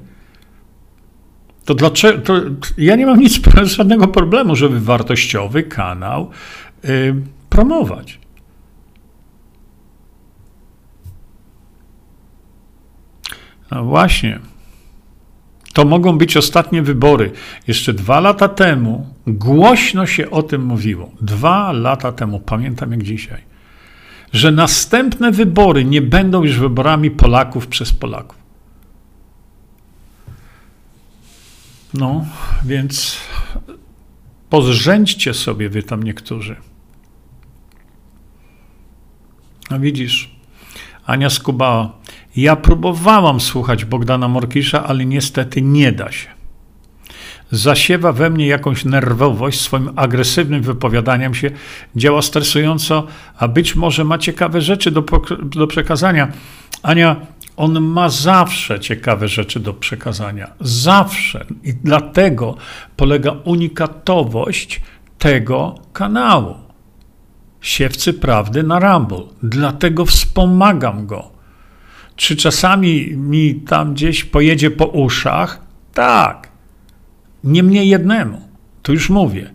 [1.64, 2.23] to dlaczego?
[2.23, 2.35] To
[2.78, 3.40] ja nie mam nic,
[3.77, 6.31] żadnego problemu, żeby wartościowy kanał
[6.85, 7.14] y,
[7.48, 8.19] promować.
[13.70, 14.40] No właśnie.
[15.73, 17.32] To mogą być ostatnie wybory.
[17.69, 21.10] Jeszcze dwa lata temu głośno się o tym mówiło.
[21.20, 23.51] Dwa lata temu, pamiętam jak dzisiaj,
[24.32, 28.38] że następne wybory nie będą już wyborami Polaków przez Polaków.
[31.94, 32.26] No,
[32.64, 33.16] więc
[34.50, 36.56] pozrzędźcie sobie wy tam niektórzy.
[39.70, 40.36] No widzisz,
[41.06, 41.92] Ania Skubała.
[42.36, 46.41] Ja próbowałam słuchać Bogdana Morkisza, ale niestety nie da się.
[47.52, 51.50] Zasiewa we mnie jakąś nerwowość swoim agresywnym wypowiadaniem się,
[51.96, 53.06] działa stresująco,
[53.38, 55.04] a być może ma ciekawe rzeczy do,
[55.42, 56.32] do przekazania.
[56.82, 57.16] Ania,
[57.56, 60.50] on ma zawsze ciekawe rzeczy do przekazania.
[60.60, 61.46] Zawsze.
[61.62, 62.56] I dlatego
[62.96, 64.80] polega unikatowość
[65.18, 66.54] tego kanału.
[67.60, 69.22] Siewcy Prawdy na Rumble.
[69.42, 71.30] Dlatego wspomagam go.
[72.16, 75.60] Czy czasami mi tam gdzieś pojedzie po uszach?
[75.94, 76.41] Tak.
[77.44, 78.40] Nie mnie jednemu.
[78.82, 79.51] To już mówię.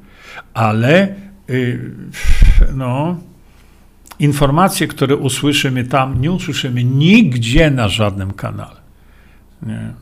[0.54, 1.16] Ale
[1.48, 1.92] yy,
[2.76, 3.18] no,
[4.20, 8.82] informacje, które usłyszymy tam, nie usłyszymy nigdzie na żadnym kanale.
[9.62, 9.94] Nie.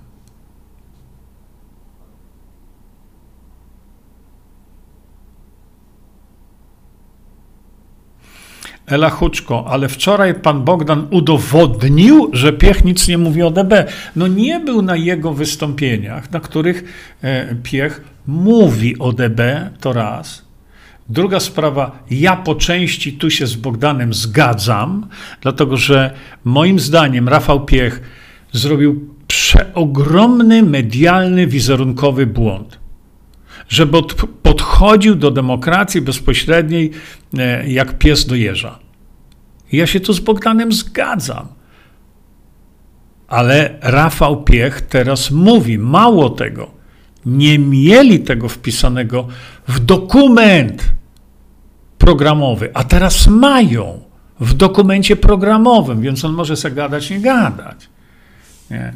[8.87, 13.85] Ela Huczko, ale wczoraj pan Bogdan udowodnił, że Piech nic nie mówi o DB.
[14.15, 16.83] No nie był na jego wystąpieniach, na których
[17.21, 20.45] e, Piech mówi o DB, to raz.
[21.09, 25.07] Druga sprawa, ja po części tu się z Bogdanem zgadzam,
[25.41, 26.13] dlatego że
[26.43, 28.01] moim zdaniem Rafał Piech
[28.51, 32.84] zrobił przeogromny medialny, wizerunkowy błąd
[33.67, 33.97] żeby
[34.43, 36.91] podchodził do demokracji bezpośredniej
[37.37, 38.79] e, jak pies do jeża.
[39.71, 41.47] Ja się tu z Bogdanem zgadzam.
[43.27, 46.71] Ale Rafał Piech teraz mówi, mało tego,
[47.25, 49.27] nie mieli tego wpisanego
[49.67, 50.93] w dokument
[51.97, 53.99] programowy, a teraz mają
[54.39, 57.89] w dokumencie programowym, więc on może sobie gadać, nie gadać.
[58.71, 58.93] Nie.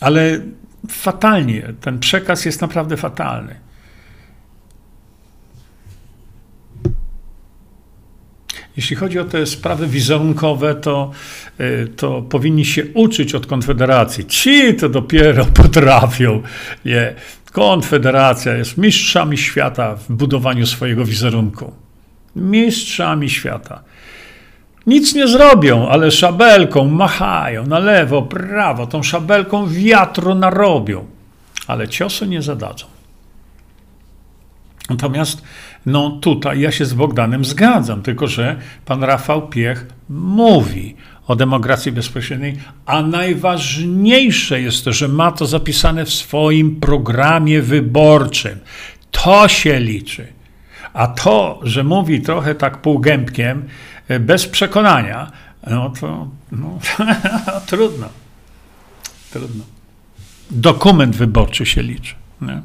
[0.00, 0.40] Ale
[0.88, 1.72] fatalnie.
[1.80, 3.56] Ten przekaz jest naprawdę fatalny.
[8.76, 11.10] Jeśli chodzi o te sprawy wizerunkowe, to,
[11.60, 14.24] y, to powinni się uczyć od Konfederacji.
[14.26, 16.42] Ci to dopiero potrafią.
[16.84, 17.14] Nie.
[17.52, 21.72] Konfederacja jest mistrzami świata w budowaniu swojego wizerunku.
[22.36, 23.82] Mistrzami świata.
[24.86, 31.06] Nic nie zrobią, ale szabelką machają na lewo, prawo, tą szabelką wiatru narobią,
[31.66, 32.86] ale ciosu nie zadadzą.
[34.90, 35.42] Natomiast
[35.86, 40.96] no tutaj ja się z Bogdanem zgadzam, tylko że pan Rafał Piech mówi
[41.26, 48.58] o demokracji bezpośredniej, a najważniejsze jest to, że ma to zapisane w swoim programie wyborczym.
[49.10, 50.26] To się liczy.
[50.92, 53.68] A to, że mówi trochę tak półgębkiem,
[54.18, 55.30] bez przekonania,
[55.66, 56.78] no to no,
[57.66, 58.08] trudno.
[59.32, 59.64] Trudno.
[60.50, 62.14] Dokument wyborczy się liczy.
[62.40, 62.62] Nie?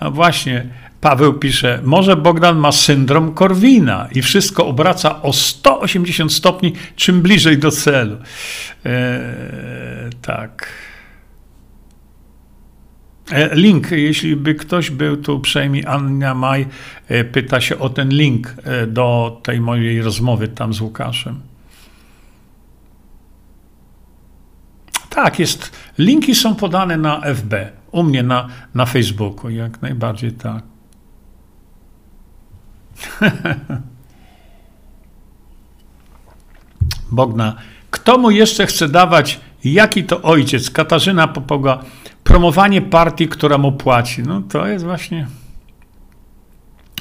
[0.00, 0.66] A właśnie,
[1.00, 7.58] Paweł pisze, może Bogdan ma syndrom Korwina i wszystko obraca o 180 stopni, czym bliżej
[7.58, 8.16] do celu.
[8.84, 8.92] Eee,
[10.22, 10.68] tak.
[13.32, 16.66] E, link, jeśli by ktoś był tu uprzejmi, Anna Maj
[17.08, 21.40] e, pyta się o ten link e, do tej mojej rozmowy tam z Łukaszem.
[25.10, 25.72] Tak, jest.
[25.98, 27.54] Linki są podane na FB,
[27.92, 30.62] u mnie na, na Facebooku, jak najbardziej tak.
[37.10, 37.56] Bogna,
[37.90, 40.70] kto mu jeszcze chce dawać, jaki to ojciec?
[40.70, 41.84] Katarzyna Popoga,
[42.30, 44.22] promowanie partii, która mu płaci.
[44.22, 45.26] No to jest właśnie,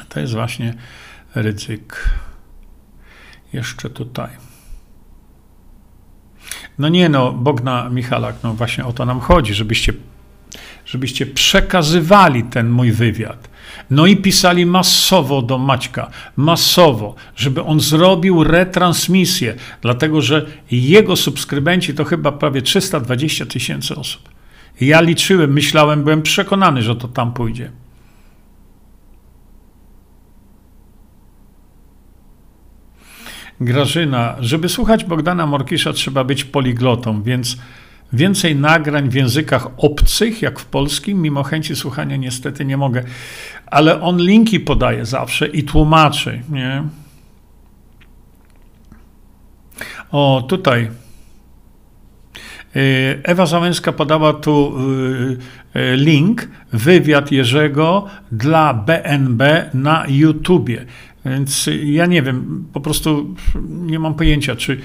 [0.10, 0.74] to jest właśnie
[1.36, 2.10] ryzyk.
[3.54, 4.30] Jeszcze tutaj.
[6.80, 9.94] No nie no, Bogna Michalak, no właśnie o to nam chodzi, żebyście,
[10.86, 13.50] żebyście przekazywali ten mój wywiad.
[13.90, 21.94] No i pisali masowo do Maćka, masowo, żeby on zrobił retransmisję, dlatego że jego subskrybenci
[21.94, 24.39] to chyba prawie 320 tysięcy osób.
[24.82, 27.72] Ja liczyłem, myślałem, byłem przekonany, że to tam pójdzie.
[33.62, 37.58] Grażyna, żeby słuchać Bogdana Morkisza trzeba być poliglotą, więc
[38.14, 43.04] więcej nagrań w językach obcych, jak w polskim, mimo chęci słuchania niestety nie mogę,
[43.66, 46.84] ale on linki podaje zawsze i tłumaczy, nie?
[50.12, 50.90] O, tutaj
[53.24, 54.74] Ewa Załęska podała tu
[55.76, 60.86] y, y, link, wywiad Jerzego dla BNB na YouTubie.
[61.26, 63.36] Więc ja nie wiem, po prostu
[63.70, 64.80] nie mam pojęcia, czy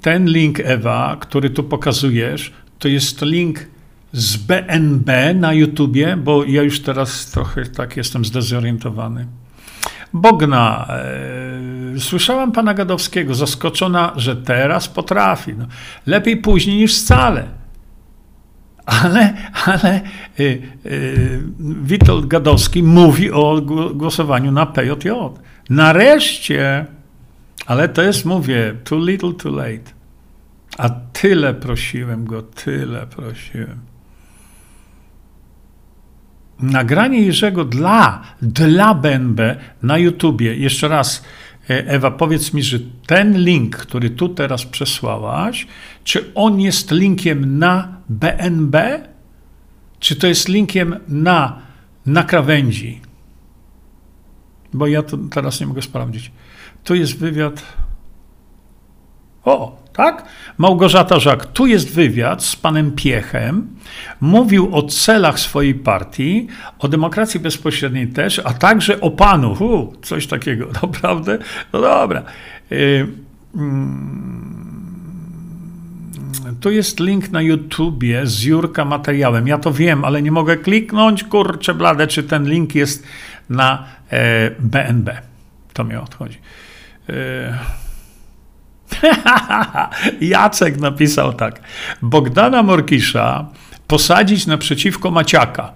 [0.00, 3.66] ten link, Ewa, który tu pokazujesz, to jest link
[4.12, 9.26] z BNB na YouTubie, bo ja już teraz trochę tak jestem zdezorientowany.
[10.12, 15.54] Bogna, e, słyszałam pana Gadowskiego, zaskoczona, że teraz potrafi.
[15.54, 15.66] No,
[16.06, 17.44] lepiej później niż wcale.
[18.86, 19.34] Ale,
[19.64, 20.00] ale
[20.40, 23.62] y, y, Witold Gadowski mówi o
[23.94, 25.10] głosowaniu na PJJ.
[25.70, 26.86] Nareszcie,
[27.66, 29.92] ale to jest, mówię, too little, too late.
[30.78, 33.89] A tyle prosiłem go, tyle prosiłem.
[36.62, 40.56] Nagranie Jerzego dla, dla BNB na YouTubie.
[40.56, 41.24] Jeszcze raz,
[41.70, 45.66] e, Ewa, powiedz mi, że ten link, który tu teraz przesłałaś,
[46.04, 48.76] czy on jest linkiem na BNB,
[49.98, 51.58] czy to jest linkiem na,
[52.06, 53.00] na krawędzi?
[54.72, 56.32] Bo ja to teraz nie mogę sprawdzić.
[56.84, 57.62] Tu jest wywiad.
[59.44, 60.24] O, tak?
[60.58, 63.66] Małgorzata Żak, tu jest wywiad z panem Piechem.
[64.20, 66.46] Mówił o celach swojej partii,
[66.78, 69.52] o demokracji bezpośredniej też, a także o panu.
[69.52, 71.38] U, coś takiego, naprawdę?
[71.72, 72.22] No dobra.
[72.72, 73.06] Y,
[73.54, 74.50] mm,
[76.60, 79.46] tu jest link na YouTubie z Jurka materiałem.
[79.46, 83.06] Ja to wiem, ale nie mogę kliknąć, kurczę blade, czy ten link jest
[83.50, 85.22] na e, BNB.
[85.72, 86.38] To mnie odchodzi.
[87.08, 87.89] E...
[90.20, 91.60] Jacek napisał tak.
[92.02, 93.48] Bogdana Morkisza
[93.86, 95.72] posadzić naprzeciwko Maciaka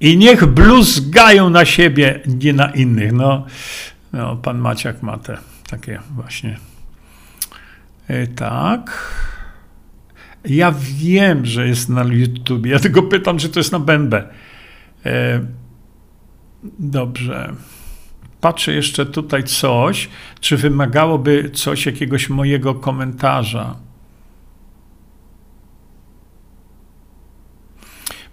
[0.00, 3.12] i niech bluzgają na siebie, nie na innych.
[3.12, 3.46] No,
[4.12, 5.38] no pan Maciak ma te
[5.70, 6.56] takie właśnie.
[8.08, 9.14] E, tak.
[10.44, 12.66] Ja wiem, że jest na YouTube.
[12.66, 14.14] Ja tylko pytam, czy to jest na BNB.
[15.06, 15.40] E,
[16.78, 17.54] dobrze.
[18.44, 20.08] Patrzę jeszcze tutaj coś,
[20.40, 23.76] czy wymagałoby coś jakiegoś mojego komentarza.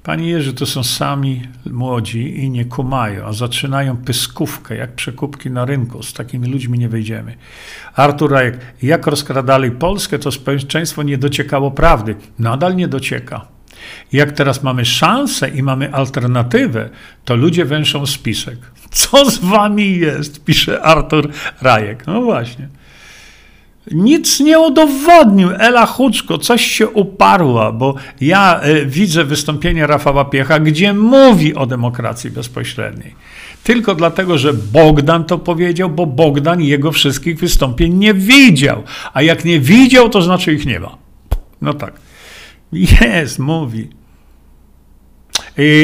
[0.03, 5.65] Panie Jerzy, to są sami młodzi i nie kumają, a zaczynają pyskówkę, jak przekupki na
[5.65, 6.03] rynku.
[6.03, 7.38] Z takimi ludźmi nie wejdziemy.
[7.95, 8.33] Artur
[8.81, 12.15] jak rozkradali Polskę, to społeczeństwo nie dociekało prawdy.
[12.39, 13.47] Nadal nie docieka.
[14.11, 16.89] Jak teraz mamy szansę i mamy alternatywę,
[17.25, 18.57] to ludzie węszą spisek.
[18.91, 20.43] Co z wami jest?
[20.43, 21.30] Pisze Artur
[21.61, 22.07] Rajek.
[22.07, 22.68] No właśnie.
[23.91, 25.49] Nic nie udowodnił.
[25.59, 31.65] Ela Huczko, coś się uparła, bo ja y, widzę wystąpienie Rafała Piecha, gdzie mówi o
[31.65, 33.15] demokracji bezpośredniej.
[33.63, 38.84] Tylko dlatego, że Bogdan to powiedział, bo Bogdan jego wszystkich wystąpień nie widział.
[39.13, 40.97] A jak nie widział, to znaczy ich nie ma.
[41.61, 41.93] No tak.
[42.73, 44.00] Jest, mówi.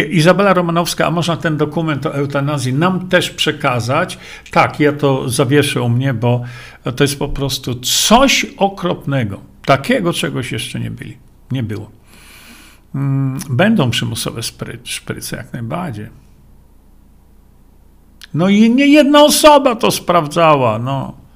[0.09, 4.17] Izabela Romanowska, a można ten dokument o eutanazji nam też przekazać?
[4.51, 6.41] Tak, ja to zawieszę u mnie, bo
[6.95, 9.41] to jest po prostu coś okropnego.
[9.65, 11.17] Takiego czegoś jeszcze nie byli.
[11.51, 11.91] Nie było.
[12.95, 14.41] Mm, będą przymusowe
[14.83, 16.09] szpryce, jak najbardziej.
[18.33, 21.26] No i nie jedna osoba to sprawdzała, no.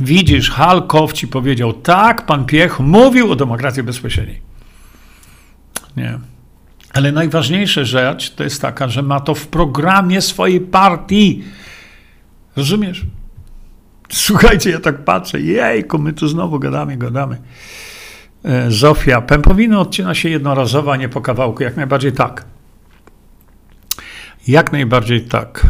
[0.00, 4.40] Widzisz, Halkow ci powiedział, tak, pan Piech mówił o demokracji bezpośredniej.
[5.96, 6.18] Nie.
[6.94, 11.44] Ale najważniejsza rzecz to jest taka, że ma to w programie swojej partii.
[12.56, 13.06] Rozumiesz?
[14.08, 17.38] Słuchajcie, ja tak patrzę, jejku, my tu znowu gadamy, gadamy.
[18.44, 21.62] E, Zofia, pępowiny odcina się jednorazowo, a nie po kawałku.
[21.62, 22.44] Jak najbardziej tak.
[24.48, 25.66] Jak najbardziej tak.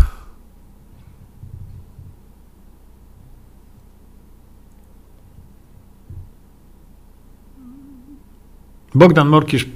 [8.94, 9.66] Bogdan Morkisz,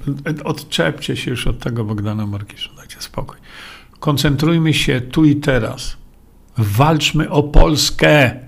[0.43, 3.37] odczepcie się już od tego Bogdana Morkisza, dajcie spokój.
[3.99, 5.97] Koncentrujmy się tu i teraz.
[6.57, 8.39] Walczmy o Polskę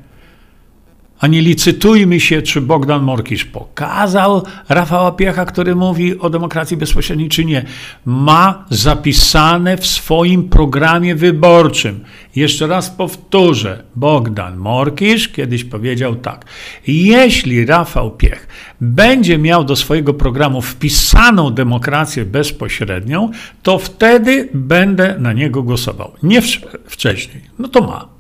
[1.20, 7.30] a nie licytujmy się, czy Bogdan Morkisz pokazał Rafała Piecha, który mówi o demokracji bezpośredniej,
[7.30, 7.66] czy nie.
[8.06, 12.04] Ma zapisane w swoim programie wyborczym.
[12.36, 13.84] Jeszcze raz powtórzę.
[13.96, 16.46] Bogdan Morkisz kiedyś powiedział tak.
[16.88, 18.48] Jeśli Rafał Piech
[18.82, 23.32] będzie miał do swojego programu wpisaną demokrację bezpośrednią,
[23.64, 26.12] to wtedy będę na niego głosował.
[26.24, 26.42] Nie
[26.88, 27.44] wcześniej.
[27.60, 28.15] No to ma.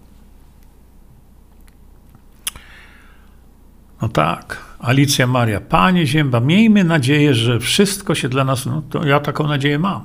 [4.01, 4.65] No tak.
[4.79, 9.47] Alicja Maria, Panie Zięba, miejmy nadzieję, że wszystko się dla nas, no to ja taką
[9.47, 10.03] nadzieję mam.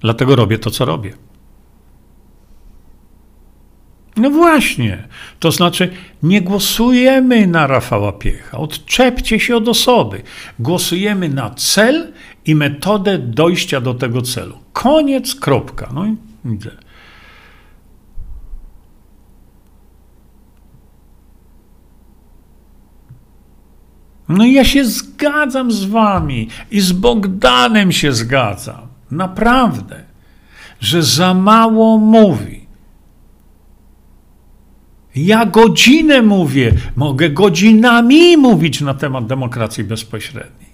[0.00, 1.12] Dlatego robię to, co robię.
[4.16, 5.08] No właśnie.
[5.40, 5.90] To znaczy,
[6.22, 8.58] nie głosujemy na Rafała Piecha.
[8.58, 10.22] Odczepcie się od osoby.
[10.58, 12.12] Głosujemy na cel
[12.46, 14.58] i metodę dojścia do tego celu.
[14.72, 15.90] Koniec, kropka.
[15.94, 16.70] No i widzę.
[24.32, 28.86] No ja się zgadzam z wami i z Bogdanem się zgadzam.
[29.10, 30.00] Naprawdę,
[30.80, 32.62] że za mało mówi.
[35.14, 40.72] Ja godzinę mówię, mogę godzinami mówić na temat demokracji bezpośredniej.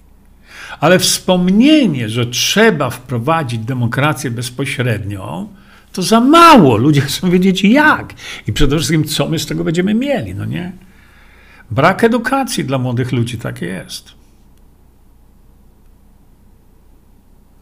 [0.79, 5.47] Ale wspomnienie, że trzeba wprowadzić demokrację bezpośrednią,
[5.93, 6.77] to za mało.
[6.77, 8.13] Ludzie chcą wiedzieć jak.
[8.47, 10.71] I przede wszystkim, co my z tego będziemy mieli, no nie?
[11.71, 14.19] Brak edukacji dla młodych ludzi, tak jest.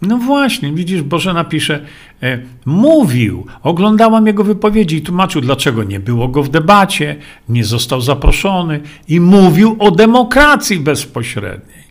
[0.02, 1.86] No właśnie, widzisz, Boże napisze,
[2.24, 7.16] e, mówił, oglądałam jego wypowiedzi i tłumaczył, dlaczego nie było go w debacie,
[7.50, 11.88] nie został zaproszony i mówił o demokracji bezpośredniej.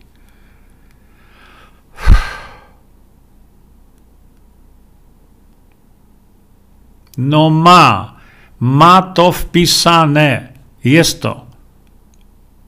[7.18, 8.16] No ma,
[8.60, 10.52] ma to wpisane,
[10.84, 11.45] jest to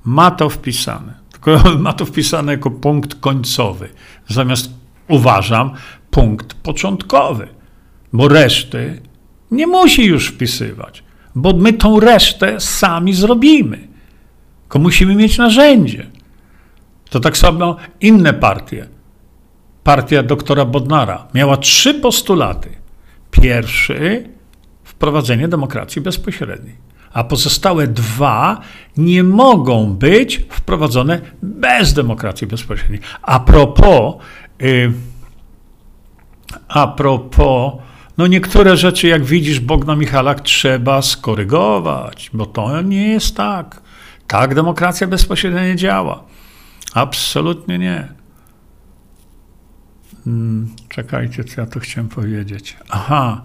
[0.09, 1.15] ma to wpisane.
[1.33, 3.89] Tylko ma to wpisane jako punkt końcowy,
[4.29, 4.71] zamiast
[5.09, 5.71] uważam
[6.11, 7.49] punkt początkowy,
[8.13, 9.03] bo reszty
[9.51, 11.03] nie musi już wpisywać,
[11.35, 13.89] bo my tą resztę sami zrobimy.
[14.63, 16.07] Tylko musimy mieć narzędzie.
[17.11, 18.89] To tak samo inne partie.
[19.85, 22.69] Partia doktora Bodnara miała trzy postulaty.
[23.31, 24.29] Pierwszy
[24.85, 28.61] wprowadzenie demokracji bezpośredniej a pozostałe dwa
[28.97, 33.01] nie mogą być wprowadzone bez demokracji bezpośredniej.
[33.23, 34.15] A propos,
[34.61, 34.93] yy,
[36.69, 37.73] a propos,
[38.19, 43.81] no niektóre rzeczy, jak widzisz, Bogna Michalak, trzeba skorygować, bo to nie jest tak.
[44.27, 46.25] Tak demokracja bezpośrednia nie działa.
[46.95, 48.09] Absolutnie nie.
[50.25, 52.77] Hmm, czekajcie, co ja tu chciałem powiedzieć.
[52.89, 53.43] Aha.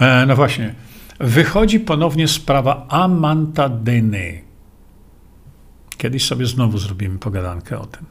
[0.00, 0.74] E, no właśnie
[1.20, 4.42] wychodzi ponownie sprawa Amantadeny.
[5.96, 8.06] Kiedyś sobie znowu zrobimy pogadankę o tym.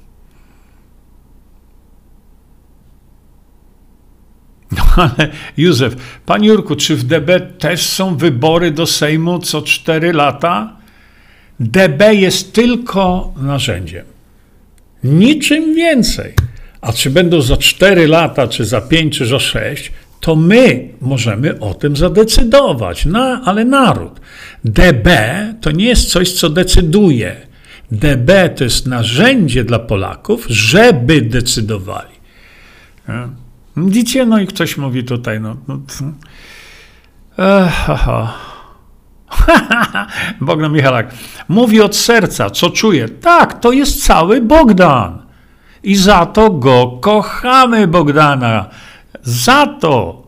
[4.72, 10.14] No ale Józef, panie Jurku, czy w DB też są wybory do Sejmu co cztery
[10.14, 10.78] lata?
[11.60, 14.06] DB jest tylko narzędziem.
[15.04, 16.34] Niczym więcej.
[16.82, 21.60] A czy będą za 4 lata, czy za 5, czy za 6, to my możemy
[21.60, 24.20] o tym zadecydować, na, ale naród.
[24.64, 25.10] DB
[25.62, 27.36] to nie jest coś, co decyduje.
[27.92, 32.20] DB to jest narzędzie dla Polaków, żeby decydowali.
[33.78, 35.58] Widzicie, no i ktoś mówi tutaj, no.
[35.68, 35.80] no
[37.38, 38.34] Ech, aha.
[40.42, 41.14] Bogdan Michalak
[41.48, 43.10] mówi od serca, co czuje.
[43.10, 45.22] Tak, to jest cały Bogdan.
[45.84, 48.70] I za to go kochamy, Bogdana.
[49.24, 50.28] Za to,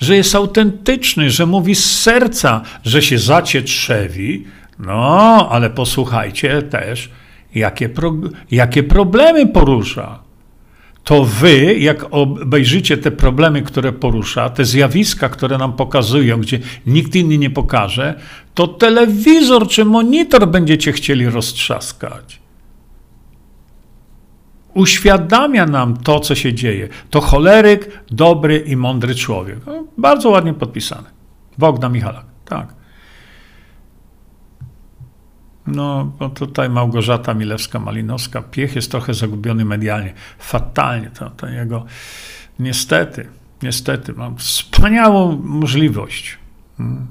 [0.00, 4.44] że jest autentyczny, że mówi z serca, że się zacietrzewi.
[4.78, 7.10] No, ale posłuchajcie też,
[7.54, 8.14] jakie, pro,
[8.50, 10.24] jakie problemy porusza
[11.04, 17.14] to wy, jak obejrzycie te problemy, które porusza, te zjawiska, które nam pokazują, gdzie nikt
[17.14, 18.20] inny nie pokaże,
[18.54, 22.43] to telewizor czy monitor będziecie chcieli roztrzaskać.
[24.74, 26.88] Uświadamia nam to, co się dzieje.
[27.10, 29.66] To choleryk, dobry i mądry człowiek.
[29.66, 31.10] No, bardzo ładnie podpisane.
[31.58, 32.74] Bogdan Michalak, tak.
[35.66, 40.14] No, tutaj Małgorzata Milewska-Malinowska, Piech jest trochę zagubiony medialnie.
[40.38, 41.84] Fatalnie to, to jego,
[42.58, 43.28] niestety,
[43.62, 46.38] niestety, mam wspaniałą możliwość.
[46.76, 47.06] Hmm.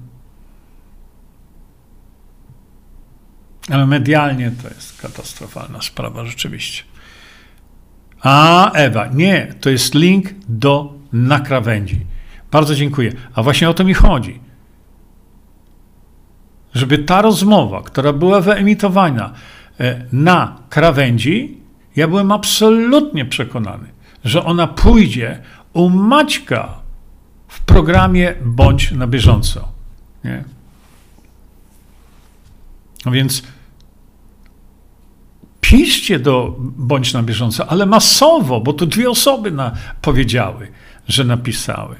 [3.70, 6.84] Ale medialnie to jest katastrofalna sprawa, rzeczywiście.
[8.24, 12.06] A, Ewa, nie, to jest link do nakrawędzi.
[12.52, 13.12] Bardzo dziękuję.
[13.36, 14.40] A właśnie o to mi chodzi
[16.74, 19.34] żeby ta rozmowa, która była wyemitowana
[19.80, 21.58] e, na krawędzi,
[21.96, 23.88] ja byłem absolutnie przekonany,
[24.26, 25.40] że ona pójdzie
[25.74, 26.70] u Maćka
[27.48, 29.68] w programie Bądź na bieżąco.
[30.24, 30.44] Nie?
[33.06, 33.44] No więc
[35.64, 39.72] piszcie do Bądź na bieżąco, ale masowo, bo to dwie osoby na,
[40.02, 40.72] powiedziały,
[41.08, 41.96] że napisały.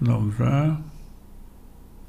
[0.00, 0.76] Dobrze.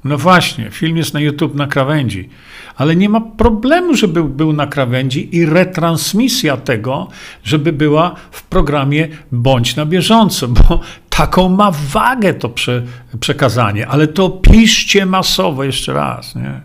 [0.04, 2.28] No właśnie, film jest na YouTube na krawędzi,
[2.76, 7.08] ale nie ma problemu, żeby był na krawędzi i retransmisja tego,
[7.44, 10.80] żeby była w programie Bądź na bieżąco, bo
[11.16, 12.82] taką ma wagę to prze,
[13.20, 16.34] przekazanie, ale to piszcie masowo jeszcze raz.
[16.34, 16.60] Nie?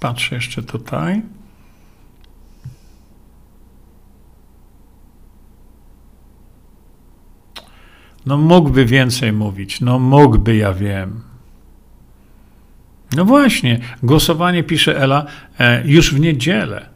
[0.00, 1.22] Patrzę jeszcze tutaj.
[8.26, 11.35] No mógłby więcej mówić, no mógłby, ja wiem.
[13.12, 15.26] No właśnie, głosowanie, pisze Ela,
[15.58, 16.88] e, już w niedzielę.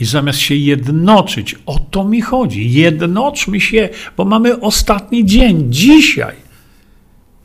[0.00, 6.36] I zamiast się jednoczyć, o to mi chodzi, jednoczmy się, bo mamy ostatni dzień, dzisiaj.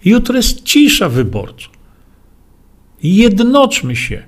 [0.06, 1.69] Jutro jest cisza wyborcza.
[3.03, 4.23] Jednoczmy się.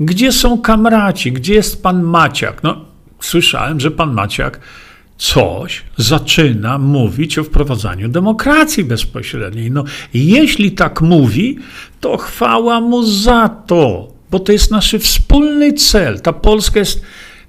[0.00, 1.32] Gdzie są kamraci?
[1.32, 2.62] Gdzie jest pan Maciak?
[2.62, 2.84] No,
[3.20, 4.60] słyszałem, że pan Maciak
[5.18, 9.70] coś zaczyna mówić o wprowadzaniu demokracji bezpośredniej.
[9.70, 9.84] No,
[10.14, 11.58] jeśli tak mówi,
[12.00, 16.20] to chwała mu za to, bo to jest nasz wspólny cel.
[16.20, 17.02] Ta Polska jest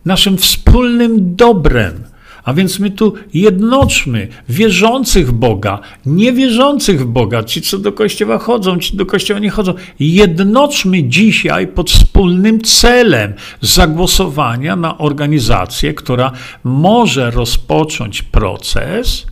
[0.05, 2.03] naszym wspólnym dobrem.
[2.47, 8.79] A więc my tu jednoczmy wierzących Boga, niewierzących w Boga, ci, co do kościoła chodzą,
[8.79, 9.73] ci do kościoła nie chodzą.
[9.99, 16.31] Jednoczmy dzisiaj pod wspólnym celem zagłosowania na organizację, która
[16.63, 19.25] może rozpocząć proces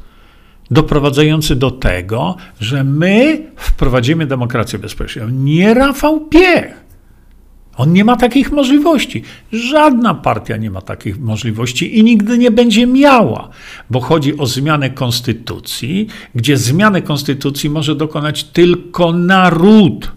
[0.72, 5.44] doprowadzający do tego, że my wprowadzimy demokrację bezpośrednią.
[5.44, 6.85] Nie Rafał Piech.
[7.78, 9.24] On nie ma takich możliwości.
[9.52, 13.50] Żadna partia nie ma takich możliwości i nigdy nie będzie miała,
[13.90, 20.12] bo chodzi o zmianę konstytucji, gdzie zmianę konstytucji może dokonać tylko naród.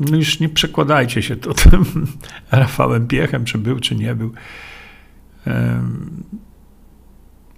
[0.00, 1.84] No już nie przekładajcie się to tym
[2.50, 4.32] Rafałem Piechem, czy był, czy nie był.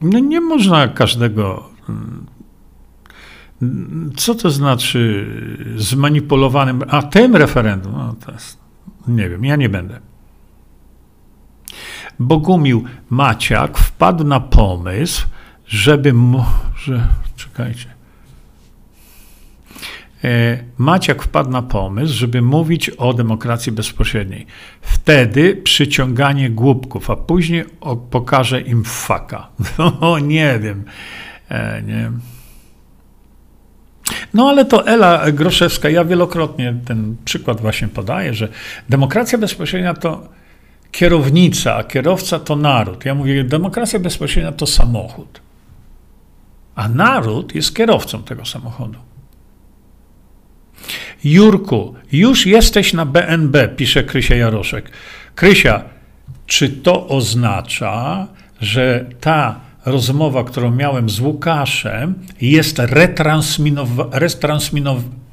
[0.03, 1.71] No nie można każdego
[4.17, 5.27] co to znaczy
[5.77, 7.93] zmanipulowanym, a tym referendum?
[7.93, 8.59] No to jest,
[9.09, 10.01] nie wiem, ja nie będę.
[12.19, 15.27] Bogumił Maciak wpadł na pomysł,
[15.67, 17.87] żeby może, czekajcie,
[20.25, 24.47] e, Maciak wpadł na pomysł, żeby mówić o demokracji bezpośredniej.
[24.81, 27.65] Wtedy przyciąganie głupków, a później
[28.11, 29.49] pokaże im faka.
[30.01, 30.85] No nie wiem.
[31.49, 32.11] E, nie.
[34.35, 38.49] No ale to Ela Groszewska, ja wielokrotnie ten przykład właśnie podaję, że
[38.89, 40.29] demokracja bezpośrednia to
[40.93, 43.05] kierownica, a kierowca to naród.
[43.05, 45.41] Ja mówię, demokracja bezpośrednia to samochód,
[46.75, 48.99] a naród jest kierowcą tego samochodu.
[51.25, 54.91] Jurku, już jesteś na BNB, pisze Krysia Jaroszek.
[55.35, 55.85] Krysia,
[56.47, 58.27] czy to oznacza,
[58.61, 62.79] że ta rozmowa, którą miałem z Łukaszem, jest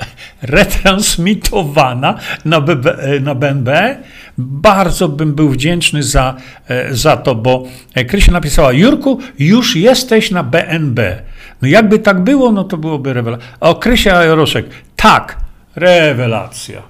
[0.42, 3.98] retransmitowana na, BB, na BNB?
[4.38, 6.36] Bardzo bym był wdzięczny za,
[6.68, 7.64] e, za to, bo
[8.08, 11.22] Krysia napisała, Jurku, już jesteś na BNB.
[11.62, 13.48] No jakby tak było, no to byłoby rewelacja.
[13.60, 14.66] O, Krysia Jaroszek,
[14.96, 15.38] tak,
[15.76, 16.82] rewelacja.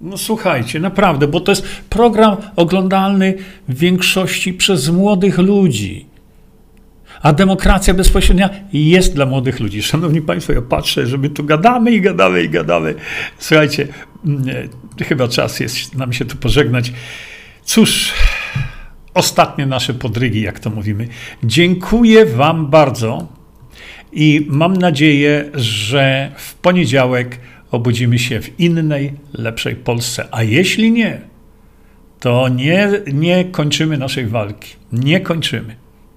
[0.00, 3.34] No słuchajcie, naprawdę, bo to jest program oglądalny
[3.68, 6.11] w większości przez młodych ludzi.
[7.22, 9.82] A demokracja bezpośrednia jest dla młodych ludzi.
[9.82, 12.94] Szanowni Państwo, ja patrzę, że my tu gadamy i gadamy i gadamy.
[13.38, 13.88] Słuchajcie,
[14.26, 14.44] mm,
[15.08, 16.92] chyba czas jest nam się tu pożegnać.
[17.64, 18.12] Cóż,
[19.14, 21.08] ostatnie nasze podrygi, jak to mówimy.
[21.44, 23.28] Dziękuję Wam bardzo
[24.12, 27.38] i mam nadzieję, że w poniedziałek
[27.70, 30.28] obudzimy się w innej, lepszej Polsce.
[30.30, 31.20] A jeśli nie,
[32.20, 34.74] to nie, nie kończymy naszej walki.
[34.92, 35.81] Nie kończymy.